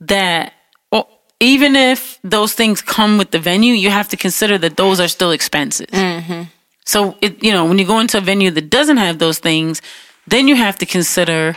that. 0.00 0.52
Well, 0.92 1.08
even 1.40 1.74
if 1.74 2.18
those 2.22 2.54
things 2.54 2.80
come 2.80 3.18
with 3.18 3.32
the 3.32 3.38
venue, 3.38 3.74
you 3.74 3.90
have 3.90 4.08
to 4.10 4.16
consider 4.16 4.56
that 4.58 4.76
those 4.76 5.00
are 5.00 5.08
still 5.08 5.32
expenses. 5.32 5.86
Mm-hmm. 5.86 6.42
So 6.86 7.16
it, 7.20 7.42
you 7.42 7.50
know, 7.50 7.64
when 7.64 7.78
you 7.78 7.86
go 7.86 7.98
into 7.98 8.18
a 8.18 8.20
venue 8.20 8.50
that 8.50 8.70
doesn't 8.70 8.98
have 8.98 9.18
those 9.18 9.38
things, 9.38 9.82
then 10.26 10.48
you 10.48 10.56
have 10.56 10.78
to 10.78 10.86
consider, 10.86 11.56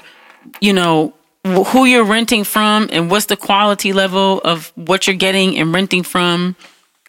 you 0.61 0.73
know, 0.73 1.13
who 1.47 1.85
you're 1.85 2.03
renting 2.03 2.43
from 2.43 2.89
and 2.91 3.09
what's 3.09 3.25
the 3.25 3.37
quality 3.37 3.93
level 3.93 4.39
of 4.41 4.71
what 4.75 5.07
you're 5.07 5.15
getting 5.15 5.57
and 5.57 5.73
renting 5.73 6.03
from, 6.03 6.55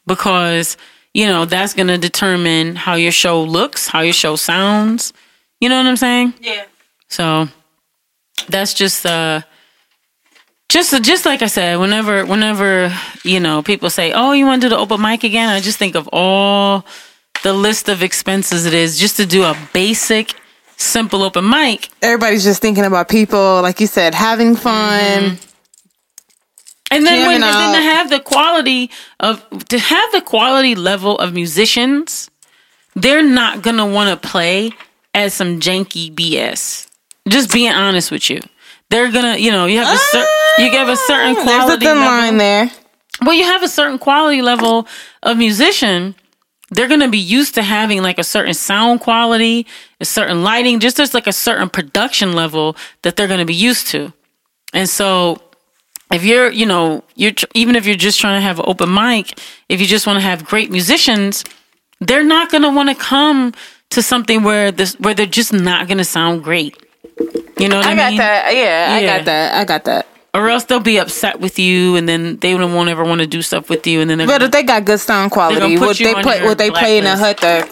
because 0.07 0.77
you 1.15 1.27
know 1.27 1.45
that's 1.45 1.75
going 1.75 1.89
to 1.89 1.99
determine 1.99 2.77
how 2.77 2.95
your 2.95 3.13
show 3.13 3.43
looks, 3.43 3.89
how 3.89 4.01
your 4.01 4.13
show 4.13 4.37
sounds. 4.37 5.13
You 5.61 5.69
know 5.69 5.77
what 5.77 5.87
I'm 5.87 5.97
saying? 5.97 6.35
Yeah. 6.41 6.65
So 7.09 7.49
that's 8.49 8.75
just 8.75 9.05
uh 9.05 9.43
just 10.69 11.03
just 11.03 11.25
like 11.25 11.43
I 11.43 11.47
said, 11.47 11.77
whenever 11.79 12.27
whenever, 12.27 12.93
you 13.25 13.41
know, 13.41 13.63
people 13.63 13.91
say, 13.91 14.13
Oh, 14.13 14.33
you 14.33 14.47
want 14.47 14.63
to 14.63 14.69
do 14.69 14.75
the 14.75 14.79
open 14.79 15.01
mic 15.01 15.25
again? 15.25 15.49
I 15.49 15.61
just 15.61 15.79
think 15.79 15.95
of 15.95 16.09
all 16.13 16.85
the 17.43 17.53
list 17.53 17.89
of 17.89 18.03
expenses 18.03 18.67
it 18.67 18.75
is 18.75 18.99
just 18.99 19.17
to 19.17 19.27
do 19.27 19.45
a 19.45 19.57
basic, 19.73 20.35
simple 20.79 21.23
open 21.23 21.49
mic. 21.49 21.91
Everybody's 22.01 22.45
just 22.45 22.63
thinking 22.63 22.85
about 22.85 23.09
people, 23.09 23.61
like 23.61 23.81
you 23.81 23.87
said, 23.87 24.15
having 24.15 24.57
fun. 24.57 25.01
Mm-hmm. 25.23 25.45
And 26.91 27.07
then 27.07 27.27
when 27.27 27.43
and 27.43 27.43
then 27.43 27.75
to 27.75 27.83
have 27.83 28.09
the 28.09 28.21
quality 28.21 28.91
of 29.21 29.45
to 29.69 29.79
have 29.79 30.13
the 30.13 30.23
quality 30.23 30.75
level 30.75 31.19
of 31.19 31.35
musicians, 31.35 32.31
they're 32.95 33.23
not 33.23 33.61
gonna 33.63 33.87
wanna 33.87 34.17
play 34.17 34.73
as 35.13 35.35
some 35.35 35.61
janky 35.61 36.11
BS. 36.15 36.87
Just 37.29 37.53
being 37.53 37.71
honest 37.73 38.11
with 38.11 38.31
you. 38.31 38.41
They're 38.89 39.13
gonna, 39.13 39.37
you 39.37 39.51
know, 39.51 39.67
you 39.67 39.79
have 39.81 39.95
a 39.95 39.99
cer- 39.99 40.27
you 40.59 40.71
ah, 40.71 40.77
have 40.79 40.89
a 40.89 40.97
certain 40.97 41.35
There's 41.35 41.45
quality 41.47 41.85
a 41.85 41.89
thin 41.89 41.99
level. 41.99 42.05
line 42.07 42.37
there. 42.39 42.71
well, 43.21 43.35
you 43.35 43.45
have 43.45 43.63
a 43.63 43.69
certain 43.69 43.99
quality 43.99 44.41
level 44.41 44.87
of 45.23 45.37
musician. 45.37 46.15
They're 46.71 46.89
gonna 46.89 47.09
be 47.09 47.19
used 47.19 47.55
to 47.55 47.63
having 47.63 48.03
like 48.03 48.19
a 48.19 48.25
certain 48.25 48.55
sound 48.55 49.01
quality, 49.01 49.67
a 50.01 50.05
certain 50.05 50.43
lighting, 50.43 50.81
just 50.81 50.97
there's 50.97 51.15
like 51.15 51.27
a 51.27 51.33
certain 51.33 51.69
production 51.71 52.33
level 52.33 52.77
that 53.03 53.17
they're 53.17 53.29
gonna 53.29 53.45
be 53.45 53.55
used 53.55 53.89
to. 53.89 54.13
And 54.75 54.89
so, 54.89 55.41
if 56.13 56.25
you're, 56.25 56.51
you 56.51 56.67
know, 56.67 57.05
you're 57.15 57.33
tr- 57.33 57.47
even 57.55 57.77
if 57.77 57.87
you're 57.87 57.97
just 57.97 58.21
trying 58.21 58.37
to 58.37 58.43
have 58.43 58.59
an 58.59 58.65
open 58.69 58.93
mic, 58.93 59.39
if 59.69 59.81
you 59.81 59.87
just 59.87 60.07
want 60.07 60.19
to 60.19 60.21
have 60.21 60.45
great 60.45 60.71
musicians, 60.71 61.45
they're 62.01 62.25
not 62.25 62.51
gonna 62.51 62.73
want 62.73 62.89
to 62.91 62.95
come 62.95 63.55
to 63.91 64.03
something 64.03 64.43
where 64.43 64.71
this 64.71 64.95
where 65.01 65.15
they're 65.15 65.27
just 65.27 65.53
not 65.53 65.89
gonna 65.89 66.05
sound 66.05 66.45
great. 66.45 66.77
You 67.59 67.69
know 67.69 67.77
what 67.77 67.87
I, 67.87 67.91
mean? 67.91 67.99
I 67.99 68.11
got 68.11 68.17
that. 68.19 68.55
Yeah, 68.55 68.95
I 68.95 69.03
got 69.19 69.25
that. 69.25 69.55
I 69.55 69.65
got 69.65 69.85
that. 69.85 70.07
Or 70.35 70.49
else 70.51 70.65
they'll 70.65 70.79
be 70.81 70.99
upset 70.99 71.41
with 71.41 71.59
you, 71.59 71.97
and 71.97 72.09
then 72.09 72.37
they 72.37 72.55
won't 72.55 72.89
ever 72.91 73.03
want 73.03 73.21
to 73.23 73.27
do 73.27 73.41
stuff 73.43 73.71
with 73.71 73.87
you, 73.87 74.01
and 74.03 74.11
then 74.11 74.19
But 74.19 74.27
gonna- 74.29 74.45
if 74.45 74.51
they 74.51 74.63
got 74.63 74.85
good 74.85 75.01
sound 75.01 75.31
quality, 75.31 75.79
what 75.79 75.97
they 75.97 76.15
play, 76.15 76.45
what 76.45 76.59
they 76.59 76.71
play 76.71 76.99
in 76.99 77.07
a 77.07 77.17
hut, 77.17 77.39
the 77.39 77.67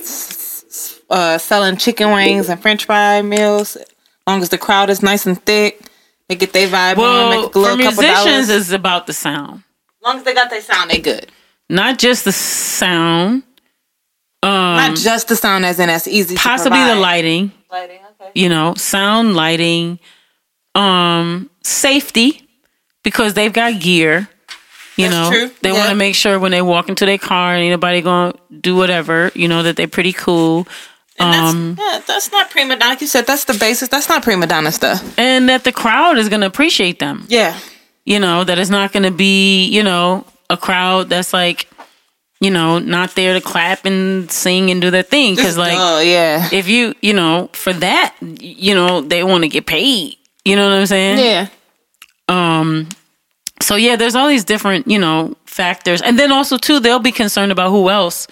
uh, 1.10 1.38
selling 1.38 1.76
chicken 1.76 2.10
wings 2.12 2.48
and 2.48 2.60
French 2.60 2.84
fry 2.86 3.22
meals. 3.22 3.76
As 3.76 3.84
long 4.26 4.42
as 4.42 4.48
the 4.48 4.58
crowd 4.58 4.90
is 4.90 5.02
nice 5.02 5.26
and 5.26 5.40
thick, 5.44 5.80
they 6.28 6.34
get 6.34 6.52
their 6.52 6.66
vibe 6.68 6.92
on, 6.92 6.96
Well, 6.98 7.30
make 7.30 7.50
a 7.50 7.52
for 7.52 7.58
little 7.60 7.76
couple 7.78 8.02
musicians, 8.02 8.48
it's 8.48 8.72
about 8.72 9.06
the 9.06 9.12
sound, 9.12 9.62
as 10.00 10.04
long 10.06 10.16
as 10.18 10.22
they 10.24 10.34
got 10.34 10.50
their 10.50 10.62
sound, 10.62 10.90
they 10.90 10.98
good. 10.98 11.30
not 11.68 11.98
just 11.98 12.24
the 12.24 12.32
sound, 12.32 13.42
um, 14.42 14.50
Not 14.50 14.96
just 14.96 15.28
the 15.28 15.36
sound, 15.36 15.64
as 15.66 15.78
in 15.78 15.86
that's 15.88 16.08
easy. 16.08 16.34
possibly 16.36 16.82
the 16.84 16.96
lighting. 16.96 17.52
Lighting, 17.70 18.00
okay. 18.20 18.30
You 18.34 18.48
know, 18.48 18.74
sound, 18.76 19.36
lighting, 19.36 19.98
um, 20.74 21.50
safety, 21.62 22.45
because 23.06 23.34
they've 23.34 23.52
got 23.52 23.78
gear. 23.80 24.28
You 24.96 25.08
That's 25.08 25.14
know, 25.14 25.30
true. 25.30 25.50
they 25.62 25.70
Yeah. 25.70 25.78
want 25.78 25.90
to 25.90 25.94
make 25.94 26.14
sure 26.16 26.38
when 26.40 26.50
they 26.50 26.62
walk 26.62 26.88
into 26.88 27.06
their 27.06 27.18
car, 27.18 27.54
ain't 27.54 27.70
nobody 27.70 28.00
gonna 28.02 28.32
do 28.60 28.74
whatever. 28.74 29.30
You 29.34 29.46
know 29.46 29.62
that 29.62 29.76
they're 29.76 29.86
pretty 29.98 30.12
cool. 30.12 30.66
And 31.18 31.32
that's, 31.32 31.50
Um, 31.54 31.76
yeah, 31.78 32.00
that's 32.06 32.32
not 32.32 32.50
prima 32.50 32.76
donna. 32.76 32.90
Like 32.90 33.00
you 33.00 33.06
said, 33.06 33.26
that's 33.26 33.44
the 33.44 33.54
basis. 33.54 33.88
That's 33.88 34.08
not 34.08 34.22
prima 34.22 34.46
donna 34.46 34.72
stuff. 34.72 35.02
and 35.16 35.48
that 35.48 35.62
the 35.64 35.72
crowd 35.72 36.18
is 36.18 36.28
gonna 36.28 36.46
appreciate 36.46 36.98
them. 36.98 37.24
Yeah. 37.28 37.54
you 38.04 38.18
know 38.20 38.42
that 38.44 38.58
it's 38.58 38.70
not 38.70 38.92
going 38.92 39.02
to 39.02 39.10
be 39.10 39.64
you 39.66 39.82
know 39.82 40.24
a 40.48 40.56
crowd 40.56 41.08
that's 41.08 41.32
like 41.32 41.68
you 42.40 42.50
know 42.52 42.78
not 42.78 43.14
there 43.16 43.34
to 43.34 43.40
clap 43.40 43.84
and 43.84 44.30
sing 44.30 44.70
and 44.70 44.80
do 44.80 44.90
their 44.92 45.02
thing 45.02 45.34
because 45.34 45.58
like 45.58 45.76
oh 45.76 45.98
yeah, 46.00 46.48
if 46.52 46.68
you 46.68 46.94
you 47.02 47.12
know 47.12 47.50
for 47.52 47.72
that 47.72 48.14
you 48.20 48.74
know 48.76 49.00
they 49.00 49.22
want 49.24 49.42
to 49.42 49.48
get 49.48 49.66
paid 49.66 50.14
you 50.44 50.54
know 50.54 50.68
what 50.68 50.78
i'm 50.78 50.86
saying 50.86 51.18
yeah. 51.18 51.48
Um 52.28 52.88
so 53.60 53.76
yeah 53.76 53.96
there's 53.96 54.14
all 54.14 54.28
these 54.28 54.44
different 54.44 54.86
you 54.88 54.98
know 54.98 55.34
factors. 55.56 56.02
And 56.02 56.18
then 56.18 56.30
also 56.30 56.58
too 56.58 56.80
they'll 56.80 56.98
be 56.98 57.12
concerned 57.12 57.50
about 57.50 57.70
who 57.70 57.88
else 57.88 58.28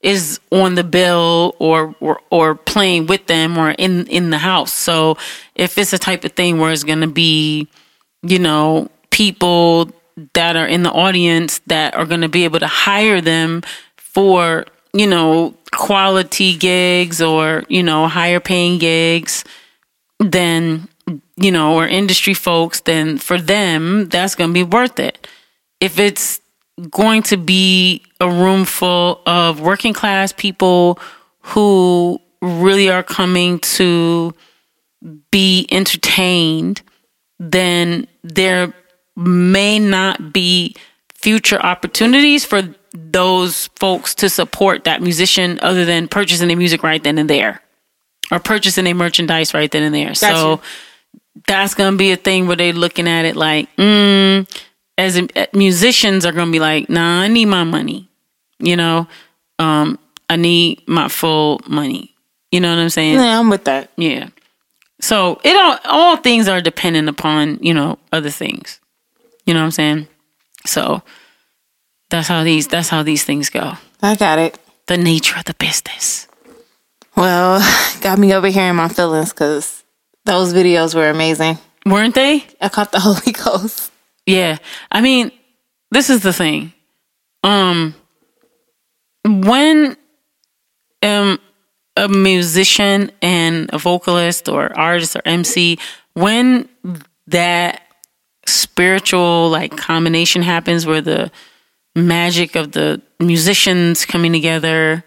is 0.00 0.40
on 0.52 0.74
the 0.74 0.84
bill 0.84 1.54
or 1.58 1.94
or, 2.00 2.20
or 2.30 2.54
playing 2.54 3.06
with 3.06 3.26
them 3.26 3.56
or 3.56 3.70
in 3.70 4.06
in 4.08 4.30
the 4.30 4.38
house. 4.38 4.72
So 4.72 5.16
if 5.54 5.78
it's 5.78 5.92
a 5.92 5.98
type 5.98 6.24
of 6.24 6.32
thing 6.32 6.58
where 6.58 6.72
it's 6.72 6.84
going 6.84 7.00
to 7.00 7.06
be 7.06 7.68
you 8.22 8.38
know 8.38 8.90
people 9.10 9.90
that 10.34 10.56
are 10.56 10.66
in 10.66 10.82
the 10.82 10.92
audience 10.92 11.60
that 11.66 11.94
are 11.94 12.06
going 12.06 12.20
to 12.20 12.28
be 12.28 12.44
able 12.44 12.60
to 12.60 12.66
hire 12.66 13.20
them 13.20 13.62
for 13.96 14.64
you 14.92 15.06
know 15.06 15.54
quality 15.72 16.56
gigs 16.56 17.20
or 17.20 17.64
you 17.68 17.82
know 17.82 18.06
higher 18.06 18.40
paying 18.40 18.78
gigs 18.78 19.44
then 20.20 20.88
you 21.36 21.50
know 21.50 21.74
or 21.74 21.86
industry 21.86 22.34
folks 22.34 22.80
then 22.80 23.18
for 23.18 23.40
them 23.40 24.08
that's 24.08 24.34
going 24.34 24.50
to 24.50 24.54
be 24.54 24.62
worth 24.62 24.98
it 24.98 25.26
if 25.80 25.98
it's 25.98 26.40
going 26.90 27.22
to 27.22 27.36
be 27.36 28.02
a 28.20 28.28
room 28.28 28.64
full 28.64 29.20
of 29.26 29.60
working 29.60 29.92
class 29.92 30.32
people 30.32 30.98
who 31.40 32.20
really 32.40 32.88
are 32.90 33.02
coming 33.02 33.58
to 33.58 34.34
be 35.30 35.66
entertained 35.70 36.82
then 37.38 38.06
there 38.22 38.72
may 39.16 39.78
not 39.78 40.32
be 40.32 40.74
future 41.14 41.60
opportunities 41.60 42.44
for 42.44 42.62
those 42.92 43.68
folks 43.76 44.14
to 44.14 44.30
support 44.30 44.84
that 44.84 45.02
musician 45.02 45.58
other 45.62 45.84
than 45.84 46.08
purchasing 46.08 46.48
their 46.48 46.56
music 46.56 46.82
right 46.82 47.02
then 47.02 47.18
and 47.18 47.28
there 47.28 47.60
or 48.30 48.40
purchasing 48.40 48.84
their 48.84 48.94
merchandise 48.94 49.54
right 49.54 49.70
then 49.70 49.82
and 49.82 49.94
there. 49.94 50.14
So 50.14 50.60
that's 51.46 51.74
going 51.74 51.92
to 51.92 51.98
be 51.98 52.12
a 52.12 52.16
thing 52.16 52.46
where 52.46 52.56
they're 52.56 52.72
looking 52.72 53.08
at 53.08 53.24
it 53.24 53.36
like, 53.36 53.74
mm, 53.76 54.48
as 54.96 55.16
in, 55.16 55.28
uh, 55.36 55.46
musicians 55.52 56.24
are 56.24 56.32
going 56.32 56.46
to 56.46 56.52
be 56.52 56.60
like, 56.60 56.88
nah, 56.88 57.20
I 57.20 57.28
need 57.28 57.46
my 57.46 57.64
money. 57.64 58.08
You 58.58 58.76
know, 58.76 59.08
um, 59.58 59.98
I 60.30 60.36
need 60.36 60.86
my 60.86 61.08
full 61.08 61.60
money. 61.66 62.14
You 62.50 62.60
know 62.60 62.70
what 62.70 62.80
I'm 62.80 62.88
saying? 62.88 63.14
Yeah, 63.14 63.38
I'm 63.38 63.50
with 63.50 63.64
that. 63.64 63.90
Yeah. 63.96 64.28
So 65.00 65.40
it 65.42 65.56
all 65.56 65.78
all 65.84 66.16
things 66.16 66.48
are 66.48 66.60
dependent 66.60 67.08
upon, 67.08 67.58
you 67.60 67.74
know, 67.74 67.98
other 68.12 68.30
things. 68.30 68.80
You 69.44 69.52
know 69.52 69.60
what 69.60 69.66
I'm 69.66 69.70
saying? 69.72 70.08
So 70.64 71.02
that's 72.10 72.28
how 72.28 72.44
these 72.44 72.68
that's 72.68 72.88
how 72.88 73.02
these 73.02 73.24
things 73.24 73.50
go. 73.50 73.74
I 74.00 74.14
got 74.14 74.38
it. 74.38 74.58
The 74.86 74.96
nature 74.96 75.38
of 75.38 75.44
the 75.44 75.54
business. 75.54 76.28
Well, 77.16 77.60
got 78.00 78.18
me 78.18 78.32
over 78.34 78.48
here 78.48 78.70
in 78.70 78.76
my 78.76 78.88
feelings 78.88 79.30
because 79.30 79.83
those 80.24 80.52
videos 80.54 80.94
were 80.94 81.08
amazing. 81.08 81.58
Weren't 81.86 82.14
they? 82.14 82.44
I 82.60 82.68
caught 82.68 82.92
the 82.92 83.00
Holy 83.08 83.32
Ghost. 83.32 83.92
Yeah. 84.26 84.58
I 84.90 85.00
mean, 85.00 85.30
this 85.90 86.10
is 86.10 86.22
the 86.22 86.32
thing. 86.32 86.72
Um 87.42 87.94
when 89.24 89.96
um 91.02 91.38
a 91.96 92.08
musician 92.08 93.12
and 93.22 93.70
a 93.72 93.78
vocalist 93.78 94.48
or 94.48 94.76
artist 94.76 95.14
or 95.14 95.22
MC, 95.24 95.78
when 96.14 96.68
that 97.28 97.82
spiritual 98.46 99.48
like 99.48 99.76
combination 99.76 100.42
happens 100.42 100.86
where 100.86 101.00
the 101.00 101.30
magic 101.94 102.56
of 102.56 102.72
the 102.72 103.00
musicians 103.20 104.04
coming 104.04 104.32
together, 104.32 105.04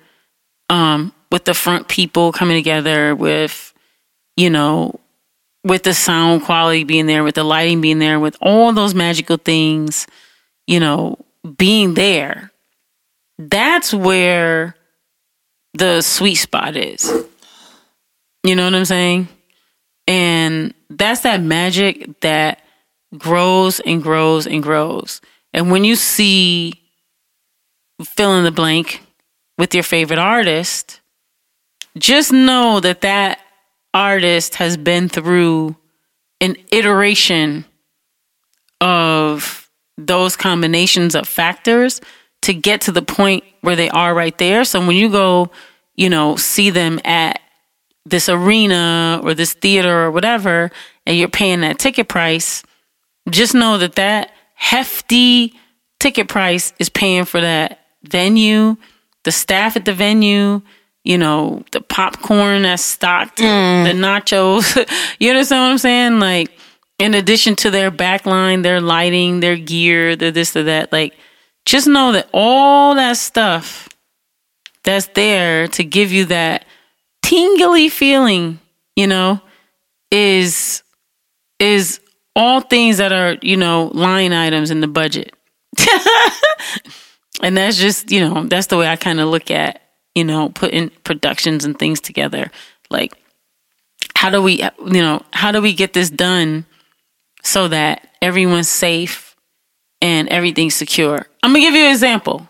um, 0.69 1.13
with 1.31 1.43
the 1.45 1.53
front 1.53 1.87
people 1.89 2.31
coming 2.31 2.55
together, 2.55 3.13
with 3.13 3.73
you 4.37 4.49
know, 4.49 4.99
with 5.67 5.83
the 5.83 5.93
sound 5.93 6.43
quality 6.43 6.83
being 6.83 7.05
there, 7.07 7.23
with 7.23 7.35
the 7.35 7.43
lighting 7.43 7.81
being 7.81 7.99
there, 7.99 8.19
with 8.19 8.37
all 8.41 8.71
those 8.73 8.95
magical 8.95 9.37
things, 9.37 10.07
you 10.65 10.79
know, 10.79 11.17
being 11.57 11.93
there. 11.93 12.51
That's 13.37 13.93
where 13.93 14.75
the 15.73 16.01
sweet 16.01 16.35
spot 16.35 16.75
is. 16.75 17.11
You 18.43 18.55
know 18.55 18.63
what 18.63 18.75
I'm 18.75 18.85
saying? 18.85 19.27
And 20.07 20.73
that's 20.89 21.21
that 21.21 21.41
magic 21.41 22.21
that 22.21 22.61
grows 23.17 23.79
and 23.81 24.01
grows 24.01 24.47
and 24.47 24.63
grows. 24.63 25.21
And 25.53 25.69
when 25.69 25.83
you 25.83 25.95
see 25.95 26.73
fill 28.03 28.37
in 28.37 28.43
the 28.43 28.51
blank 28.51 29.01
with 29.57 29.73
your 29.73 29.83
favorite 29.83 30.19
artist, 30.19 31.01
just 31.97 32.31
know 32.31 32.79
that 32.79 33.01
that 33.01 33.39
artist 33.97 34.55
has 34.55 34.77
been 34.77 35.09
through 35.09 35.75
an 36.39 36.55
iteration 36.71 37.65
of 38.79 39.69
those 39.97 40.35
combinations 40.35 41.15
of 41.15 41.27
factors 41.27 41.99
to 42.43 42.53
get 42.53 42.81
to 42.81 42.91
the 42.91 43.01
point 43.01 43.43
where 43.61 43.75
they 43.75 43.89
are 43.89 44.13
right 44.13 44.37
there. 44.37 44.63
So 44.63 44.85
when 44.85 44.95
you 44.95 45.09
go, 45.09 45.49
you 45.95 46.11
know, 46.11 46.35
see 46.35 46.69
them 46.69 46.99
at 47.05 47.41
this 48.05 48.29
arena 48.29 49.19
or 49.23 49.33
this 49.33 49.53
theater 49.53 50.03
or 50.03 50.11
whatever, 50.11 50.69
and 51.07 51.17
you're 51.17 51.27
paying 51.27 51.61
that 51.61 51.79
ticket 51.79 52.07
price, 52.07 52.61
just 53.31 53.55
know 53.55 53.79
that 53.79 53.95
that 53.95 54.31
hefty 54.53 55.53
ticket 55.99 56.27
price 56.27 56.71
is 56.77 56.89
paying 56.89 57.25
for 57.25 57.41
that 57.41 57.79
venue, 58.03 58.77
the 59.23 59.31
staff 59.31 59.75
at 59.75 59.85
the 59.85 59.93
venue, 59.93 60.61
you 61.07 61.17
know, 61.17 61.63
the 61.71 61.79
popcorn 61.79 62.63
that's 62.63 62.83
stocked, 62.83 63.37
the 63.37 63.43
nachos. 63.43 64.75
you 65.19 65.29
understand 65.29 65.61
what 65.61 65.71
I'm 65.71 65.77
saying? 65.77 66.19
Like, 66.19 66.51
in 66.99 67.13
addition 67.13 67.55
to 67.57 67.69
their 67.69 67.91
backline, 67.91 68.61
their 68.61 68.81
lighting, 68.81 69.39
their 69.39 69.55
gear, 69.55 70.17
their 70.17 70.31
this 70.31 70.53
or 70.57 70.63
that, 70.63 70.91
like, 70.91 71.15
just 71.65 71.87
know 71.87 72.11
that 72.11 72.27
all 72.33 72.95
that 72.95 73.15
stuff 73.15 73.87
that's 74.83 75.07
there 75.07 75.69
to 75.69 75.83
give 75.85 76.11
you 76.11 76.25
that 76.25 76.65
tingly 77.21 77.87
feeling, 77.87 78.59
you 78.97 79.07
know, 79.07 79.39
is 80.11 80.83
is 81.57 82.01
all 82.35 82.59
things 82.59 82.97
that 82.97 83.13
are, 83.13 83.37
you 83.41 83.55
know, 83.55 83.91
line 83.93 84.33
items 84.33 84.71
in 84.71 84.81
the 84.81 84.87
budget. 84.87 85.33
and 87.41 87.55
that's 87.55 87.77
just, 87.77 88.11
you 88.11 88.19
know, 88.19 88.43
that's 88.43 88.67
the 88.67 88.77
way 88.77 88.87
I 88.87 88.97
kind 88.97 89.19
of 89.21 89.29
look 89.29 89.49
at, 89.49 89.81
you 90.17 90.23
know, 90.23 90.49
putting 90.49 90.89
productions 91.03 91.63
and 91.63 91.77
things 91.77 92.01
together. 92.01 92.49
Like 92.89 93.13
how 94.15 94.31
do 94.31 94.41
we, 94.41 94.63
you 94.83 95.01
know, 95.01 95.21
how 95.31 95.51
do 95.51 95.61
we 95.61 95.73
get 95.73 95.93
this 95.93 96.09
done 96.09 96.65
so 97.43 97.67
that 97.67 98.09
everyone's 98.19 98.67
safe 98.67 99.35
and 100.01 100.27
everything's 100.29 100.73
secure? 100.73 101.27
I'm 101.43 101.53
to 101.53 101.59
give 101.59 101.75
you 101.75 101.85
an 101.85 101.91
example 101.91 102.49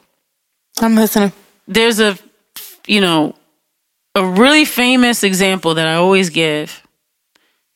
I'm 0.80 0.96
listening. 0.96 1.34
there's 1.68 2.00
a 2.00 2.18
you 2.88 3.02
know 3.02 3.36
a 4.16 4.26
really 4.26 4.64
famous 4.64 5.24
example 5.24 5.74
that 5.74 5.88
I 5.88 5.96
always 5.96 6.30
give. 6.30 6.82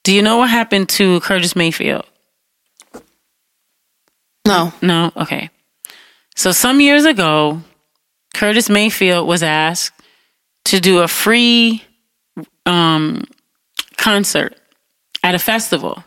Do 0.06 0.14
you 0.14 0.22
know 0.22 0.38
what 0.38 0.50
happened 0.50 0.88
to 0.90 1.20
Curtis 1.20 1.54
Mayfield? 1.56 2.06
No. 4.48 4.74
No? 4.82 5.12
Okay. 5.16 5.50
So 6.36 6.52
some 6.52 6.82
years 6.82 7.06
ago, 7.06 7.62
Curtis 8.42 8.72
Mayfield 8.72 9.28
was 9.28 9.44
asked 9.44 10.02
to 10.66 10.80
do 10.80 11.02
a 11.02 11.08
free 11.08 11.84
um 12.66 13.24
concert 13.98 14.56
at 15.24 15.36
a 15.36 15.38
festival. 15.38 16.04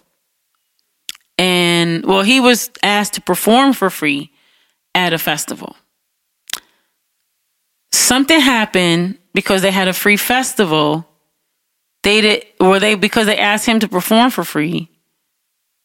And 1.39 2.05
well, 2.05 2.23
he 2.23 2.41
was 2.41 2.73
asked 2.83 3.15
to 3.15 3.21
perform 3.21 3.73
for 3.73 3.89
free 3.89 4.33
at 4.97 5.13
a 5.13 5.19
festival. 5.19 5.77
Something 7.93 8.41
happened 8.41 9.19
because 9.33 9.63
they 9.63 9.71
had 9.71 9.87
a 9.87 9.93
free 9.93 10.17
festival. 10.17 11.07
They 12.03 12.21
did, 12.21 12.47
were 12.59 12.81
they 12.81 12.97
because 12.97 13.27
they 13.27 13.39
asked 13.39 13.67
him 13.67 13.79
to 13.79 13.87
perform 13.87 14.33
for 14.33 14.43
free, 14.43 14.91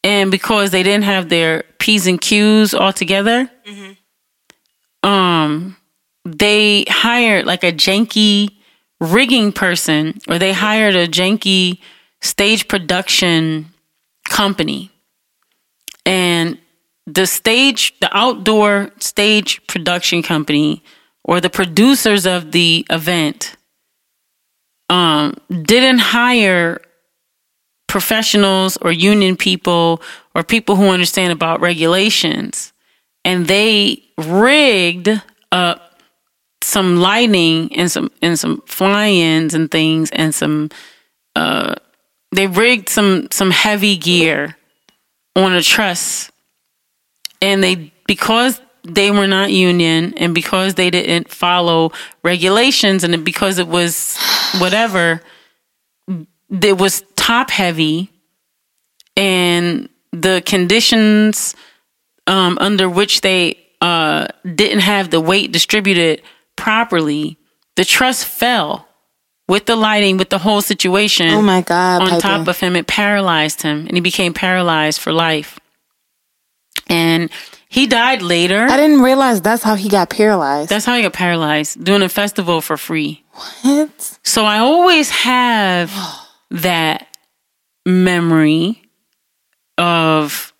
and 0.02 0.32
because 0.32 0.72
they 0.72 0.82
didn't 0.82 1.04
have 1.04 1.28
their 1.28 1.62
p's 1.78 2.08
and 2.08 2.20
q's 2.20 2.74
all 2.74 2.92
together. 2.92 3.48
Um, 5.04 5.76
they 6.24 6.84
hired 6.88 7.46
like 7.46 7.64
a 7.64 7.72
janky 7.72 8.50
rigging 9.00 9.52
person, 9.52 10.18
or 10.28 10.38
they 10.38 10.52
hired 10.52 10.94
a 10.94 11.08
janky 11.08 11.78
stage 12.20 12.68
production 12.68 13.66
company, 14.28 14.90
and 16.04 16.58
the 17.06 17.26
stage, 17.26 17.98
the 18.00 18.16
outdoor 18.16 18.90
stage 18.98 19.66
production 19.66 20.22
company, 20.22 20.82
or 21.24 21.40
the 21.40 21.50
producers 21.50 22.26
of 22.26 22.52
the 22.52 22.86
event, 22.90 23.56
um, 24.88 25.34
didn't 25.62 25.98
hire 25.98 26.80
professionals 27.88 28.76
or 28.78 28.92
union 28.92 29.36
people 29.36 30.00
or 30.34 30.44
people 30.44 30.76
who 30.76 30.90
understand 30.90 31.32
about 31.32 31.60
regulations, 31.60 32.72
and 33.24 33.46
they 33.46 34.02
rigged 34.18 35.08
up 35.50 35.89
some 36.62 36.96
lighting 36.96 37.74
and 37.76 37.90
some 37.90 38.10
and 38.22 38.38
some 38.38 38.62
fly-ins 38.66 39.54
and 39.54 39.70
things 39.70 40.10
and 40.10 40.34
some 40.34 40.70
uh 41.36 41.74
they 42.32 42.46
rigged 42.46 42.88
some 42.88 43.28
some 43.30 43.50
heavy 43.50 43.96
gear 43.96 44.56
on 45.36 45.52
a 45.52 45.62
truss. 45.62 46.30
And 47.42 47.62
they 47.62 47.92
because 48.06 48.60
they 48.82 49.10
were 49.10 49.26
not 49.26 49.52
union 49.52 50.14
and 50.16 50.34
because 50.34 50.74
they 50.74 50.90
didn't 50.90 51.28
follow 51.28 51.92
regulations 52.22 53.04
and 53.04 53.24
because 53.24 53.58
it 53.58 53.68
was 53.68 54.16
whatever 54.58 55.22
it 56.50 56.78
was 56.78 57.04
top 57.16 57.50
heavy 57.50 58.10
and 59.16 59.88
the 60.12 60.42
conditions 60.44 61.54
um, 62.26 62.58
under 62.60 62.88
which 62.88 63.20
they 63.20 63.58
uh, 63.80 64.26
didn't 64.54 64.80
have 64.80 65.10
the 65.10 65.20
weight 65.20 65.52
distributed 65.52 66.22
properly 66.60 67.38
the 67.76 67.84
truss 67.84 68.22
fell 68.24 68.86
with 69.48 69.66
the 69.66 69.76
lighting 69.76 70.16
with 70.16 70.30
the 70.30 70.38
whole 70.38 70.60
situation 70.62 71.28
Oh 71.30 71.42
my 71.42 71.60
God. 71.62 72.02
on 72.02 72.08
Piper. 72.08 72.20
top 72.20 72.48
of 72.48 72.60
him, 72.60 72.76
it 72.76 72.86
paralyzed 72.86 73.62
him, 73.62 73.86
and 73.86 73.96
he 73.96 74.00
became 74.00 74.32
paralyzed 74.34 75.00
for 75.00 75.12
life. 75.12 75.58
And 76.88 77.30
he 77.68 77.86
died 77.86 78.22
later. 78.22 78.62
I 78.68 78.76
didn't 78.76 79.00
realize 79.02 79.40
that's 79.40 79.62
how 79.62 79.74
he 79.76 79.88
got 79.88 80.10
paralyzed. 80.10 80.70
That's 80.70 80.84
how 80.84 80.94
he 80.96 81.02
got 81.02 81.12
paralyzed 81.12 81.82
doing 81.82 82.02
a 82.02 82.08
festival 82.08 82.60
for 82.60 82.76
free. 82.76 83.24
What? 83.62 84.18
So 84.24 84.44
I 84.44 84.58
always 84.58 85.10
have 85.10 85.92
that 86.50 87.06
memory 87.86 88.82
of 89.78 90.52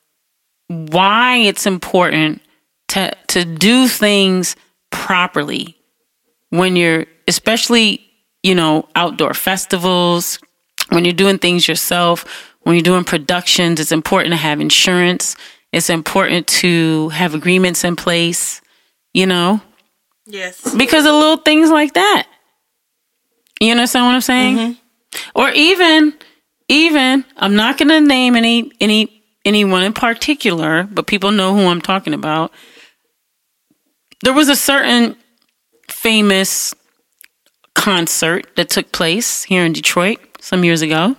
why 0.68 1.36
it's 1.36 1.66
important 1.66 2.40
to 2.88 3.12
to 3.28 3.44
do 3.44 3.86
things 3.88 4.56
properly 4.90 5.76
when 6.50 6.76
you're 6.76 7.06
especially 7.26 8.00
you 8.42 8.54
know 8.54 8.88
outdoor 8.94 9.34
festivals 9.34 10.38
when 10.90 11.04
you're 11.04 11.14
doing 11.14 11.38
things 11.38 11.66
yourself 11.66 12.24
when 12.62 12.74
you're 12.76 12.82
doing 12.82 13.04
productions 13.04 13.80
it's 13.80 13.92
important 13.92 14.32
to 14.32 14.36
have 14.36 14.60
insurance 14.60 15.36
it's 15.72 15.90
important 15.90 16.46
to 16.46 17.08
have 17.10 17.34
agreements 17.34 17.84
in 17.84 17.96
place 17.96 18.60
you 19.14 19.26
know 19.26 19.60
Yes. 20.26 20.74
because 20.76 21.06
of 21.06 21.12
little 21.12 21.38
things 21.38 21.70
like 21.70 21.94
that. 21.94 22.26
You 23.60 23.72
understand 23.72 24.06
what 24.06 24.14
I'm 24.14 24.20
saying? 24.20 24.56
Mm-hmm. 24.56 25.30
Or 25.34 25.50
even, 25.50 26.14
even 26.68 27.24
I'm 27.36 27.56
not 27.56 27.78
going 27.78 27.88
to 27.88 28.00
name 28.00 28.36
any 28.36 28.70
any 28.80 29.22
anyone 29.44 29.82
in 29.82 29.92
particular, 29.92 30.84
but 30.84 31.08
people 31.08 31.32
know 31.32 31.52
who 31.52 31.66
I'm 31.66 31.80
talking 31.80 32.14
about. 32.14 32.52
There 34.22 34.32
was 34.32 34.48
a 34.48 34.54
certain 34.56 35.16
famous 36.00 36.74
concert 37.74 38.56
that 38.56 38.70
took 38.70 38.90
place 38.90 39.42
here 39.42 39.66
in 39.66 39.72
Detroit 39.74 40.18
some 40.40 40.64
years 40.64 40.80
ago 40.80 41.14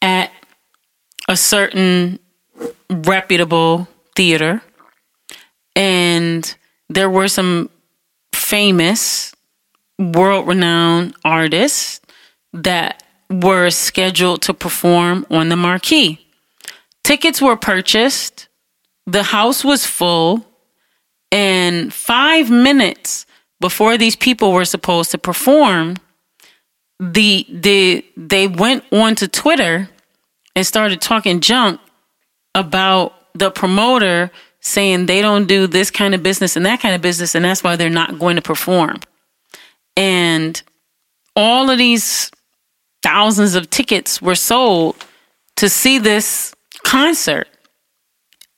at 0.00 0.32
a 1.28 1.36
certain 1.36 2.18
reputable 2.88 3.86
theater. 4.16 4.62
And 5.76 6.56
there 6.88 7.10
were 7.10 7.28
some 7.28 7.68
famous 8.32 9.34
world 9.98 10.48
renowned 10.48 11.14
artists 11.22 12.00
that 12.54 13.02
were 13.28 13.68
scheduled 13.68 14.40
to 14.42 14.54
perform 14.54 15.26
on 15.30 15.50
the 15.50 15.56
marquee. 15.56 16.18
Tickets 17.02 17.42
were 17.42 17.56
purchased, 17.56 18.48
the 19.06 19.22
house 19.22 19.62
was 19.62 19.84
full, 19.84 20.46
and 21.30 21.92
five 21.92 22.48
minutes 22.48 23.23
before 23.60 23.96
these 23.96 24.16
people 24.16 24.52
were 24.52 24.64
supposed 24.64 25.10
to 25.12 25.18
perform, 25.18 25.96
the 27.00 27.46
the 27.50 28.04
they 28.16 28.46
went 28.46 28.84
onto 28.92 29.26
Twitter 29.26 29.88
and 30.54 30.66
started 30.66 31.00
talking 31.00 31.40
junk 31.40 31.80
about 32.54 33.14
the 33.34 33.50
promoter 33.50 34.30
saying 34.60 35.06
they 35.06 35.20
don't 35.20 35.46
do 35.46 35.66
this 35.66 35.90
kind 35.90 36.14
of 36.14 36.22
business 36.22 36.56
and 36.56 36.64
that 36.64 36.80
kind 36.80 36.94
of 36.94 37.02
business, 37.02 37.34
and 37.34 37.44
that's 37.44 37.62
why 37.62 37.76
they're 37.76 37.90
not 37.90 38.18
going 38.18 38.36
to 38.36 38.42
perform. 38.42 38.98
And 39.96 40.60
all 41.36 41.68
of 41.70 41.78
these 41.78 42.30
thousands 43.02 43.54
of 43.54 43.68
tickets 43.68 44.22
were 44.22 44.34
sold 44.34 45.04
to 45.56 45.68
see 45.68 45.98
this 45.98 46.54
concert. 46.84 47.48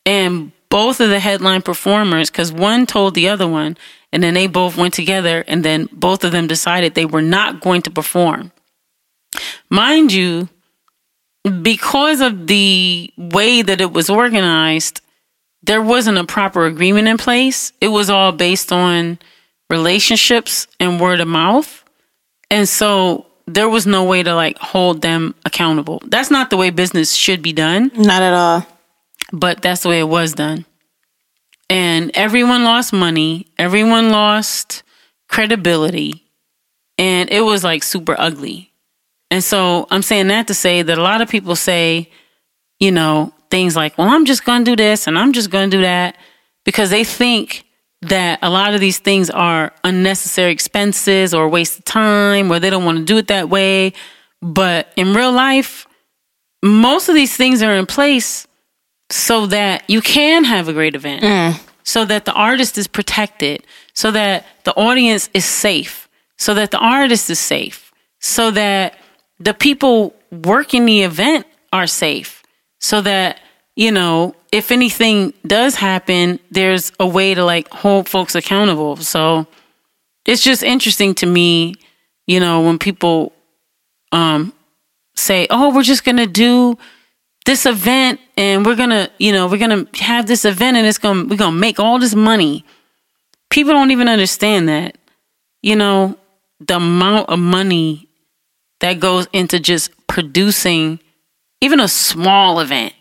And 0.04 0.52
both 0.68 1.00
of 1.00 1.08
the 1.08 1.18
headline 1.18 1.62
performers, 1.62 2.30
because 2.30 2.52
one 2.52 2.86
told 2.86 3.14
the 3.14 3.28
other 3.28 3.48
one, 3.48 3.76
and 4.16 4.22
then 4.24 4.32
they 4.32 4.46
both 4.46 4.78
went 4.78 4.94
together, 4.94 5.44
and 5.46 5.62
then 5.62 5.90
both 5.92 6.24
of 6.24 6.32
them 6.32 6.46
decided 6.46 6.94
they 6.94 7.04
were 7.04 7.20
not 7.20 7.60
going 7.60 7.82
to 7.82 7.90
perform. 7.90 8.50
Mind 9.68 10.10
you, 10.10 10.48
because 11.62 12.22
of 12.22 12.46
the 12.46 13.12
way 13.18 13.60
that 13.60 13.80
it 13.82 13.92
was 13.92 14.08
organized, 14.08 15.02
there 15.62 15.82
wasn't 15.82 16.16
a 16.16 16.24
proper 16.24 16.64
agreement 16.64 17.08
in 17.08 17.18
place. 17.18 17.72
It 17.82 17.88
was 17.88 18.08
all 18.08 18.32
based 18.32 18.72
on 18.72 19.18
relationships 19.68 20.66
and 20.80 20.98
word 21.00 21.20
of 21.20 21.28
mouth. 21.28 21.84
And 22.50 22.66
so 22.68 23.26
there 23.46 23.68
was 23.68 23.86
no 23.86 24.04
way 24.04 24.22
to 24.22 24.34
like 24.34 24.56
hold 24.58 25.02
them 25.02 25.34
accountable. 25.44 26.00
That's 26.06 26.30
not 26.30 26.48
the 26.50 26.56
way 26.56 26.70
business 26.70 27.12
should 27.12 27.42
be 27.42 27.52
done, 27.52 27.90
Not 27.94 28.22
at 28.22 28.32
all. 28.32 28.66
but 29.32 29.60
that's 29.60 29.82
the 29.82 29.88
way 29.90 30.00
it 30.00 30.08
was 30.08 30.32
done. 30.32 30.64
And 31.68 32.10
everyone 32.14 32.64
lost 32.64 32.92
money, 32.92 33.46
everyone 33.58 34.10
lost 34.10 34.82
credibility, 35.28 36.24
and 36.96 37.30
it 37.30 37.40
was 37.40 37.64
like 37.64 37.82
super 37.82 38.14
ugly. 38.18 38.72
And 39.30 39.42
so 39.42 39.86
I'm 39.90 40.02
saying 40.02 40.28
that 40.28 40.46
to 40.46 40.54
say 40.54 40.82
that 40.82 40.98
a 40.98 41.02
lot 41.02 41.20
of 41.20 41.28
people 41.28 41.56
say, 41.56 42.10
you 42.78 42.92
know, 42.92 43.32
things 43.50 43.74
like, 43.74 43.98
well, 43.98 44.08
I'm 44.08 44.24
just 44.24 44.44
going 44.44 44.64
to 44.64 44.70
do 44.70 44.76
this 44.76 45.06
and 45.06 45.18
I'm 45.18 45.32
just 45.32 45.50
going 45.50 45.70
to 45.70 45.76
do 45.76 45.82
that 45.82 46.16
because 46.64 46.90
they 46.90 47.04
think 47.04 47.64
that 48.02 48.38
a 48.42 48.50
lot 48.50 48.74
of 48.74 48.80
these 48.80 48.98
things 48.98 49.30
are 49.30 49.72
unnecessary 49.82 50.52
expenses 50.52 51.34
or 51.34 51.44
a 51.44 51.48
waste 51.48 51.78
of 51.78 51.84
time 51.84 52.52
or 52.52 52.60
they 52.60 52.70
don't 52.70 52.84
want 52.84 52.98
to 52.98 53.04
do 53.04 53.16
it 53.18 53.28
that 53.28 53.48
way. 53.48 53.92
But 54.42 54.92
in 54.96 55.14
real 55.14 55.32
life, 55.32 55.86
most 56.62 57.08
of 57.08 57.14
these 57.14 57.36
things 57.36 57.62
are 57.62 57.74
in 57.74 57.86
place 57.86 58.46
so 59.10 59.46
that 59.46 59.88
you 59.88 60.00
can 60.00 60.44
have 60.44 60.68
a 60.68 60.72
great 60.72 60.94
event, 60.94 61.22
so 61.84 62.04
that 62.04 62.24
the 62.24 62.32
artist 62.32 62.76
is 62.78 62.86
protected, 62.88 63.64
so 63.94 64.10
that 64.10 64.44
the 64.64 64.74
audience 64.76 65.30
is 65.34 65.44
safe, 65.44 66.08
so 66.36 66.54
that 66.54 66.70
the 66.70 66.78
artist 66.78 67.30
is 67.30 67.38
safe, 67.38 67.92
so 68.20 68.50
that 68.50 68.98
the 69.38 69.54
people 69.54 70.14
working 70.32 70.86
the 70.86 71.02
event 71.02 71.46
are 71.72 71.86
safe, 71.86 72.42
so 72.80 73.00
that, 73.02 73.38
you 73.76 73.92
know, 73.92 74.34
if 74.52 74.70
anything 74.72 75.32
does 75.46 75.76
happen, 75.76 76.40
there's 76.50 76.90
a 76.98 77.06
way 77.06 77.34
to 77.34 77.44
like 77.44 77.68
hold 77.68 78.08
folks 78.08 78.34
accountable. 78.34 78.96
So 78.96 79.46
it's 80.24 80.42
just 80.42 80.62
interesting 80.62 81.14
to 81.16 81.26
me, 81.26 81.74
you 82.26 82.40
know, 82.40 82.62
when 82.62 82.78
people 82.78 83.32
um 84.12 84.52
say, 85.14 85.46
"Oh, 85.50 85.74
we're 85.74 85.82
just 85.82 86.04
going 86.04 86.16
to 86.16 86.26
do 86.26 86.76
this 87.46 87.64
event 87.64 88.20
and 88.36 88.66
we're 88.66 88.74
gonna 88.74 89.08
you 89.18 89.32
know 89.32 89.46
we're 89.46 89.56
gonna 89.56 89.86
have 89.94 90.26
this 90.26 90.44
event 90.44 90.76
and 90.76 90.86
it's 90.86 90.98
gonna 90.98 91.24
we're 91.24 91.36
gonna 91.36 91.56
make 91.56 91.80
all 91.80 91.98
this 91.98 92.14
money 92.14 92.64
people 93.50 93.72
don't 93.72 93.92
even 93.92 94.08
understand 94.08 94.68
that 94.68 94.98
you 95.62 95.74
know 95.74 96.16
the 96.60 96.76
amount 96.76 97.28
of 97.30 97.38
money 97.38 98.08
that 98.80 99.00
goes 99.00 99.26
into 99.32 99.58
just 99.60 99.90
producing 100.08 100.98
even 101.60 101.80
a 101.80 101.88
small 101.88 102.58
event 102.58 102.92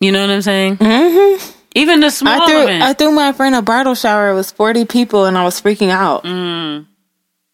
you 0.00 0.12
know 0.12 0.20
what 0.20 0.30
i'm 0.30 0.42
saying 0.42 0.76
mm-hmm. 0.76 1.50
even 1.74 1.98
the 1.98 2.10
small 2.10 2.42
I 2.42 2.46
threw 2.46 2.62
event 2.62 2.82
I 2.82 2.92
threw 2.92 3.10
my 3.10 3.32
friend 3.32 3.54
a 3.54 3.62
bridal 3.62 3.96
shower. 3.96 4.30
It 4.30 4.34
was 4.34 4.52
forty 4.52 4.84
people, 4.84 5.24
and 5.24 5.36
I 5.36 5.44
was 5.44 5.60
freaking 5.60 5.90
out. 5.90 6.22
Mm. 6.22 6.86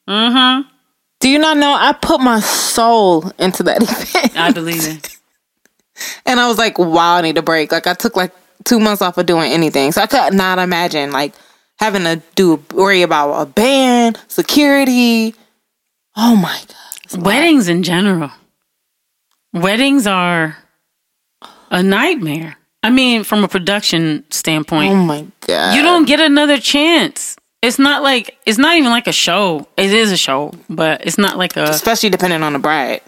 mm-hmm 0.08 0.68
Do 1.20 1.28
you 1.30 1.38
not 1.38 1.56
know? 1.56 1.72
I 1.72 1.92
put 1.92 2.20
my 2.20 2.40
soul 2.40 3.32
into 3.38 3.62
that 3.64 3.82
event, 3.82 4.36
i 4.36 4.52
believe 4.52 4.86
it 4.86 5.19
and 6.26 6.40
I 6.40 6.48
was 6.48 6.59
like, 6.59 6.78
"Wow, 6.78 7.16
I 7.16 7.20
need 7.22 7.38
a 7.38 7.42
break." 7.42 7.72
Like 7.72 7.86
I 7.86 7.94
took 7.94 8.16
like 8.16 8.32
two 8.64 8.78
months 8.80 9.03
off 9.03 9.18
of 9.18 9.26
doing 9.26 9.53
anything, 9.53 9.92
so 9.92 10.03
I 10.03 10.07
could 10.07 10.34
not 10.34 10.59
imagine 10.59 11.11
like 11.12 11.32
having 11.78 12.03
to 12.05 12.22
do 12.34 12.62
worry 12.74 13.03
about 13.03 13.40
a 13.40 13.46
band, 13.46 14.18
security. 14.28 15.34
Oh 16.16 16.36
my 16.36 16.61
god! 16.68 17.24
weddings 17.24 17.68
in 17.68 17.82
general 17.82 18.30
weddings 19.53 20.07
are 20.07 20.57
a 21.70 21.82
nightmare 21.82 22.57
i 22.82 22.90
mean 22.90 23.24
from 23.24 23.42
a 23.42 23.48
production 23.48 24.24
standpoint 24.30 24.92
Oh 24.92 24.96
my 24.96 25.26
god! 25.40 25.74
you 25.74 25.82
don't 25.82 26.07
get 26.07 26.20
another 26.20 26.59
chance 26.59 27.36
it's 27.62 27.78
not 27.78 28.03
like 28.03 28.38
it's 28.46 28.59
not 28.59 28.76
even 28.76 28.90
like 28.90 29.09
a 29.09 29.12
show 29.12 29.66
it 29.76 29.92
is 29.92 30.12
a 30.12 30.16
show 30.16 30.53
but 30.68 31.05
it's 31.05 31.18
not 31.18 31.36
like 31.36 31.57
a 31.57 31.64
especially 31.64 32.11
depending 32.11 32.42
on 32.44 32.53
the 32.53 32.59
bride 32.61 33.01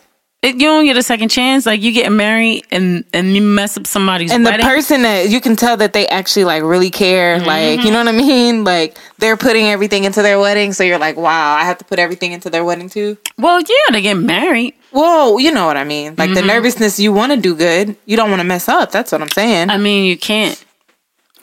it, 0.42 0.54
you 0.56 0.66
don't 0.66 0.84
get 0.84 0.96
a 0.96 1.02
second 1.04 1.28
chance 1.28 1.66
like 1.66 1.80
you 1.82 1.92
get 1.92 2.10
married 2.10 2.64
and 2.72 3.04
and 3.12 3.34
you 3.34 3.40
mess 3.42 3.76
up 3.76 3.86
somebody's 3.86 4.32
and 4.32 4.44
the 4.44 4.50
person 4.60 5.02
that 5.02 5.28
you 5.30 5.40
can 5.40 5.54
tell 5.56 5.76
that 5.76 5.92
they 5.92 6.06
actually 6.08 6.44
like 6.44 6.62
really 6.64 6.90
care. 6.90 7.38
Like 7.38 7.78
Mm-hmm. 7.78 7.86
you 7.86 7.92
know 7.92 7.98
what 7.98 8.08
I 8.08 8.12
mean? 8.12 8.64
Like 8.64 8.98
they're 9.18 9.36
putting 9.36 9.66
everything 9.66 10.02
into 10.04 10.20
their 10.20 10.38
wedding, 10.40 10.72
so 10.72 10.82
you're 10.84 10.98
like, 10.98 11.16
"Wow, 11.16 11.54
I 11.54 11.64
have 11.64 11.78
to 11.78 11.84
put 11.84 11.98
everything 12.00 12.32
into 12.32 12.50
their 12.50 12.64
wedding 12.64 12.88
too." 12.88 13.16
well 13.38 13.60
yeah 13.60 13.92
they 13.92 14.02
get 14.02 14.14
married 14.16 14.74
Whoa, 14.90 15.38
you 15.38 15.50
know 15.52 15.64
what 15.66 15.76
I 15.78 15.84
mean? 15.84 16.16
Like 16.18 16.30
Mm-hmm. 16.30 16.34
the 16.34 16.42
nervousness, 16.42 16.98
you 17.00 17.12
want 17.14 17.32
to 17.32 17.38
do 17.38 17.54
good, 17.56 17.96
you 18.04 18.16
don't 18.16 18.28
want 18.28 18.40
to 18.40 18.44
mess 18.46 18.68
up. 18.68 18.90
That's 18.92 19.10
what 19.12 19.22
I'm 19.22 19.30
saying. 19.30 19.70
i 19.70 19.78
mean 19.78 20.04
you 20.04 20.18
can't 20.18 20.62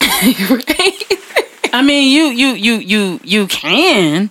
i 1.72 1.82
mean 1.84 2.10
you 2.12 2.24
you 2.26 2.54
you 2.54 2.74
you 2.76 3.20
you 3.22 3.46
can 3.46 4.30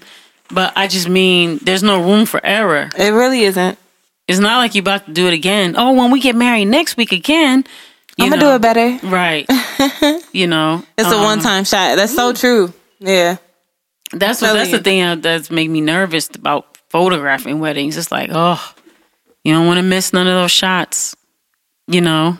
but 0.51 0.73
i 0.75 0.87
just 0.87 1.07
mean 1.07 1.57
there's 1.63 1.83
no 1.83 2.01
room 2.03 2.25
for 2.25 2.39
error 2.45 2.89
it 2.97 3.09
really 3.11 3.41
isn't. 3.43 3.77
It's 4.29 4.39
not 4.39 4.57
like 4.59 4.75
you 4.75 4.81
about 4.81 5.05
to 5.07 5.11
do 5.11 5.27
it 5.27 5.33
again. 5.33 5.75
Oh, 5.75 5.93
when 5.93 6.11
we 6.11 6.21
get 6.21 6.35
married 6.35 6.65
next 6.65 6.95
week 6.97 7.11
again, 7.11 7.63
you 8.17 8.25
I'm 8.25 8.29
gonna 8.29 8.41
do 8.41 8.51
it 8.51 8.61
better. 8.61 8.99
Right. 9.07 9.49
you 10.31 10.45
know, 10.47 10.83
It's 10.97 11.11
a 11.11 11.15
um, 11.17 11.23
one 11.23 11.39
time 11.39 11.63
shot. 11.63 11.95
That's 11.97 12.13
so 12.15 12.31
true. 12.33 12.71
Yeah. 12.99 13.37
That's 14.13 14.41
what 14.41 14.53
that's 14.53 14.71
the 14.71 14.79
thing 14.79 15.01
that- 15.01 15.21
that's 15.23 15.49
make 15.51 15.69
me 15.69 15.81
nervous 15.81 16.29
about 16.35 16.77
photographing 16.89 17.59
weddings. 17.59 17.97
It's 17.97 18.11
like, 18.11 18.29
oh, 18.31 18.63
you 19.43 19.53
don't 19.53 19.65
want 19.67 19.77
to 19.79 19.83
miss 19.83 20.13
none 20.13 20.27
of 20.27 20.33
those 20.33 20.51
shots, 20.51 21.15
you 21.87 22.01
know. 22.01 22.37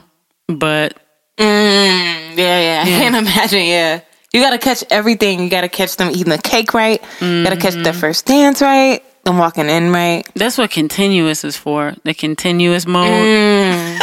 But 0.48 0.94
Mm, 1.40 2.38
yeah, 2.38 2.60
yeah. 2.62 2.82
I 2.86 2.86
can't 2.86 3.16
imagine. 3.16 3.66
Yeah. 3.66 4.02
You 4.34 4.42
gotta 4.42 4.58
catch 4.60 4.84
everything. 4.92 5.40
You 5.42 5.50
gotta 5.50 5.70
catch 5.70 5.96
them 5.96 6.12
eating 6.12 6.30
the 6.30 6.38
cake 6.38 6.74
right. 6.74 7.02
You 7.22 7.44
gotta 7.44 7.56
catch 7.58 7.74
Mm-hmm. 7.74 7.84
their 7.84 7.94
first 7.94 8.26
dance 8.28 8.62
right. 8.62 9.02
Them 9.26 9.38
walking 9.38 9.68
in 9.70 9.92
right. 9.92 10.24
that's 10.36 10.58
what 10.58 10.72
continuous 10.72 11.44
is 11.44 11.56
for. 11.58 11.94
The 12.04 12.14
continuous 12.14 12.86
mode. 12.88 13.10
Mm. 13.10 14.00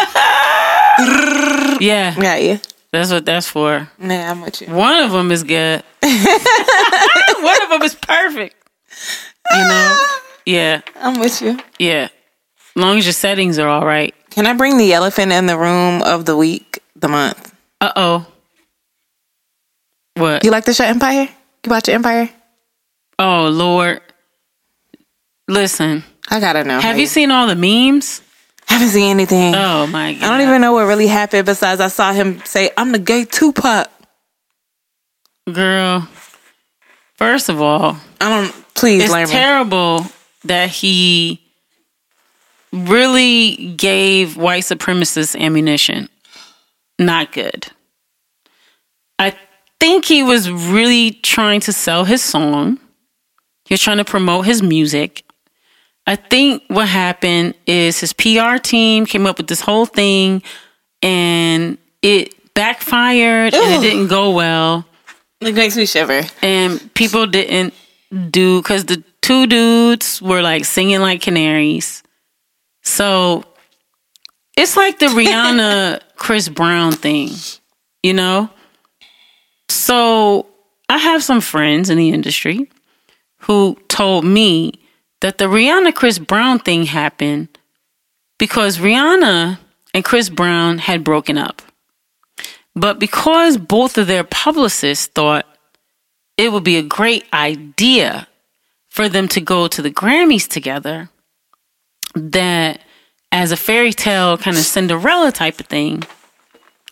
yeah, 1.81 2.15
Yeah, 2.21 2.37
yeah. 2.37 2.59
that's 2.93 3.11
what 3.11 3.25
that's 3.25 3.49
for. 3.49 3.89
Yeah, 3.99 4.31
I'm 4.31 4.41
with 4.43 4.61
you. 4.63 4.69
One 4.69 5.03
of 5.03 5.11
them 5.13 5.31
is 5.33 5.43
good. 5.43 5.83
One 6.03 7.63
of 7.63 7.69
them 7.71 7.83
is 7.83 7.95
perfect. 7.95 8.55
You 9.53 9.65
know. 9.69 10.07
Yeah, 10.47 10.81
I'm 10.97 11.19
with 11.19 11.41
you. 11.43 11.59
yeah. 11.79 12.09
As 12.77 12.83
long 12.83 12.99
as 12.99 13.05
your 13.07 13.13
settings 13.15 13.59
are 13.59 13.69
all 13.69 13.85
right. 13.87 14.15
Can 14.31 14.47
I 14.47 14.53
bring 14.55 14.77
the 14.79 14.93
elephant 14.93 15.33
in 15.33 15.47
the 15.47 15.57
room 15.59 16.03
of 16.03 16.25
the 16.27 16.37
week, 16.37 16.79
the 16.95 17.09
month? 17.09 17.55
Uh 17.81 17.93
oh. 17.97 18.27
What? 20.15 20.45
You 20.45 20.51
like 20.51 20.65
the 20.67 20.75
show 20.75 20.85
Empire? 20.85 21.29
You 21.65 21.71
watch 21.71 21.89
Empire? 21.89 22.31
Oh 23.19 23.49
Lord. 23.49 24.01
Listen. 25.49 26.05
I 26.29 26.41
gotta 26.41 26.65
know. 26.65 26.81
Have 26.81 26.99
you 26.99 27.07
seen 27.07 27.31
all 27.31 27.47
the 27.47 27.55
memes? 27.55 28.23
haven't 28.77 28.89
seen 28.89 29.11
anything. 29.11 29.55
Oh 29.55 29.87
my 29.87 30.15
god. 30.15 30.23
I 30.23 30.29
don't 30.39 30.49
even 30.49 30.61
know 30.61 30.73
what 30.73 30.87
really 30.87 31.07
happened 31.07 31.47
besides 31.47 31.81
I 31.81 31.89
saw 31.89 32.13
him 32.13 32.43
say, 32.45 32.71
I'm 32.77 32.93
the 32.93 32.99
gay 32.99 33.25
Tupac. 33.25 33.91
Girl. 35.53 36.09
First 37.15 37.49
of 37.49 37.61
all, 37.61 37.97
I 38.21 38.29
don't 38.29 38.75
please 38.75 39.05
it's 39.05 39.31
terrible 39.31 40.07
that 40.45 40.69
he 40.69 41.41
really 42.73 43.73
gave 43.77 44.37
white 44.37 44.65
supremacists 44.65 45.39
ammunition. 45.39 46.09
Not 46.99 47.33
good. 47.33 47.69
I 49.19 49.35
think 49.81 50.05
he 50.05 50.23
was 50.23 50.51
really 50.51 51.13
trying 51.13 51.61
to 51.61 51.73
sell 51.73 52.05
his 52.05 52.23
song. 52.23 52.79
He 53.65 53.75
was 53.75 53.81
trying 53.81 53.99
to 53.99 54.05
promote 54.05 54.47
his 54.47 54.63
music. 54.63 55.25
I 56.07 56.17
think 56.17 56.63
what 56.69 56.89
happened 56.89 57.55
is 57.67 57.99
his 58.01 58.13
PR 58.13 58.59
team 58.63 59.07
came 59.07 59.27
up 59.27 59.39
with 59.39 59.49
this 59.49 59.61
whole 59.61 59.87
thing 59.87 60.43
and 61.03 61.79
it 62.03 62.33
backfired 62.55 63.55
and 63.55 63.75
it 63.75 63.87
didn't 63.87 64.07
go 64.09 64.31
well 64.31 64.87
It 65.41 65.55
makes 65.55 65.77
me 65.77 65.85
shiver. 65.87 66.23
and 66.43 66.93
people 66.95 67.27
didn't 67.27 67.75
do 68.31 68.63
because 68.63 68.85
the 68.85 69.03
two 69.21 69.47
dudes 69.49 70.23
were 70.23 70.43
like 70.43 70.65
singing 70.65 71.01
like 71.01 71.21
canaries. 71.23 72.03
So 72.83 73.45
it's 74.57 74.77
like 74.77 75.01
the 75.01 75.07
Rihanna 75.07 76.01
Chris 76.17 76.49
Brown 76.49 76.93
thing, 76.93 77.31
you 78.05 78.15
know? 78.15 78.49
So 79.69 80.47
I 80.89 80.99
have 80.99 81.23
some 81.23 81.41
friends 81.41 81.91
in 81.91 81.99
the 81.99 82.11
industry 82.11 82.71
who 83.41 83.77
told 83.89 84.25
me 84.25 84.73
that 85.21 85.39
the 85.39 85.47
Rihanna 85.47 85.95
Chris 85.95 86.19
Brown 86.19 86.59
thing 86.59 86.85
happened 86.85 87.49
because 88.39 88.79
Rihanna 88.79 89.59
and 89.95 90.05
Chris 90.05 90.29
Brown 90.29 90.79
had 90.79 91.05
broken 91.05 91.39
up. 91.39 91.63
But 92.75 92.99
because 92.99 93.57
both 93.57 93.97
of 93.97 94.07
their 94.07 94.25
publicists 94.25 95.07
thought 95.07 95.47
it 96.37 96.53
would 96.53 96.65
be 96.65 96.77
a 96.77 96.83
great 96.83 97.25
idea 97.33 98.29
for 98.89 99.09
them 99.09 99.29
to 99.29 99.41
go 99.41 99.69
to 99.69 99.81
the 99.83 99.91
Grammys 99.91 100.47
together, 100.47 101.09
that 102.15 102.81
as 103.33 103.53
a 103.53 103.57
fairy 103.57 103.93
tale 103.93 104.37
kind 104.39 104.57
of 104.57 104.63
Cinderella 104.63 105.33
type 105.33 105.61
of 105.61 105.67
thing 105.67 106.03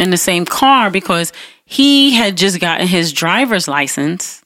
in 0.01 0.11
the 0.11 0.17
same 0.17 0.45
car, 0.45 0.91
because 0.91 1.33
he 1.65 2.13
had 2.13 2.37
just 2.37 2.61
gotten 2.61 2.87
his 2.87 3.13
driver's 3.13 3.69
license. 3.69 4.44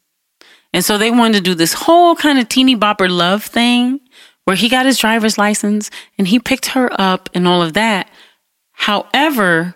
And 0.72 0.84
so 0.84 0.98
they 0.98 1.10
wanted 1.10 1.38
to 1.38 1.40
do 1.40 1.54
this 1.54 1.72
whole 1.72 2.14
kind 2.14 2.38
of 2.38 2.48
teeny 2.48 2.76
bopper 2.76 3.08
love 3.08 3.44
thing 3.44 4.00
where 4.44 4.56
he 4.56 4.68
got 4.68 4.86
his 4.86 4.98
driver's 4.98 5.38
license 5.38 5.90
and 6.16 6.28
he 6.28 6.38
picked 6.38 6.66
her 6.66 6.90
up 7.00 7.28
and 7.34 7.46
all 7.46 7.62
of 7.62 7.72
that. 7.74 8.08
However, 8.72 9.74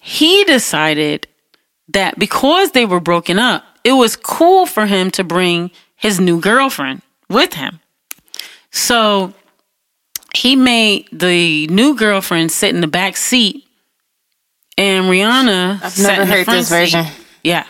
he 0.00 0.44
decided 0.44 1.26
that 1.88 2.18
because 2.18 2.72
they 2.72 2.84
were 2.84 3.00
broken 3.00 3.38
up, 3.38 3.64
it 3.84 3.92
was 3.92 4.16
cool 4.16 4.66
for 4.66 4.86
him 4.86 5.10
to 5.12 5.24
bring 5.24 5.70
his 5.96 6.20
new 6.20 6.40
girlfriend 6.40 7.02
with 7.28 7.54
him. 7.54 7.80
So 8.70 9.32
he 10.34 10.54
made 10.56 11.08
the 11.12 11.66
new 11.68 11.96
girlfriend 11.96 12.52
sit 12.52 12.74
in 12.74 12.80
the 12.80 12.86
back 12.86 13.16
seat 13.16 13.66
and 14.76 15.06
Rihanna 15.06 15.82
I've 15.82 15.98
never 15.98 16.26
heard 16.26 16.46
this 16.46 16.68
seat. 16.68 16.74
version. 16.74 17.06
Yeah. 17.42 17.66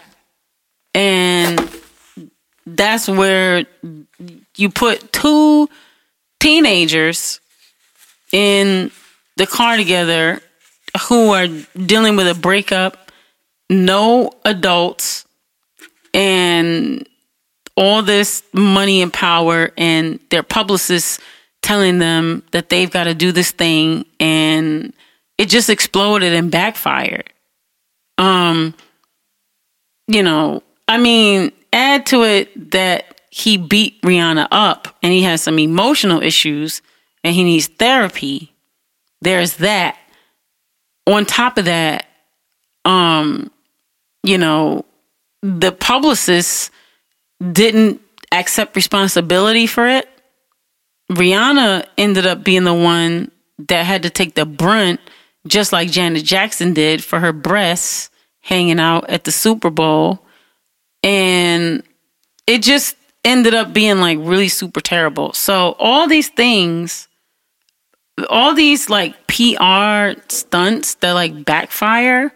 And 0.94 1.35
that's 2.66 3.08
where 3.08 3.64
you 4.56 4.70
put 4.70 5.12
two 5.12 5.68
teenagers 6.40 7.40
in 8.32 8.90
the 9.36 9.46
car 9.46 9.76
together 9.76 10.40
who 11.08 11.30
are 11.30 11.46
dealing 11.46 12.16
with 12.16 12.26
a 12.26 12.34
breakup, 12.34 13.12
no 13.70 14.32
adults, 14.44 15.26
and 16.12 17.06
all 17.76 18.02
this 18.02 18.42
money 18.52 19.02
and 19.02 19.12
power, 19.12 19.70
and 19.76 20.18
their 20.30 20.42
publicists 20.42 21.20
telling 21.62 21.98
them 21.98 22.42
that 22.52 22.68
they've 22.68 22.90
got 22.90 23.04
to 23.04 23.14
do 23.14 23.32
this 23.32 23.50
thing, 23.50 24.04
and 24.18 24.92
it 25.36 25.48
just 25.48 25.68
exploded 25.68 26.32
and 26.32 26.50
backfired. 26.50 27.32
Um, 28.18 28.74
you 30.08 30.22
know, 30.22 30.62
I 30.88 30.96
mean, 30.98 31.52
add 31.76 32.06
to 32.06 32.22
it 32.22 32.70
that 32.70 33.20
he 33.30 33.58
beat 33.58 34.00
Rihanna 34.00 34.48
up 34.50 34.96
and 35.02 35.12
he 35.12 35.22
has 35.22 35.42
some 35.42 35.58
emotional 35.58 36.22
issues 36.22 36.80
and 37.22 37.34
he 37.34 37.44
needs 37.44 37.66
therapy. 37.66 38.54
There's 39.20 39.56
that. 39.56 39.98
On 41.06 41.26
top 41.26 41.58
of 41.58 41.66
that, 41.66 42.06
um, 42.86 43.50
you 44.22 44.38
know, 44.38 44.86
the 45.42 45.70
publicists 45.70 46.70
didn't 47.52 48.00
accept 48.32 48.74
responsibility 48.74 49.66
for 49.66 49.86
it. 49.86 50.08
Rihanna 51.12 51.86
ended 51.98 52.26
up 52.26 52.42
being 52.42 52.64
the 52.64 52.74
one 52.74 53.30
that 53.68 53.84
had 53.84 54.02
to 54.02 54.10
take 54.10 54.34
the 54.34 54.46
brunt, 54.46 55.00
just 55.46 55.72
like 55.72 55.90
Janet 55.90 56.24
Jackson 56.24 56.72
did 56.72 57.04
for 57.04 57.20
her 57.20 57.32
breasts 57.32 58.10
hanging 58.40 58.80
out 58.80 59.08
at 59.10 59.24
the 59.24 59.32
Super 59.32 59.70
Bowl. 59.70 60.25
And 61.06 61.84
it 62.48 62.62
just 62.62 62.96
ended 63.24 63.54
up 63.54 63.72
being 63.72 64.00
like 64.00 64.18
really 64.20 64.48
super 64.48 64.80
terrible. 64.80 65.32
So, 65.32 65.76
all 65.78 66.08
these 66.08 66.28
things, 66.28 67.06
all 68.28 68.54
these 68.54 68.90
like 68.90 69.14
PR 69.28 70.20
stunts 70.28 70.94
that 70.96 71.12
like 71.12 71.44
backfire 71.44 72.32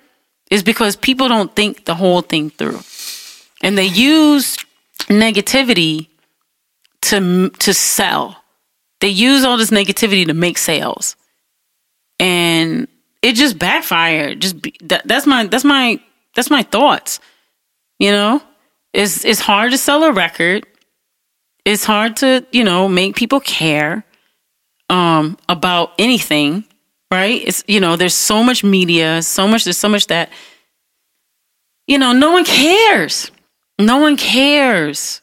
is 0.53 0.63
because 0.63 0.95
people 0.95 1.29
don't 1.29 1.55
think 1.57 1.85
the 1.85 1.97
whole 1.97 2.23
thing 2.23 2.49
through. 2.51 2.79
And 3.61 3.77
they 3.77 3.87
use 3.87 4.57
negativity 5.09 6.07
to 7.03 7.51
to 7.51 7.75
sell. 7.75 8.37
They 9.01 9.09
use 9.09 9.43
all 9.43 9.57
this 9.57 9.71
negativity 9.71 10.27
to 10.27 10.35
make 10.35 10.59
sales. 10.59 11.17
And 12.21 12.87
it 13.21 13.35
just 13.35 13.59
backfired. 13.59 14.41
Just 14.41 14.63
be, 14.63 14.77
that, 14.83 15.09
that's 15.09 15.27
my 15.27 15.47
that's 15.47 15.65
my 15.65 16.01
that's 16.37 16.51
my 16.51 16.63
thoughts. 16.63 17.19
You 17.99 18.13
know? 18.13 18.43
It's 18.93 19.25
it's 19.25 19.41
hard 19.41 19.73
to 19.73 19.79
sell 19.79 20.03
a 20.05 20.13
record. 20.13 20.67
It's 21.65 21.85
hard 21.85 22.17
to, 22.19 22.45
you 22.53 22.65
know, 22.65 22.89
make 22.89 23.17
people 23.17 23.41
care 23.41 24.05
um 24.89 25.37
about 25.49 25.93
anything, 25.99 26.65
right? 27.13 27.41
It's 27.47 27.63
you 27.69 27.81
know, 27.81 27.97
there's 27.97 28.15
so 28.15 28.43
much 28.43 28.65
media, 28.65 29.23
so 29.23 29.47
much 29.47 29.65
there's 29.65 29.77
so 29.79 29.89
much 29.89 30.07
that 30.09 30.31
you 31.87 31.99
know, 31.99 32.13
no 32.13 32.33
one 32.33 32.45
cares. 32.45 33.31
No 33.79 33.99
one 33.99 34.17
cares. 34.17 35.21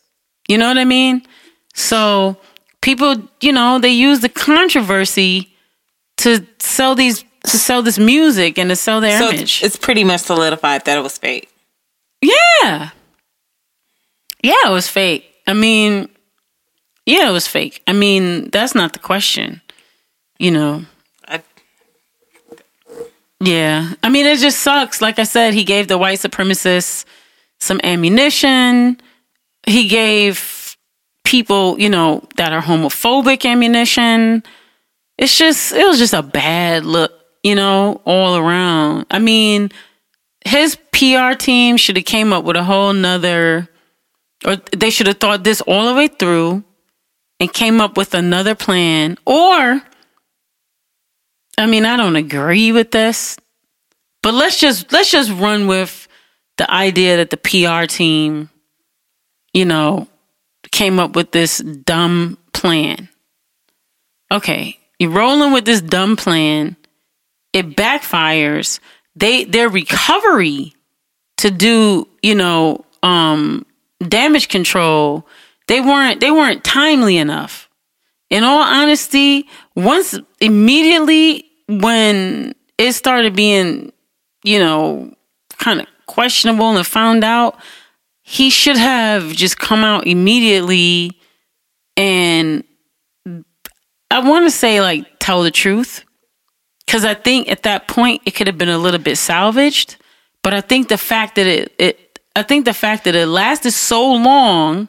You 0.49 0.57
know 0.57 0.67
what 0.67 0.77
I 0.77 0.85
mean? 0.85 1.23
So 1.73 2.37
people, 2.81 3.15
you 3.41 3.51
know, 3.53 3.79
they 3.79 3.89
use 3.91 4.19
the 4.21 4.29
controversy 4.29 5.53
to 6.17 6.45
sell 6.59 6.95
these 6.95 7.23
to 7.45 7.57
sell 7.57 7.81
this 7.81 7.97
music 7.99 8.57
and 8.57 8.69
to 8.69 8.75
sell 8.75 8.99
their 9.01 9.17
So 9.19 9.29
image. 9.29 9.61
it's, 9.61 9.63
it's 9.63 9.75
pretty 9.75 10.03
much 10.03 10.21
solidified 10.21 10.85
that 10.85 10.97
it 10.97 11.01
was 11.01 11.17
fake. 11.17 11.49
Yeah. 12.21 12.89
Yeah, 14.43 14.67
it 14.67 14.71
was 14.71 14.87
fake. 14.87 15.25
I 15.47 15.53
mean, 15.53 16.09
yeah, 17.05 17.29
it 17.29 17.31
was 17.31 17.47
fake. 17.47 17.81
I 17.87 17.93
mean, 17.93 18.49
that's 18.51 18.75
not 18.75 18.93
the 18.93 18.99
question. 18.99 19.61
You 20.39 20.51
know. 20.51 20.85
I- 21.27 21.41
Yeah. 23.39 23.93
I 24.03 24.09
mean, 24.09 24.25
it 24.25 24.39
just 24.39 24.59
sucks. 24.59 25.01
Like 25.01 25.19
I 25.19 25.23
said, 25.23 25.53
he 25.53 25.63
gave 25.63 25.87
the 25.87 25.97
white 25.97 26.19
supremacists 26.19 27.05
some 27.59 27.79
ammunition. 27.83 28.99
He 29.65 29.87
gave 29.87 30.75
people, 31.23 31.79
you 31.79 31.89
know, 31.89 32.27
that 32.37 32.53
are 32.53 32.61
homophobic 32.61 33.45
ammunition. 33.45 34.43
It's 35.17 35.37
just, 35.37 35.73
it 35.73 35.85
was 35.87 35.97
just 35.97 36.13
a 36.13 36.21
bad 36.21 36.85
look, 36.85 37.11
you 37.43 37.55
know, 37.55 38.01
all 38.05 38.37
around. 38.37 39.07
I 39.09 39.19
mean, 39.19 39.71
his 40.45 40.77
PR 40.93 41.33
team 41.33 41.77
should 41.77 41.95
have 41.97 42.05
came 42.05 42.31
up 42.31 42.43
with 42.43 42.55
a 42.55 42.63
whole 42.63 42.93
nother, 42.93 43.67
or 44.47 44.55
they 44.55 44.89
should 44.89 45.07
have 45.07 45.17
thought 45.17 45.43
this 45.43 45.59
all 45.61 45.87
the 45.87 45.93
way 45.93 46.07
through 46.07 46.63
and 47.39 47.51
came 47.53 47.81
up 47.81 47.97
with 47.97 48.13
another 48.13 48.55
plan. 48.55 49.17
Or, 49.25 49.81
I 51.57 51.65
mean, 51.67 51.85
I 51.85 51.97
don't 51.97 52.15
agree 52.15 52.71
with 52.71 52.91
this, 52.91 53.37
but 54.23 54.33
let's 54.33 54.57
just 54.57 54.91
let's 54.93 55.11
just 55.11 55.31
run 55.31 55.67
with 55.67 56.07
the 56.57 56.71
idea 56.71 57.17
that 57.17 57.29
the 57.29 57.37
PR 57.37 57.85
team, 57.87 58.49
you 59.53 59.65
know, 59.65 60.07
came 60.71 60.97
up 60.97 61.13
with 61.13 61.33
this 61.33 61.57
dumb 61.59 62.37
plan. 62.53 63.09
Okay, 64.31 64.79
you're 64.97 65.11
rolling 65.11 65.51
with 65.51 65.65
this 65.65 65.81
dumb 65.81 66.15
plan. 66.15 66.77
It 67.51 67.75
backfires. 67.75 68.79
They 69.13 69.43
their 69.43 69.67
recovery 69.67 70.73
to 71.37 71.51
do, 71.51 72.07
you 72.23 72.35
know, 72.35 72.85
um 73.03 73.65
damage 74.05 74.47
control, 74.47 75.27
they 75.67 75.81
weren't 75.81 76.19
they 76.19 76.31
weren't 76.31 76.63
timely 76.63 77.17
enough. 77.17 77.69
In 78.29 78.43
all 78.43 78.61
honesty, 78.61 79.47
once 79.75 80.17
immediately 80.41 81.45
when 81.67 82.53
it 82.77 82.93
started 82.93 83.35
being, 83.35 83.91
you 84.43 84.59
know, 84.59 85.13
kind 85.57 85.81
of 85.81 85.87
questionable 86.05 86.75
and 86.75 86.85
found 86.85 87.23
out, 87.23 87.57
he 88.21 88.49
should 88.49 88.77
have 88.77 89.31
just 89.31 89.57
come 89.57 89.83
out 89.83 90.05
immediately 90.05 91.17
and 91.95 92.63
I 94.09 94.19
want 94.19 94.45
to 94.45 94.51
say 94.51 94.81
like 94.81 95.05
tell 95.19 95.43
the 95.43 95.51
truth 95.51 96.03
because 96.85 97.03
I 97.03 97.13
think 97.13 97.49
at 97.49 97.63
that 97.63 97.87
point 97.87 98.21
it 98.25 98.31
could 98.31 98.47
have 98.47 98.57
been 98.57 98.69
a 98.69 98.77
little 98.77 98.99
bit 98.99 99.17
salvaged. 99.17 99.97
But 100.43 100.53
I 100.53 100.61
think 100.61 100.87
the 100.87 100.97
fact 100.97 101.35
that 101.35 101.47
it, 101.47 101.73
it 101.77 102.06
I 102.37 102.43
think 102.43 102.65
the 102.65 102.73
fact 102.73 103.05
that 103.05 103.15
it 103.15 103.25
lasted 103.25 103.71
so 103.71 104.13
long, 104.13 104.87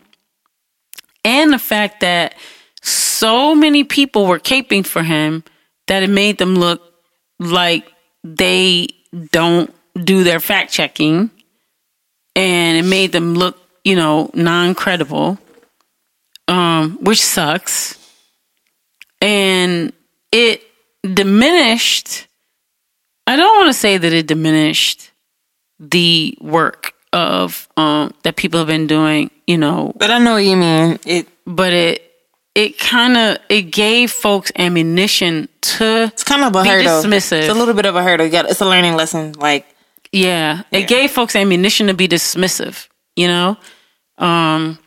and 1.24 1.50
the 1.50 1.58
fact 1.58 2.00
that 2.00 2.34
so 2.82 3.54
many 3.54 3.84
people 3.84 4.26
were 4.26 4.38
caping 4.38 4.86
for 4.86 5.02
him, 5.02 5.42
that 5.86 6.02
it 6.02 6.10
made 6.10 6.36
them 6.36 6.56
look 6.56 6.82
like 7.38 7.90
they 8.22 8.88
don't 9.32 9.74
do 9.94 10.24
their 10.24 10.40
fact 10.40 10.72
checking, 10.72 11.30
and 12.36 12.76
it 12.76 12.88
made 12.88 13.12
them 13.12 13.34
look, 13.34 13.58
you 13.82 13.96
know, 13.96 14.30
non 14.34 14.74
credible, 14.74 15.38
um, 16.48 16.98
which 17.00 17.22
sucks. 17.22 17.96
And 19.22 19.92
it 20.32 20.62
diminished 21.14 22.26
i 23.26 23.36
don't 23.36 23.56
want 23.56 23.68
to 23.68 23.72
say 23.72 23.96
that 23.96 24.12
it 24.12 24.26
diminished 24.26 25.10
the 25.78 26.36
work 26.40 26.92
of 27.12 27.68
um 27.76 28.12
that 28.22 28.36
people 28.36 28.58
have 28.58 28.66
been 28.66 28.86
doing 28.86 29.30
you 29.46 29.56
know 29.58 29.92
But 29.96 30.10
I 30.10 30.18
know 30.18 30.34
what 30.34 30.44
you 30.44 30.56
mean. 30.56 30.98
It 31.06 31.26
but 31.46 31.72
it 31.72 32.02
it 32.54 32.78
kind 32.78 33.16
of 33.16 33.38
it 33.48 33.62
gave 33.70 34.10
folks 34.10 34.50
ammunition 34.58 35.48
to 35.62 36.04
it's 36.12 36.24
kind 36.24 36.42
of 36.44 36.54
a 36.56 36.62
Be 36.62 36.68
hurdle. 36.68 37.02
dismissive. 37.02 37.40
It's 37.40 37.48
a 37.48 37.54
little 37.54 37.74
bit 37.74 37.86
of 37.86 37.96
a 37.96 38.02
hurdle. 38.02 38.26
You 38.26 38.32
got 38.32 38.50
it's 38.50 38.60
a 38.60 38.66
learning 38.66 38.94
lesson. 38.96 39.32
Like 39.32 39.66
Yeah, 40.12 40.62
it 40.72 40.88
gave 40.88 41.10
folks 41.10 41.34
ammunition 41.36 41.86
to 41.86 41.94
be 41.94 42.08
dismissive, 42.08 42.88
you 43.16 43.28
know? 43.28 43.56
Um 44.18 44.78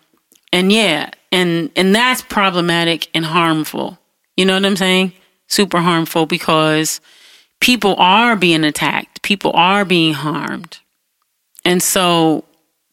and 0.54 0.72
yeah, 0.72 1.10
and 1.32 1.72
and 1.78 1.96
that's 1.96 2.22
problematic 2.22 3.08
and 3.14 3.26
harmful. 3.26 3.98
You 4.36 4.46
know 4.46 4.54
what 4.54 4.66
I'm 4.66 4.76
saying? 4.76 5.14
Super 5.48 5.80
harmful 5.80 6.26
because 6.26 7.00
people 7.62 7.96
are 7.98 8.36
being 8.36 8.64
attacked. 8.66 9.22
People 9.22 9.52
are 9.54 9.86
being 9.86 10.14
harmed. 10.14 10.80
And 11.66 11.82
so 11.82 12.44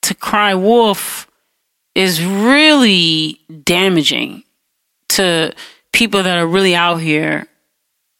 to 0.02 0.14
cry 0.14 0.54
wolf 0.54 1.28
is 1.94 2.24
really 2.24 3.40
damaging 3.64 4.44
to 5.08 5.52
people 5.92 6.22
that 6.22 6.38
are 6.38 6.46
really 6.46 6.74
out 6.74 6.96
here 6.96 7.46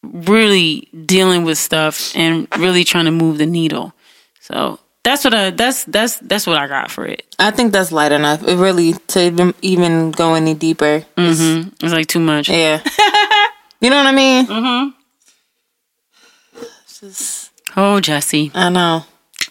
really 0.03 0.89
dealing 1.05 1.45
with 1.45 1.59
stuff 1.59 2.17
and 2.17 2.49
really 2.59 2.85
trying 2.85 3.05
to 3.05 3.11
move 3.11 3.39
the 3.39 3.47
needle 3.47 3.93
so 4.41 4.79
that's 5.09 5.25
what 5.25 5.33
I 5.33 5.51
that's 5.51 5.85
that's 5.85 6.19
that's 6.19 6.47
what 6.47 6.59
I 6.59 6.67
got 6.69 6.91
for 6.91 7.07
it. 7.07 7.25
I 7.39 7.51
think 7.51 7.73
that's 7.73 7.91
light 7.93 8.13
enough. 8.13 8.47
It 8.47 8.57
really 8.57 8.93
to 8.93 9.23
even, 9.25 9.55
even 9.63 10.11
go 10.11 10.35
any 10.35 10.53
deeper. 10.53 11.05
Mm-hmm. 11.17 11.69
It's 11.81 11.95
like 11.95 12.09
too 12.09 12.21
much. 12.21 12.51
Yeah. 12.51 12.83
you 13.81 13.89
know 13.89 13.97
what 13.97 14.07
I 14.07 14.13
mean? 14.13 14.47
Mm-hmm. 14.47 14.91
Just, 17.01 17.53
Oh, 17.75 18.01
Jesse. 18.01 18.51
I 18.55 18.69
know. 18.69 19.05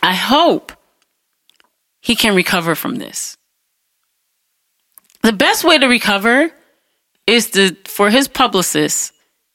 I 0.04 0.14
hope 0.14 0.74
he 2.08 2.16
can 2.16 2.34
recover 2.36 2.74
from 2.74 2.96
this. 2.96 3.36
The 5.24 5.34
best 5.34 5.66
way 5.66 5.78
to 5.78 5.88
recover 5.88 6.50
is 7.28 7.52
to 7.52 7.76
for 7.84 8.10
his 8.10 8.30
publicist 8.30 9.12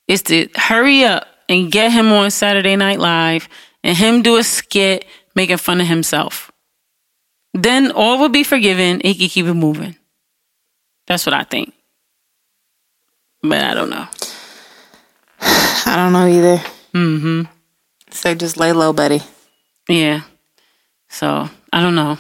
is 0.07 0.21
to 0.25 0.49
hurry 0.55 1.03
up 1.03 1.27
and 1.49 1.73
get 1.73 1.93
him 1.93 2.13
on 2.13 2.31
Saturday 2.31 2.77
Night 2.77 2.99
Live 2.99 3.49
and 3.83 3.97
him 3.97 4.21
do 4.21 4.37
a 4.37 4.45
skit 4.45 5.07
making 5.35 5.57
fun 5.57 5.81
of 5.81 5.87
himself. 5.87 6.53
Then 7.55 7.91
all 7.91 8.19
will 8.19 8.29
be 8.29 8.45
forgiven. 8.45 9.01
He 9.03 9.15
can 9.15 9.29
keep 9.31 9.47
it 9.47 9.55
moving. 9.55 9.97
That's 11.07 11.25
what 11.25 11.33
I 11.33 11.45
think. 11.45 11.73
But 13.41 13.63
I 13.63 13.73
don't 13.73 13.89
know. 13.89 14.07
I 15.41 15.95
don't 15.97 16.13
know 16.13 16.27
either. 16.27 16.63
Mm-hmm. 16.93 17.43
So 18.11 18.35
just 18.35 18.59
lay 18.59 18.73
low, 18.73 18.93
buddy. 18.93 19.23
Yeah. 19.89 20.21
So 21.09 21.49
I 21.73 21.81
don't 21.81 21.95
know. 21.95 22.19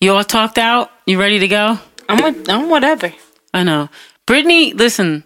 You 0.00 0.14
all 0.14 0.24
talked 0.24 0.56
out? 0.58 0.90
You 1.06 1.20
ready 1.20 1.38
to 1.40 1.48
go? 1.48 1.78
I'm 2.08 2.48
I'm 2.48 2.70
whatever. 2.70 3.12
I 3.52 3.62
know. 3.62 3.88
Brittany, 4.26 4.72
listen, 4.72 5.24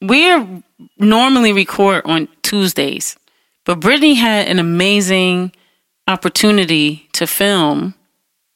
we're 0.00 0.62
normally 0.98 1.52
record 1.52 2.02
on 2.04 2.28
Tuesdays, 2.42 3.16
but 3.64 3.80
Brittany 3.80 4.14
had 4.14 4.48
an 4.48 4.58
amazing 4.58 5.52
opportunity 6.06 7.08
to 7.14 7.26
film 7.26 7.94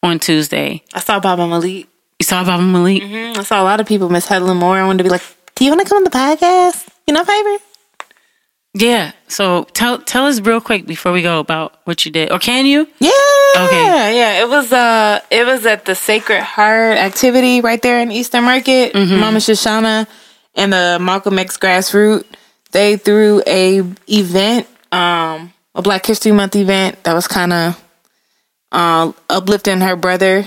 on 0.03 0.19
Tuesday. 0.19 0.85
I 0.95 1.01
saw 1.01 1.19
Baba 1.19 1.47
Malik. 1.49 1.89
You 2.21 2.25
saw 2.25 2.45
Baba 2.45 2.63
Malik? 2.63 3.03
Mm, 3.03 3.37
I 3.37 3.43
saw 3.43 3.63
a 3.63 3.65
lot 3.65 3.81
of 3.81 3.87
people 3.87 4.09
miss 4.11 4.27
Helen 4.27 4.57
Moore. 4.59 4.77
I 4.77 4.85
wanted 4.85 4.99
to 4.99 5.05
be 5.05 5.11
like, 5.11 5.23
do 5.55 5.65
you 5.65 5.71
want 5.71 5.81
to 5.83 5.89
come 5.89 5.99
on 5.99 6.05
the 6.05 6.11
podcast? 6.11 6.89
You 7.07 7.15
know, 7.15 7.25
favorite? 7.25 7.63
Yeah. 8.79 9.13
So 9.27 9.65
tell 9.75 9.99
tell 9.99 10.27
us 10.27 10.41
real 10.41 10.61
quick 10.61 10.87
before 10.87 11.11
we 11.13 11.23
go 11.23 11.41
about 11.41 11.81
what 11.85 12.05
you 12.07 12.13
did. 12.13 12.31
Or 12.33 12.39
can 12.39 12.65
you? 12.65 12.87
Yeah. 13.01 13.11
Okay. 13.57 14.17
Yeah, 14.19 14.43
it 14.43 14.49
was 14.49 14.73
uh 14.73 15.21
it 15.31 15.45
was 15.47 15.67
at 15.67 15.85
the 15.85 15.95
Sacred 15.95 16.43
Heart 16.43 16.99
activity 16.99 17.61
right 17.61 17.81
there 17.83 18.01
in 18.01 18.13
Eastern 18.13 18.45
Market. 18.45 18.95
Mama 18.95 19.39
Shoshana 19.39 20.07
and 20.55 20.73
the 20.73 20.99
Malcolm 21.01 21.39
X 21.39 21.57
Grassroot. 21.59 22.25
They 22.71 22.97
threw 22.99 23.43
a 23.47 23.83
event, 24.09 24.67
um, 24.93 25.53
a 25.75 25.83
Black 25.83 26.05
History 26.07 26.33
Month 26.33 26.55
event 26.57 27.03
that 27.05 27.15
was 27.15 27.27
kind 27.27 27.53
of 27.53 27.83
uh, 28.71 29.13
uplifting 29.31 29.81
her 29.81 29.97
brother, 29.97 30.45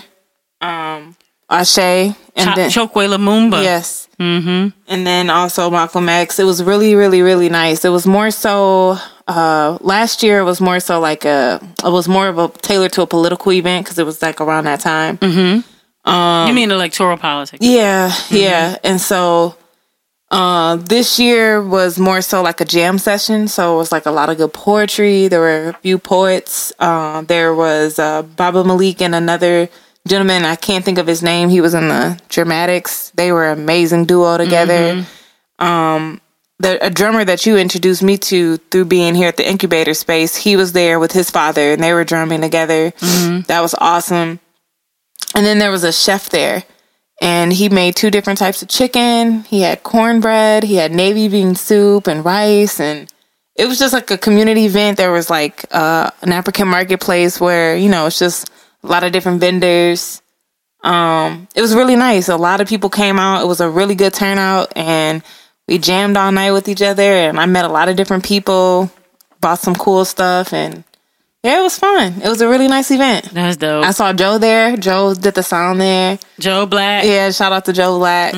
um, 0.61 1.15
Ashe, 1.49 1.79
and 1.79 2.15
Cho- 2.38 2.53
then 2.55 2.69
Chokwe 2.69 3.09
Lumumba. 3.09 3.63
Yes. 3.63 4.07
Mm-hmm. 4.22 4.69
And 4.88 5.07
then 5.07 5.30
also 5.32 5.69
Malcolm 5.72 6.07
X. 6.07 6.39
It 6.39 6.43
was 6.43 6.63
really, 6.63 6.93
really, 6.93 7.24
really 7.24 7.49
nice. 7.49 7.84
It 7.84 7.89
was 7.89 8.05
more 8.05 8.30
so. 8.30 8.97
Uh, 9.28 9.78
last 9.82 10.22
year 10.24 10.39
it 10.39 10.43
was 10.43 10.61
more 10.61 10.80
so 10.80 10.99
like 10.99 11.26
a. 11.26 11.59
It 11.84 11.89
was 11.89 12.07
more 12.07 12.28
of 12.28 12.38
a 12.38 12.49
tailored 12.49 12.93
to 12.93 13.01
a 13.01 13.07
political 13.07 13.51
event 13.51 13.86
because 13.86 13.97
it 13.97 14.05
was 14.05 14.22
like 14.22 14.39
around 14.39 14.65
that 14.65 14.80
time. 14.80 15.17
you 16.47 16.53
mean 16.53 16.72
electoral 16.72 17.17
politics? 17.17 17.65
Yeah, 17.65 18.13
yeah. 18.30 18.78
And 18.84 18.99
so 19.01 19.55
uh 20.32 20.78
this 20.78 21.19
year 21.19 21.61
was 21.61 21.99
more 21.99 22.22
so 22.22 22.41
like 22.41 22.61
a 22.61 22.65
jam 22.65 22.97
session. 22.97 23.47
So 23.47 23.76
it 23.76 23.78
was 23.78 23.91
like 23.91 24.05
a 24.05 24.11
lot 24.11 24.30
of 24.30 24.38
good 24.38 24.53
poetry. 24.53 25.28
There 25.28 25.39
were 25.41 25.69
a 25.69 25.74
few 25.82 25.97
poets. 25.99 26.74
Uh, 26.80 27.22
there 27.22 27.53
was 27.53 27.99
uh 27.99 28.24
Baba 28.24 28.63
Malik 28.63 29.01
and 29.01 29.13
another 29.13 29.69
gentleman, 30.08 30.43
I 30.45 30.56
can't 30.56 30.84
think 30.84 30.97
of 30.97 31.08
his 31.08 31.22
name. 31.24 31.49
He 31.49 31.62
was 31.62 31.74
in 31.74 31.88
the 31.88 32.20
dramatics. 32.30 33.12
They 33.16 33.32
were 33.32 33.49
an 33.52 33.60
amazing 33.60 34.06
duo 34.06 34.38
together. 34.38 35.06
Um 35.60 36.22
the 36.60 36.84
a 36.86 36.89
drummer 36.91 37.26
that 37.26 37.45
you 37.45 37.58
introduced 37.58 38.04
me 38.04 38.18
to 38.18 38.58
through 38.58 38.86
being 38.86 39.16
here 39.16 39.28
at 39.28 39.38
the 39.38 39.47
incubator 39.49 39.93
space, 39.95 40.36
he 40.36 40.56
was 40.56 40.74
there 40.74 40.99
with 40.99 41.12
his 41.12 41.30
father 41.32 41.72
and 41.74 41.84
they 41.84 41.93
were 41.93 42.04
drumming 42.04 42.41
together. 42.41 42.93
That 43.47 43.62
was 43.62 43.74
awesome. 43.80 44.39
And 45.34 45.45
then 45.45 45.60
there 45.60 45.72
was 45.72 45.84
a 45.84 45.93
chef 45.93 46.30
there, 46.30 46.64
and 47.22 47.54
he 47.54 47.70
made 47.70 47.95
two 47.95 48.12
different 48.12 48.38
types 48.38 48.62
of 48.62 48.68
chicken. 48.68 49.43
He 49.45 49.62
had 49.62 49.82
cornbread, 49.82 50.64
he 50.64 50.76
had 50.76 50.91
navy 50.91 51.30
bean 51.30 51.56
soup 51.56 52.06
and 52.08 52.26
rice, 52.26 52.80
and 52.80 53.12
it 53.56 53.66
was 53.66 53.80
just 53.80 53.93
like 53.93 54.12
a 54.12 54.18
community 54.18 54.66
event. 54.66 54.97
There 54.97 55.12
was 55.12 55.30
like 55.30 55.66
uh, 55.72 56.12
an 56.22 56.32
African 56.34 56.68
marketplace 56.68 57.39
where 57.39 57.76
you 57.78 57.89
know 57.89 58.08
it's 58.08 58.20
just 58.20 58.52
a 58.84 58.88
lot 58.88 59.03
of 59.03 59.11
different 59.11 59.39
vendors. 59.39 60.21
Um, 60.84 61.47
it 61.55 61.61
was 61.61 61.75
really 61.75 61.95
nice. 61.95 62.27
A 62.29 62.38
lot 62.38 62.61
of 62.61 62.67
people 62.67 62.89
came 62.89 63.19
out. 63.19 63.43
It 63.43 63.47
was 63.47 63.61
a 63.61 63.69
really 63.69 63.95
good 63.95 64.13
turnout, 64.13 64.73
and 64.75 65.21
we 65.67 65.77
jammed 65.77 66.17
all 66.17 66.32
night 66.32 66.51
with 66.51 66.67
each 66.67 66.82
other. 66.82 67.03
And 67.03 67.39
I 67.39 67.45
met 67.45 67.65
a 67.65 67.69
lot 67.69 67.89
of 67.89 67.95
different 67.95 68.23
people, 68.25 68.91
bought 69.39 69.59
some 69.59 69.75
cool 69.75 70.05
stuff, 70.05 70.53
and 70.53 70.84
yeah, 71.43 71.59
it 71.59 71.63
was 71.63 71.77
fun. 71.77 72.21
It 72.23 72.29
was 72.29 72.41
a 72.41 72.47
really 72.47 72.67
nice 72.67 72.91
event. 72.91 73.25
That's 73.32 73.57
dope. 73.57 73.84
I 73.86 73.91
saw 73.91 74.13
Joe 74.13 74.38
there. 74.38 74.75
Joe 74.77 75.13
did 75.13 75.36
the 75.36 75.43
sound 75.43 75.82
there. 75.82 76.19
Joe 76.39 76.65
Black. 76.65 77.03
Yeah, 77.03 77.29
shout 77.32 77.51
out 77.51 77.65
to 77.65 77.73
Joe 77.73 77.97
Black. 77.97 78.34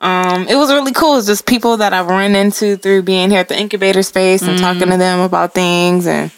Um, 0.00 0.46
it 0.48 0.56
was 0.56 0.70
really 0.70 0.92
cool. 0.92 1.16
It's 1.16 1.26
just 1.26 1.46
people 1.46 1.78
that 1.78 1.92
I've 1.92 2.08
run 2.08 2.34
into 2.36 2.76
through 2.76 3.02
being 3.02 3.30
here 3.30 3.40
at 3.40 3.48
the 3.48 3.58
incubator 3.58 4.02
space 4.02 4.42
and 4.42 4.58
talking 4.58 4.90
to 4.90 4.96
them 4.98 5.20
about 5.20 5.54
things 5.54 6.06
and 6.06 6.30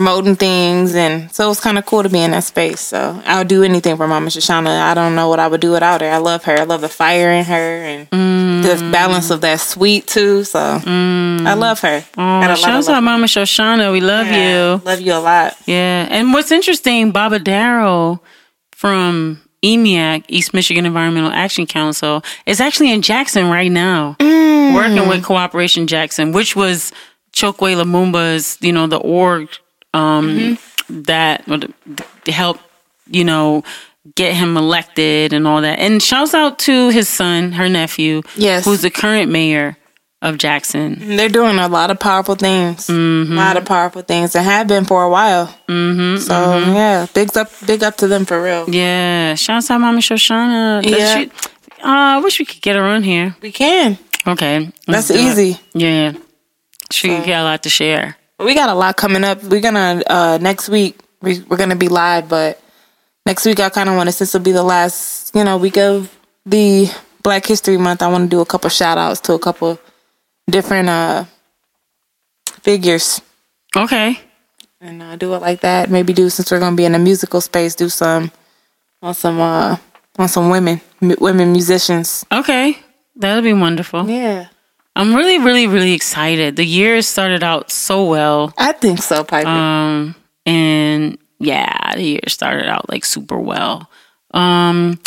promoting 0.00 0.34
things. 0.34 0.94
And 0.94 1.30
so 1.30 1.44
it 1.44 1.48
was 1.48 1.60
kind 1.60 1.76
of 1.76 1.84
cool 1.84 2.02
to 2.02 2.08
be 2.08 2.22
in 2.22 2.30
that 2.30 2.44
space. 2.44 2.80
So 2.80 3.20
I'll 3.26 3.44
do 3.44 3.62
anything 3.62 3.98
for 3.98 4.08
Mama 4.08 4.30
Shoshana. 4.30 4.80
I 4.80 4.94
don't 4.94 5.14
know 5.14 5.28
what 5.28 5.38
I 5.38 5.46
would 5.46 5.60
do 5.60 5.72
without 5.72 6.00
her. 6.00 6.08
I 6.08 6.16
love 6.16 6.42
her. 6.44 6.58
I 6.58 6.64
love 6.64 6.80
the 6.80 6.88
fire 6.88 7.30
in 7.30 7.44
her 7.44 7.82
and 7.82 8.08
the 8.64 8.76
mm. 8.76 8.92
balance 8.92 9.28
of 9.28 9.42
that 9.42 9.60
sweet 9.60 10.06
too. 10.06 10.44
So 10.44 10.58
mm. 10.58 11.46
I 11.46 11.52
love 11.52 11.80
her. 11.80 12.02
Oh, 12.16 12.22
lot 12.22 12.50
of 12.50 12.56
shouts 12.56 12.86
love 12.86 12.96
out 12.96 13.02
Mama 13.02 13.26
Shoshana. 13.26 13.92
We 13.92 14.00
love 14.00 14.26
her. 14.26 14.32
you. 14.32 14.82
Love 14.86 15.02
you 15.02 15.12
a 15.12 15.20
lot. 15.20 15.58
Yeah. 15.66 16.08
And 16.10 16.32
what's 16.32 16.50
interesting, 16.50 17.10
Baba 17.10 17.38
Darrow 17.38 18.22
from 18.72 19.42
EMEAC, 19.62 20.24
East 20.28 20.54
Michigan 20.54 20.86
Environmental 20.86 21.30
Action 21.30 21.66
Council, 21.66 22.24
is 22.46 22.58
actually 22.58 22.90
in 22.90 23.02
Jackson 23.02 23.50
right 23.50 23.70
now, 23.70 24.16
working 24.18 24.96
mm. 24.96 25.08
with 25.10 25.24
Cooperation 25.24 25.86
Jackson, 25.86 26.32
which 26.32 26.56
was 26.56 26.90
Chokwe 27.34 27.76
Lumumba's, 27.76 28.56
you 28.62 28.72
know, 28.72 28.86
the 28.86 28.96
org 28.96 29.50
um, 29.94 30.58
that 30.88 31.46
would 31.48 31.72
help, 32.26 32.58
you 33.06 33.24
know, 33.24 33.62
get 34.14 34.34
him 34.34 34.56
elected 34.56 35.32
and 35.32 35.46
all 35.46 35.60
that. 35.62 35.78
And 35.78 36.02
shouts 36.02 36.34
out 36.34 36.58
to 36.60 36.88
his 36.90 37.08
son, 37.08 37.52
her 37.52 37.68
nephew, 37.68 38.22
Yes. 38.36 38.64
who's 38.64 38.82
the 38.82 38.90
current 38.90 39.30
mayor 39.30 39.76
of 40.22 40.36
Jackson. 40.38 41.16
They're 41.16 41.28
doing 41.30 41.58
a 41.58 41.68
lot 41.68 41.90
of 41.90 41.98
powerful 41.98 42.34
things. 42.34 42.88
A 42.90 42.92
lot 42.92 43.56
of 43.56 43.64
powerful 43.64 44.02
things 44.02 44.34
and 44.34 44.44
have 44.44 44.66
been 44.68 44.84
for 44.84 45.02
a 45.02 45.08
while. 45.10 45.46
Mm-hmm, 45.68 46.18
so 46.18 46.58
yeah, 46.58 47.06
big 47.14 47.34
up, 47.36 47.50
big 47.66 47.82
up 47.82 47.96
to 47.98 48.06
them 48.06 48.26
for 48.26 48.42
real. 48.42 48.68
Yeah, 48.68 49.34
shouts 49.34 49.70
out 49.70 49.80
Mama 49.80 50.00
Shoshana. 50.00 50.82
That 50.82 50.90
Yeah. 50.98 51.24
uh, 51.82 52.18
I 52.18 52.20
wish 52.20 52.38
we 52.38 52.44
could 52.44 52.60
get 52.60 52.76
her 52.76 52.82
on 52.84 53.02
here. 53.02 53.34
We 53.40 53.50
can. 53.50 53.98
Okay, 54.26 54.70
That's 54.86 55.08
it. 55.10 55.20
easy. 55.20 55.58
Yeah, 55.72 56.12
she 56.92 57.08
got 57.08 57.28
a 57.28 57.44
lot 57.44 57.62
to 57.62 57.70
share. 57.70 58.16
We 58.40 58.54
got 58.54 58.68
a 58.70 58.74
lot 58.74 58.96
coming 58.96 59.24
up. 59.24 59.42
We're 59.44 59.60
gonna 59.60 60.02
uh 60.06 60.38
next 60.40 60.68
week. 60.68 60.98
We, 61.22 61.40
we're 61.40 61.58
gonna 61.58 61.76
be 61.76 61.88
live, 61.88 62.28
but 62.28 62.60
next 63.26 63.44
week 63.44 63.60
I 63.60 63.68
kind 63.68 63.88
of 63.88 63.96
want 63.96 64.08
to 64.08 64.12
since 64.12 64.34
it'll 64.34 64.44
be 64.44 64.52
the 64.52 64.62
last 64.62 65.34
you 65.34 65.44
know 65.44 65.56
week 65.58 65.76
of 65.76 66.10
the 66.46 66.90
Black 67.22 67.44
History 67.46 67.76
Month. 67.76 68.02
I 68.02 68.08
want 68.08 68.24
to 68.30 68.36
do 68.36 68.40
a 68.40 68.46
couple 68.46 68.70
shout 68.70 68.96
outs 68.98 69.20
to 69.22 69.34
a 69.34 69.38
couple 69.38 69.78
different 70.48 70.88
uh 70.88 71.24
figures 72.62 73.20
Okay, 73.76 74.18
and 74.80 75.00
uh, 75.02 75.14
do 75.16 75.32
it 75.34 75.38
like 75.38 75.60
that. 75.60 75.90
Maybe 75.90 76.12
do 76.12 76.28
since 76.30 76.50
we're 76.50 76.58
gonna 76.60 76.76
be 76.76 76.84
in 76.86 76.94
a 76.94 76.98
musical 76.98 77.40
space, 77.40 77.74
do 77.74 77.88
some 77.88 78.32
on 79.02 79.14
some 79.14 79.38
uh 79.40 79.76
on 80.18 80.28
some 80.28 80.50
women 80.50 80.80
m- 81.02 81.16
women 81.20 81.52
musicians. 81.52 82.24
okay, 82.32 82.78
that'll 83.16 83.42
be 83.42 83.52
wonderful. 83.52 84.08
Yeah, 84.08 84.48
I'm 84.96 85.14
really, 85.14 85.38
really, 85.38 85.66
really 85.66 85.92
excited. 85.92 86.56
The 86.56 86.64
year 86.64 87.00
started 87.02 87.42
out 87.42 87.70
so 87.70 88.04
well, 88.04 88.52
I 88.58 88.72
think 88.72 89.00
so, 89.02 89.24
Piper. 89.24 89.48
um, 89.48 90.14
and 90.44 91.16
yeah, 91.38 91.94
the 91.94 92.02
year 92.02 92.20
started 92.28 92.66
out 92.68 92.88
like 92.90 93.04
super 93.04 93.38
well. 93.38 93.88
Um, 94.32 94.98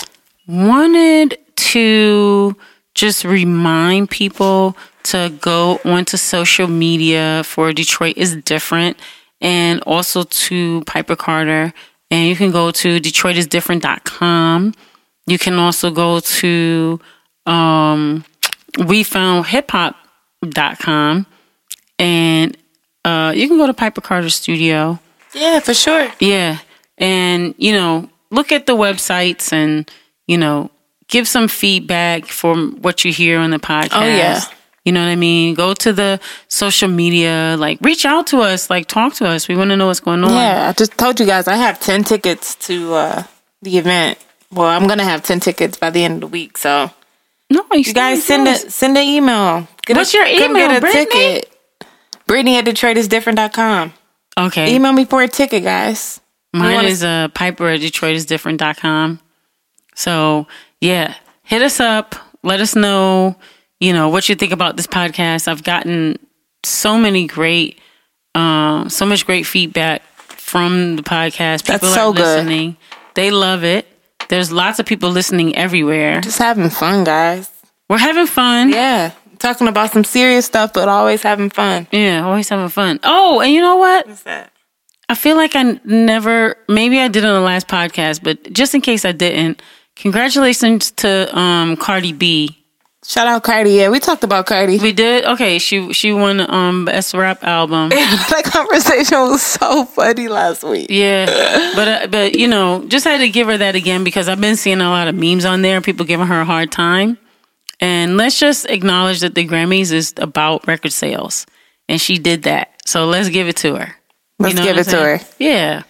wanted 0.47 1.37
to 1.55 2.55
just 2.95 3.23
remind 3.25 4.09
people 4.09 4.75
to 5.03 5.33
go 5.41 5.79
onto 5.83 6.17
social 6.17 6.67
media 6.67 7.43
for 7.45 7.73
Detroit 7.73 8.17
is 8.17 8.35
different 8.37 8.97
and 9.41 9.81
also 9.81 10.23
to 10.23 10.81
Piper 10.85 11.15
Carter 11.15 11.73
And 12.09 12.29
you 12.29 12.35
can 12.35 12.51
go 12.51 12.71
to 12.71 12.99
DetroitisDifferent.com. 12.99 14.73
You 15.25 15.37
can 15.39 15.55
also 15.55 15.89
go 15.91 16.19
to 16.19 16.99
um, 17.45 18.23
WeFoundHipHop.com. 18.73 21.25
And 21.99 22.57
uh, 23.05 23.33
you 23.35 23.47
can 23.47 23.57
go 23.57 23.67
to 23.67 23.73
Piper 23.73 24.01
Carter 24.01 24.29
Studio. 24.29 24.99
Yeah, 25.33 25.59
for 25.59 25.73
sure. 25.73 26.09
Yeah. 26.19 26.59
And, 26.97 27.55
you 27.57 27.73
know, 27.73 28.09
look 28.29 28.51
at 28.51 28.65
the 28.65 28.75
websites 28.75 29.53
and, 29.53 29.89
you 30.27 30.37
know, 30.37 30.69
give 31.07 31.27
some 31.27 31.47
feedback 31.47 32.25
from 32.25 32.77
what 32.81 33.05
you 33.05 33.11
hear 33.11 33.39
on 33.39 33.51
the 33.51 33.59
podcast. 33.59 33.89
Oh, 33.93 34.05
yeah. 34.05 34.41
You 34.85 34.91
know 34.91 35.01
what 35.01 35.09
I 35.09 35.15
mean? 35.15 35.53
Go 35.53 35.73
to 35.75 35.93
the 35.93 36.19
social 36.49 36.89
media, 36.89 37.55
like 37.57 37.79
reach 37.81 38.05
out 38.05 38.27
to 38.27 38.41
us, 38.41 38.69
like 38.69 38.87
talk 38.87 39.13
to 39.15 39.25
us. 39.27 39.47
We 39.47 39.55
want 39.55 39.69
to 39.69 39.77
know 39.77 39.87
what's 39.87 40.01
going 40.01 40.23
on. 40.25 40.31
Yeah, 40.31 40.67
I 40.69 40.73
just 40.73 40.97
told 40.97 41.19
you 41.21 41.25
guys 41.25 41.47
I 41.47 41.55
have 41.55 41.79
10 41.79 42.03
tickets 42.03 42.55
to 42.67 42.93
uh, 42.93 43.23
the 43.61 43.77
event. 43.77 44.17
Well, 44.51 44.67
I'm 44.67 44.85
going 44.87 44.99
to 44.99 45.05
have 45.05 45.23
10 45.23 45.39
tickets 45.39 45.77
by 45.77 45.89
the 45.89 46.03
end 46.03 46.15
of 46.15 46.19
the 46.21 46.27
week. 46.27 46.57
So 46.57 46.91
No, 47.49 47.63
you, 47.73 47.79
you 47.81 47.93
guys 47.93 48.23
send 48.25 48.47
a, 48.47 48.55
send 48.55 48.97
an 48.97 49.03
email. 49.03 49.67
Get 49.85 49.97
What's 49.97 50.13
a, 50.13 50.17
your 50.17 50.25
email, 50.25 50.67
Get 50.67 50.77
a 50.77 50.81
Brittany? 50.81 51.05
ticket. 51.05 51.49
Brittany 52.25 52.57
at 52.57 52.65
DetroitisDifferent.com. 52.65 53.93
Okay. 54.39 54.73
Email 54.75 54.93
me 54.93 55.05
for 55.05 55.21
a 55.21 55.27
ticket, 55.27 55.63
guys. 55.63 56.19
Mine 56.53 56.75
wanna- 56.75 56.87
is 56.87 57.03
uh, 57.03 57.27
Piper 57.29 57.67
at 57.69 57.81
DetroitisDifferent.com. 57.81 59.19
So, 59.95 60.47
yeah, 60.81 61.15
hit 61.43 61.61
us 61.61 61.79
up. 61.79 62.15
Let 62.43 62.59
us 62.59 62.75
know, 62.75 63.35
you 63.79 63.93
know, 63.93 64.09
what 64.09 64.27
you 64.29 64.35
think 64.35 64.51
about 64.51 64.75
this 64.77 64.87
podcast. 64.87 65.47
I've 65.47 65.63
gotten 65.63 66.17
so 66.63 66.97
many 66.97 67.27
great, 67.27 67.79
um, 68.35 68.89
so 68.89 69.05
much 69.05 69.25
great 69.25 69.45
feedback 69.45 70.01
from 70.17 70.95
the 70.95 71.03
podcast. 71.03 71.65
People 71.65 71.79
That's 71.87 71.93
so 71.93 72.09
are 72.09 72.13
good. 72.13 72.21
listening. 72.21 72.77
They 73.15 73.29
love 73.31 73.63
it. 73.63 73.85
There's 74.33 74.51
lots 74.51 74.79
of 74.79 74.87
people 74.87 75.11
listening 75.11 75.55
everywhere. 75.55 76.19
Just 76.19 76.39
having 76.39 76.71
fun, 76.71 77.03
guys. 77.03 77.51
We're 77.87 77.99
having 77.99 78.25
fun. 78.25 78.69
Yeah. 78.69 79.11
Talking 79.37 79.67
about 79.67 79.91
some 79.91 80.03
serious 80.03 80.47
stuff, 80.47 80.73
but 80.73 80.89
always 80.89 81.21
having 81.21 81.51
fun. 81.51 81.85
Yeah, 81.91 82.25
always 82.25 82.49
having 82.49 82.69
fun. 82.69 82.99
Oh, 83.03 83.41
and 83.41 83.53
you 83.53 83.61
know 83.61 83.75
what? 83.75 84.07
What's 84.07 84.23
that? 84.23 84.51
I 85.07 85.13
feel 85.13 85.35
like 85.35 85.55
I 85.55 85.79
never, 85.83 86.55
maybe 86.67 86.97
I 86.97 87.09
did 87.09 87.23
on 87.23 87.35
the 87.35 87.41
last 87.41 87.67
podcast, 87.67 88.23
but 88.23 88.51
just 88.51 88.73
in 88.73 88.81
case 88.81 89.05
I 89.05 89.11
didn't, 89.11 89.61
congratulations 89.95 90.89
to 90.93 91.37
um, 91.37 91.77
Cardi 91.77 92.11
B. 92.11 92.62
Shout 93.05 93.27
out 93.27 93.43
Cardi. 93.43 93.71
Yeah, 93.71 93.89
we 93.89 93.99
talked 93.99 94.23
about 94.23 94.45
Cardi. 94.45 94.79
We 94.79 94.93
did 94.93 95.25
okay. 95.25 95.59
She 95.59 95.91
she 95.93 96.13
won 96.13 96.39
um 96.49 96.85
best 96.85 97.13
rap 97.13 97.43
album. 97.43 97.89
that 97.89 98.43
conversation 98.45 99.19
was 99.19 99.41
so 99.41 99.85
funny 99.85 100.27
last 100.29 100.63
week. 100.63 100.87
Yeah, 100.89 101.25
but 101.75 101.87
uh, 101.87 102.07
but 102.07 102.35
you 102.35 102.47
know, 102.47 102.85
just 102.87 103.03
had 103.05 103.17
to 103.17 103.29
give 103.29 103.47
her 103.47 103.57
that 103.57 103.75
again 103.75 104.03
because 104.03 104.29
I've 104.29 104.39
been 104.39 104.55
seeing 104.55 104.79
a 104.79 104.89
lot 104.89 105.07
of 105.09 105.15
memes 105.15 105.43
on 105.45 105.61
there, 105.61 105.81
people 105.81 106.05
giving 106.05 106.27
her 106.27 106.41
a 106.41 106.45
hard 106.45 106.71
time. 106.71 107.17
And 107.79 108.15
let's 108.15 108.39
just 108.39 108.65
acknowledge 108.69 109.19
that 109.19 109.35
the 109.35 109.45
Grammys 109.45 109.91
is 109.91 110.13
about 110.17 110.65
record 110.67 110.93
sales, 110.93 111.45
and 111.89 111.99
she 111.99 112.17
did 112.17 112.43
that. 112.43 112.71
So 112.85 113.05
let's 113.07 113.27
give 113.27 113.49
it 113.49 113.57
to 113.57 113.75
her. 113.75 113.95
Let's 114.39 114.55
know 114.55 114.63
give 114.63 114.77
it 114.77 114.87
I'm 114.87 114.93
to 114.93 114.99
her. 115.01 115.19
Yeah. 115.39 115.83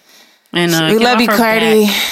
And 0.52 0.72
uh, 0.72 0.88
We 0.90 0.98
love 0.98 1.20
you, 1.20 1.28
Cardi. 1.28 1.86
back. 1.86 2.02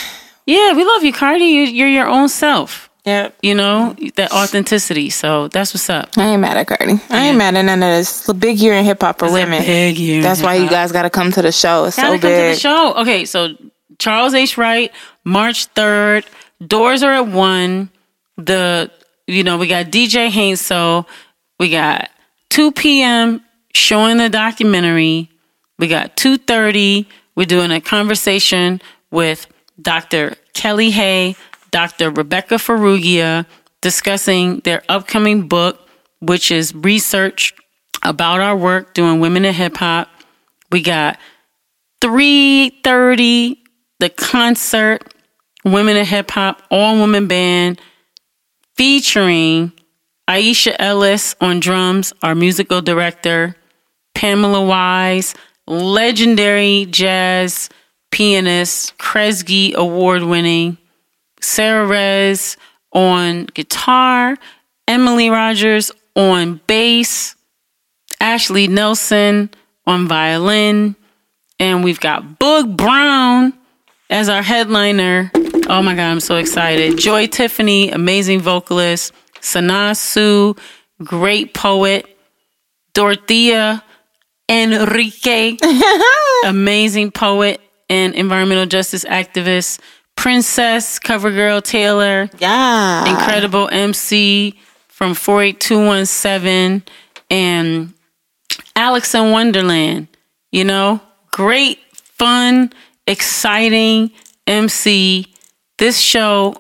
Yeah, 0.47 0.74
we 0.74 0.85
love 0.85 1.03
you, 1.05 1.12
Cardi. 1.12 1.45
You're 1.45 1.89
your 1.89 2.07
own 2.09 2.29
self. 2.29 2.91
Yep. 3.05 3.37
You 3.43 3.55
know 3.57 3.97
that 4.16 4.33
authenticity. 4.33 5.11
So 5.11 5.49
that's 5.49 5.74
what's 5.74 5.91
up. 5.91 6.11
I 6.16 6.29
ain't 6.29 6.41
mad 6.41 6.57
at 6.57 6.69
Cardi. 6.69 7.01
I 7.11 7.29
ain't 7.29 7.39
mad 7.39 7.57
at 7.57 7.62
none 7.62 7.83
of 7.83 7.89
this. 7.89 8.20
It's 8.20 8.29
a 8.29 8.35
big 8.35 8.59
year 8.59 8.74
in 8.74 8.85
hip 8.85 9.01
hop 9.01 9.19
for 9.19 9.33
women. 9.33 9.62
big 9.62 9.99
year 9.99 10.23
That's 10.23 10.41
why 10.43 10.55
you 10.55 10.69
guys 10.69 10.93
got 10.93 11.03
to 11.03 11.11
come 11.11 11.33
to 11.33 11.43
the 11.43 11.51
show. 11.51 11.85
It's 11.85 11.97
Gotta 11.97 12.16
so 12.16 12.20
come 12.20 12.31
to 12.31 12.37
the 12.37 12.55
show. 12.55 12.95
Okay, 12.99 13.24
so 13.24 13.57
Charles 13.99 14.35
H. 14.35 14.57
Wright, 14.57 14.93
March 15.24 15.66
third. 15.66 16.24
Doors 16.65 17.03
are 17.03 17.12
at 17.12 17.27
one. 17.27 17.91
The 18.37 18.91
you 19.27 19.43
know 19.43 19.59
we 19.59 19.66
got 19.66 19.87
DJ 19.87 20.31
Hainso. 20.31 21.07
We 21.59 21.70
got 21.70 22.09
two 22.51 22.70
p.m. 22.70 23.43
showing 23.73 24.19
the 24.19 24.29
documentary. 24.29 25.29
We 25.79 25.89
got 25.89 26.16
two 26.16 26.39
thirty. 26.39 27.09
We're 27.35 27.47
doing 27.47 27.73
a 27.73 27.81
conversation 27.81 28.81
with 29.11 29.47
Dr. 29.81 30.37
Kellie 30.55 30.91
Hay, 30.91 31.35
Dr. 31.73 32.11
Rebecca 32.11 32.55
Farrugia, 32.55 33.47
discussing 33.81 34.61
their 34.61 34.82
upcoming 34.89 35.49
book, 35.49 35.89
which 36.20 36.53
is 36.53 36.73
research 36.74 37.55
about 38.05 38.40
our 38.40 38.57
work 38.57 38.94
doing 38.94 39.19
women 39.19 39.44
in 39.44 39.55
hip 39.55 39.77
hop. 39.77 40.09
We 40.70 40.82
got 40.82 41.19
3.30 42.03 43.57
the 44.01 44.11
concert 44.11 45.15
women 45.65 45.97
in 45.97 46.05
hip 46.05 46.32
hop 46.32 46.61
all 46.73 46.97
woman 46.97 47.28
band 47.28 47.81
featuring 48.74 49.70
aisha 50.28 50.74
ellis 50.81 51.36
on 51.40 51.61
drums 51.61 52.12
our 52.20 52.35
musical 52.35 52.82
director 52.82 53.55
pamela 54.12 54.61
wise 54.65 55.36
legendary 55.69 56.85
jazz 56.90 57.69
pianist 58.11 58.99
kresge 58.99 59.73
award 59.74 60.24
winning 60.24 60.77
sarah 61.43 61.86
rez 61.86 62.56
on 62.93 63.47
guitar 63.47 64.36
emily 64.89 65.31
rogers 65.31 65.90
on 66.16 66.60
bass 66.66 67.36
ashley 68.20 68.66
nelson 68.66 69.51
on 69.86 70.06
violin 70.06 70.94
and 71.62 71.85
we've 71.85 72.01
got 72.01 72.40
Boog 72.40 72.77
Brown 72.77 73.52
as 74.10 74.28
our 74.28 74.43
headliner. 74.43 75.31
Oh 75.69 75.81
my 75.81 75.94
God, 75.94 76.10
I'm 76.10 76.19
so 76.19 76.36
excited. 76.36 76.98
Joy 76.98 77.28
Tiffany, 77.28 77.90
amazing 77.90 78.40
vocalist. 78.40 79.12
Sanaa 79.40 79.97
Sue, 79.97 80.56
great 81.05 81.55
poet. 81.55 82.06
Dorothea 82.94 83.82
Enrique, 84.48 85.56
amazing 86.44 87.12
poet 87.12 87.60
and 87.89 88.14
environmental 88.14 88.66
justice 88.66 89.05
activist. 89.05 89.78
Princess 90.16 90.98
Covergirl 90.98 91.62
Taylor, 91.62 92.28
Yeah. 92.39 93.06
incredible 93.09 93.68
MC 93.72 94.55
from 94.89 95.14
48217 95.14 96.82
and 97.30 97.93
Alex 98.76 99.14
in 99.14 99.30
Wonderland. 99.32 100.09
You 100.52 100.64
know, 100.64 101.01
great, 101.32 101.78
fun, 102.18 102.72
exciting 103.06 104.10
MC. 104.47 105.26
This 105.78 105.98
show, 105.98 106.55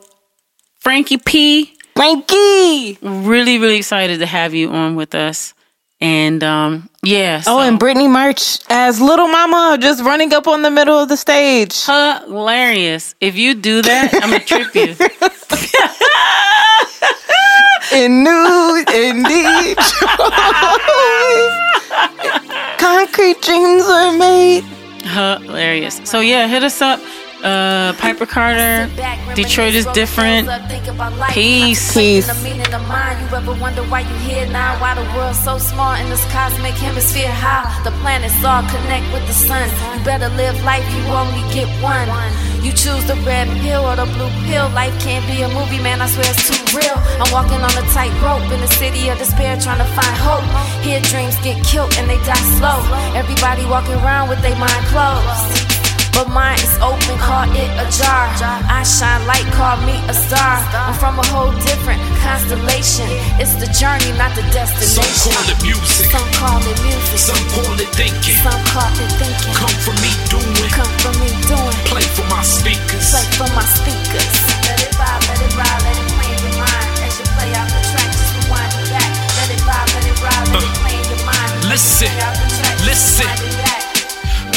Frankie 0.80 1.18
P, 1.18 1.74
Frankie. 1.94 2.98
really, 3.02 3.58
really 3.58 3.76
excited 3.76 4.18
to 4.20 4.26
have 4.26 4.54
you 4.54 4.70
on 4.70 4.96
with 4.96 5.14
us. 5.14 5.54
And 6.02 6.42
um, 6.42 6.88
yeah, 7.04 7.42
Oh, 7.46 7.60
and 7.60 7.78
Brittany 7.78 8.08
March 8.08 8.58
as 8.68 9.00
Little 9.00 9.28
Mama 9.28 9.78
just 9.80 10.02
running 10.02 10.32
up 10.34 10.48
on 10.48 10.62
the 10.62 10.70
middle 10.70 10.98
of 10.98 11.08
the 11.08 11.16
stage. 11.16 11.80
hilarious. 11.84 13.14
If 13.20 13.36
you 13.36 13.54
do 13.54 13.82
that, 13.82 14.12
I'm 14.14 14.30
gonna 14.30 14.44
trip 14.44 14.74
you. 14.74 14.96
In 18.04 18.24
new, 18.24 18.84
indeed. 18.92 19.76
Concrete 22.78 23.40
dreams 23.42 23.84
are 23.84 24.12
made. 24.16 24.64
Hilarious. 25.04 26.00
So 26.04 26.18
yeah, 26.20 26.48
hit 26.48 26.64
us 26.64 26.80
up. 26.82 26.98
Uh, 27.42 27.92
Piper 27.98 28.24
Carter, 28.24 28.88
Detroit 29.34 29.74
is 29.74 29.84
different. 29.86 30.46
Peace. 31.30 31.92
Peace. 31.92 32.30
The 32.30 32.38
meaning 32.46 32.72
of 32.72 32.86
mine. 32.86 33.18
You 33.18 33.36
ever 33.36 33.54
wonder 33.58 33.82
why 33.90 34.06
you 34.06 34.16
here 34.22 34.46
now? 34.46 34.78
Why 34.80 34.94
the 34.94 35.02
world's 35.18 35.42
so 35.42 35.58
small 35.58 35.94
in 35.98 36.08
this 36.08 36.22
cosmic 36.30 36.74
hemisphere? 36.74 37.26
How 37.26 37.66
the 37.82 37.90
planets 37.98 38.38
all 38.44 38.62
connect 38.70 39.10
with 39.12 39.26
the 39.26 39.34
sun. 39.34 39.66
You 39.98 40.04
better 40.04 40.28
live 40.38 40.54
life. 40.62 40.86
You 40.94 41.02
only 41.10 41.42
get 41.50 41.66
one. 41.82 42.06
You 42.62 42.70
choose 42.70 43.02
the 43.10 43.18
red 43.26 43.50
pill 43.58 43.90
or 43.90 43.96
the 43.96 44.06
blue 44.06 44.30
pill. 44.46 44.70
Life 44.70 44.94
can't 45.02 45.26
be 45.26 45.42
a 45.42 45.48
movie, 45.50 45.82
man. 45.82 46.00
I 46.00 46.06
swear 46.06 46.30
it's 46.30 46.46
too 46.46 46.62
real. 46.78 46.94
I'm 47.18 47.26
walking 47.34 47.58
on 47.58 47.74
a 47.74 47.84
tightrope 47.90 48.46
in 48.54 48.60
the 48.62 48.70
city 48.78 49.08
of 49.08 49.18
despair, 49.18 49.58
trying 49.58 49.82
to 49.82 49.88
find 49.98 50.14
hope. 50.22 50.46
Here 50.86 51.02
dreams 51.10 51.34
get 51.42 51.58
killed 51.66 51.90
and 51.98 52.08
they 52.08 52.22
die 52.22 52.46
slow. 52.54 52.78
Everybody 53.18 53.66
walking 53.66 53.98
around 53.98 54.28
with 54.30 54.40
their 54.42 54.54
mind 54.54 54.86
closed. 54.94 55.91
But 56.12 56.28
mine 56.28 56.60
is 56.60 56.76
open, 56.84 57.16
call 57.18 57.48
it 57.50 57.70
ajar. 57.80 58.28
I 58.68 58.84
shine 58.84 59.24
light, 59.26 59.48
call 59.56 59.80
me 59.82 59.96
a 60.06 60.14
star. 60.14 60.60
I'm 60.76 60.94
from 60.94 61.18
a 61.18 61.26
whole 61.32 61.50
different 61.64 61.98
constellation. 62.20 63.08
It's 63.40 63.56
the 63.56 63.66
journey, 63.72 64.12
not 64.20 64.36
the 64.36 64.44
destination. 64.52 65.02
Some 65.02 65.32
call 65.32 65.48
it 65.48 65.58
music, 65.64 66.12
Some 66.12 66.28
call 66.36 66.60
it 66.62 66.78
music. 66.84 67.18
some 67.18 67.44
call 67.56 67.74
it 67.80 67.90
thinking. 67.96 68.38
Some 68.44 68.62
call 68.70 68.92
it 69.02 69.12
thinking. 69.18 69.54
Come 69.56 69.76
from 69.82 69.96
me 70.04 70.12
doing, 70.28 70.70
Come 70.70 70.92
from 71.00 71.16
me 71.18 71.30
doing. 71.48 71.76
play 71.88 72.06
for 72.12 72.26
my 72.28 72.44
speakers. 72.44 73.08
Play 73.10 73.26
for 73.40 73.48
my 73.56 73.64
speakers. 73.64 74.32
Let 74.68 74.78
it 74.84 74.92
vibe, 74.94 75.22
let 75.32 75.40
it 75.42 75.52
ride, 75.56 75.80
let 75.82 75.96
it 75.96 76.08
play 76.12 76.28
in 76.28 76.40
your 76.44 76.56
mind. 76.60 76.88
As 77.02 77.14
you 77.18 77.26
play 77.34 77.50
out 77.56 77.66
the 77.72 77.80
track, 77.88 78.08
just 78.12 78.32
rewind 78.36 78.72
it 78.78 78.86
back. 78.92 79.10
Let 79.40 79.48
it 79.48 79.62
vibe, 79.64 79.88
let 79.96 80.04
it 80.06 80.18
ride, 80.22 80.46
let 80.52 80.60
it 80.60 80.70
uh, 80.70 80.80
play 80.84 80.94
in 81.00 81.06
your 81.08 81.22
mind. 81.24 81.50
Listen, 81.72 82.12
Play 82.12 82.20
out 82.20 82.36
the 82.36 82.46
track, 82.52 82.76
just 82.78 82.86
listen. 82.86 83.51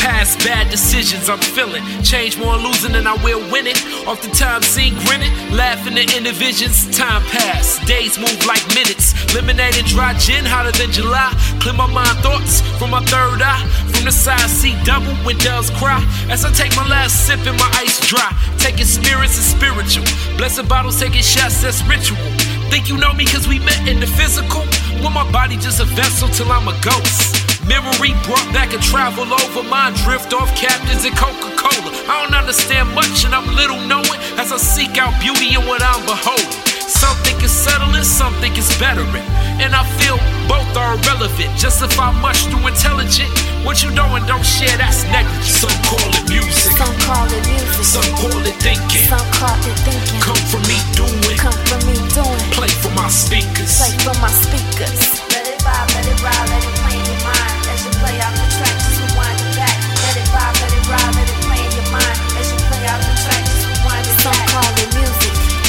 Past 0.05 0.37
bad 0.45 0.69
decisions 0.69 1.31
I'm 1.31 1.39
feeling. 1.39 1.81
Change 2.03 2.37
more 2.37 2.57
losing 2.57 2.91
than 2.91 3.07
I 3.07 3.17
will 3.25 3.41
winning. 3.49 3.73
Oftentimes 4.05 4.67
seen 4.67 4.93
grinning, 5.01 5.33
laughing 5.49 5.97
at 5.97 6.13
inner 6.13 6.31
visions. 6.31 6.85
Time 6.95 7.23
pass, 7.33 7.83
days 7.87 8.19
move 8.19 8.37
like 8.45 8.61
minutes. 8.77 9.17
Lemonade 9.33 9.75
and 9.81 9.87
dry 9.87 10.13
gin 10.21 10.45
hotter 10.45 10.71
than 10.77 10.91
July. 10.91 11.33
Clear 11.59 11.73
my 11.73 11.89
mind 11.89 12.21
thoughts 12.21 12.61
from 12.77 12.91
my 12.91 13.01
third 13.09 13.41
eye. 13.41 13.65
From 13.89 14.05
the 14.05 14.11
side, 14.11 14.47
see 14.47 14.77
double 14.85 15.15
when 15.25 15.39
doves 15.39 15.71
cry. 15.71 15.97
As 16.29 16.45
I 16.45 16.53
take 16.53 16.75
my 16.75 16.85
last 16.87 17.25
sip 17.25 17.41
and 17.49 17.57
my 17.57 17.69
ice 17.73 17.97
dry. 18.05 18.29
Taking 18.59 18.85
spirits 18.85 19.41
and 19.41 19.47
spiritual. 19.57 20.05
Blessed 20.37 20.69
bottles 20.69 21.01
taking 21.01 21.25
shots, 21.25 21.63
that's 21.63 21.81
ritual. 21.89 22.21
Think 22.69 22.89
you 22.89 22.97
know 22.97 23.11
me 23.13 23.25
cause 23.25 23.47
we 23.47 23.57
met 23.57 23.87
in 23.87 23.99
the 23.99 24.05
physical? 24.05 24.61
Well, 25.01 25.09
my 25.09 25.25
body 25.31 25.57
just 25.57 25.79
a 25.79 25.85
vessel 25.97 26.29
till 26.29 26.51
I'm 26.51 26.67
a 26.67 26.77
ghost. 26.85 27.54
Memory 27.67 28.13
brought 28.29 28.45
back 28.53 28.73
and 28.73 28.81
travel 28.83 29.25
over 29.25 29.63
my 29.65 29.89
drift 30.05 30.33
off 30.33 30.53
captains 30.55 31.03
and 31.05 31.15
Coca 31.17 31.49
Cola. 31.57 31.89
I 32.05 32.21
don't 32.21 32.35
understand 32.37 32.93
much 32.93 33.25
and 33.25 33.33
I'm 33.33 33.47
little 33.57 33.81
knowing 33.89 34.19
as 34.37 34.51
I 34.53 34.57
seek 34.57 34.97
out 35.01 35.17
beauty 35.19 35.55
in 35.57 35.65
what 35.65 35.81
I'm 35.81 36.05
beholding. 36.05 36.61
Some 36.85 37.17
think 37.25 37.41
it's 37.41 37.51
settling, 37.51 38.05
some 38.05 38.33
think 38.37 38.57
it's 38.61 38.69
bettering. 38.77 39.25
And 39.57 39.73
I 39.73 39.81
feel 39.97 40.21
both 40.45 40.69
are 40.77 40.93
irrelevant. 40.93 41.57
Justify 41.57 42.13
much 42.21 42.45
through 42.53 42.69
intelligent. 42.69 43.33
What 43.65 43.81
you 43.81 43.89
doing, 43.89 44.21
don't 44.29 44.45
share, 44.45 44.77
that's 44.77 45.01
negligent. 45.09 45.49
Some 45.49 45.73
call 45.89 46.05
it 46.13 46.29
music, 46.29 46.77
Some 46.77 46.93
call 47.01 47.25
it 47.33 47.41
music. 47.49 47.81
some 47.81 48.09
call 48.13 48.45
it 48.45 48.57
thinking. 48.61 49.09
Some 49.09 49.25
call 49.33 49.57
it 49.65 49.77
thinking. 49.81 50.21
Come 50.21 50.41
from 50.53 50.61
me 50.69 50.77
doing, 50.93 51.37
Come 51.41 51.57
from 51.65 51.81
me 51.89 51.97
doing. 52.13 52.45
play 52.53 52.69
for 52.69 52.93
my 52.93 53.09
speakers. 53.09 53.81
Play 53.81 53.97
for 54.05 54.13
my 54.21 54.29
speakers. 54.29 55.01
Let 55.33 55.49
it 55.49 55.57
let 55.65 56.05
it 56.05 56.21
ride, 56.21 56.49
let 56.53 56.61
it 56.61 56.69
play 56.69 56.74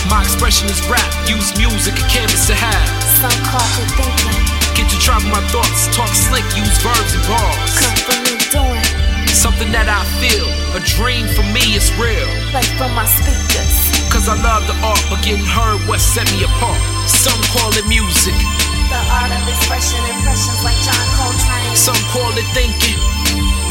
My 0.08 0.22
expression 0.22 0.68
is 0.68 0.78
rap, 0.88 1.06
use 1.28 1.50
music, 1.58 1.94
a 1.98 2.06
canvas 2.06 2.46
to 2.46 2.54
have. 2.54 2.88
Some 3.18 3.34
call 3.50 3.66
it 3.82 3.90
thinking. 3.98 4.38
Get 4.78 4.86
to 4.92 4.98
travel 5.02 5.28
my 5.34 5.42
thoughts, 5.50 5.90
talk 5.90 6.08
slick, 6.14 6.44
use 6.54 6.76
verbs 6.78 7.12
and 7.16 7.24
bars. 7.26 7.72
Come 7.80 7.98
from 8.06 8.18
me 8.22 8.34
doing. 8.52 8.86
Something 9.34 9.70
that 9.74 9.90
I 9.90 10.06
feel, 10.22 10.46
a 10.78 10.80
dream 10.96 11.26
for 11.34 11.42
me 11.50 11.74
is 11.74 11.90
real. 11.98 12.28
Play 12.54 12.64
from 12.78 12.94
my 12.94 13.04
speakers. 13.04 13.74
Cause 14.08 14.30
I 14.30 14.38
love 14.38 14.64
the 14.70 14.76
art, 14.80 15.02
but 15.10 15.20
getting 15.26 15.44
heard 15.44 15.82
what 15.90 15.98
set 16.00 16.24
me 16.32 16.46
apart. 16.46 16.78
Some 17.10 17.36
call 17.52 17.68
it 17.76 17.84
music, 17.90 18.36
The 18.88 19.00
art 19.10 19.28
of 19.34 19.42
expression, 19.50 20.00
impressions 20.06 20.60
like 20.62 20.78
John 20.86 21.06
Coltrane. 21.18 21.74
some 21.76 22.00
call 22.14 22.30
it 22.38 22.46
thinking. 22.54 22.96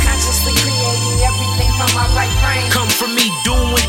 Consciously 0.03 0.53
creating 0.61 1.17
everything 1.23 1.69
from 1.79 1.89
my 1.95 2.05
right 2.13 2.33
brain. 2.43 2.67
Come 2.69 2.91
from 2.91 3.15
me 3.17 3.31
doing, 3.47 3.87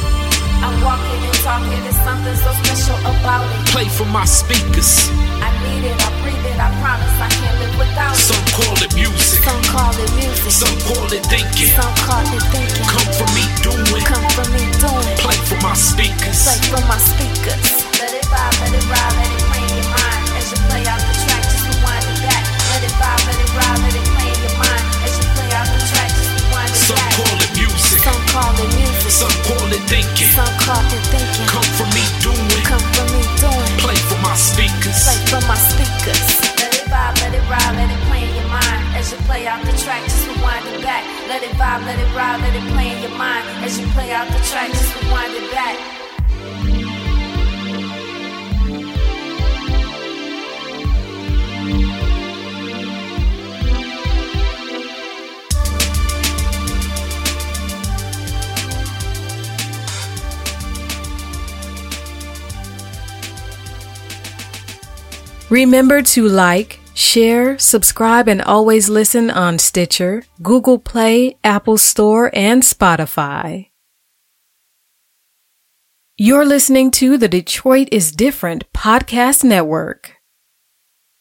walking 0.86 1.22
and 1.26 1.38
talking, 1.42 1.80
there's 1.82 1.98
something 2.06 2.36
so 2.38 2.50
special 2.62 2.98
about 3.10 3.42
it. 3.50 3.66
play 3.74 3.88
for 3.90 4.06
my 4.06 4.24
speakers. 4.24 5.10
I 5.42 5.50
need 5.66 5.82
it, 5.90 5.98
I 5.98 6.08
breathe 6.22 6.46
it, 6.46 6.54
I 6.56 6.70
promise 6.78 7.16
I 7.18 7.28
can't 7.28 7.56
live 7.60 7.74
without 7.82 8.14
it. 8.14 8.22
Some 8.30 8.46
call 8.54 8.76
it 8.86 8.92
music, 8.94 9.42
Some 9.42 9.62
call 9.74 9.92
it 9.98 10.10
music. 10.14 10.52
some 10.54 10.78
call 10.86 11.10
it 11.10 11.24
thinking. 11.26 11.74
Some 11.74 11.94
call 12.06 12.22
it 12.30 12.44
thinking. 12.54 12.86
Come 12.86 13.08
from 13.18 13.30
me 13.34 13.44
doing, 13.66 14.02
Come 14.06 14.26
from 14.30 14.48
me 14.54 14.62
doing. 14.78 15.16
play 15.18 15.38
for 15.50 15.58
my 15.66 15.74
speakers. 15.74 16.38
Play 16.46 16.60
from 16.70 16.84
my 16.86 16.98
speakers. 17.02 17.66
Let 17.98 18.12
it 18.14 18.26
vibe, 18.30 18.54
let 18.62 18.72
it 18.78 18.86
ride, 18.86 19.14
let 19.18 19.30
it 19.34 19.42
play 19.50 19.62
in 19.66 19.74
your 19.82 19.90
mind. 19.90 20.22
As 20.38 20.46
you 20.54 20.58
play 20.70 20.84
out 20.86 21.02
the 21.02 21.14
track, 21.26 21.42
just 21.50 21.64
rewind 21.66 22.06
it 22.14 22.18
back. 22.22 22.44
Let 22.70 22.82
it 22.86 22.94
vibe, 23.00 23.22
let 23.26 23.38
it 23.42 23.50
ride, 23.58 23.78
let 23.82 23.94
it 23.98 24.06
play 24.14 24.28
in 24.30 24.40
your 24.46 24.56
mind. 24.62 24.84
As 25.04 25.12
you 25.18 25.24
play 25.34 25.50
out 25.58 25.66
the 25.68 25.80
track, 25.90 26.10
just 26.14 26.30
rewind 26.38 26.70
it 26.70 26.78
Some 26.86 26.96
back. 26.96 27.12
call 27.18 27.36
it 27.42 27.52
music, 27.58 27.98
Some 28.06 28.22
call 28.32 28.54
it 28.62 28.70
music. 28.78 28.95
Some 29.10 29.32
call 29.46 29.68
it 29.72 29.82
thinking. 29.86 30.30
Some 30.34 30.54
call 30.60 30.82
it 30.90 31.04
thinking. 31.12 31.46
Come 31.46 31.68
from 31.78 31.90
me 31.94 32.04
doing, 32.22 32.62
Come 32.66 32.82
from 32.94 33.08
me 33.14 33.22
doing. 33.40 33.72
play 33.82 33.98
for 34.10 34.18
my 34.22 34.34
speakers. 34.34 34.98
Play 35.06 35.20
from 35.30 35.44
my 35.46 35.58
speakers. 35.58 36.22
Let 36.58 36.72
it 36.74 36.86
vibe, 36.90 37.14
let 37.22 37.32
it 37.34 37.44
ride, 37.48 37.74
let 37.76 37.88
it 37.90 38.02
play 38.08 38.22
in 38.26 38.34
your 38.34 38.48
mind. 38.50 38.80
As 38.96 39.12
you 39.12 39.18
play 39.28 39.46
out 39.46 39.62
the 39.64 39.72
track, 39.78 40.02
just 40.04 40.26
rewind 40.28 40.66
it 40.68 40.82
back. 40.82 41.04
Let 41.28 41.42
it 41.42 41.54
vibe, 41.60 41.86
let 41.86 41.98
it 41.98 42.10
ride, 42.14 42.40
let 42.40 42.54
it 42.54 42.66
play 42.72 42.90
in 42.94 43.02
your 43.02 43.16
mind. 43.16 43.44
As 43.64 43.78
you 43.78 43.86
play 43.94 44.12
out 44.12 44.26
the 44.28 44.40
track, 44.50 44.70
just 44.70 44.90
rewind 45.02 45.32
it 45.34 45.50
back. 45.52 45.95
Remember 65.48 66.02
to 66.02 66.26
like, 66.26 66.80
share, 66.94 67.56
subscribe, 67.56 68.26
and 68.26 68.42
always 68.42 68.88
listen 68.88 69.30
on 69.30 69.60
Stitcher, 69.60 70.24
Google 70.42 70.80
Play, 70.80 71.38
Apple 71.44 71.78
Store, 71.78 72.32
and 72.34 72.64
Spotify. 72.64 73.68
You're 76.16 76.44
listening 76.44 76.90
to 76.92 77.16
the 77.16 77.28
Detroit 77.28 77.88
is 77.92 78.10
Different 78.10 78.64
Podcast 78.72 79.44
Network. 79.44 80.15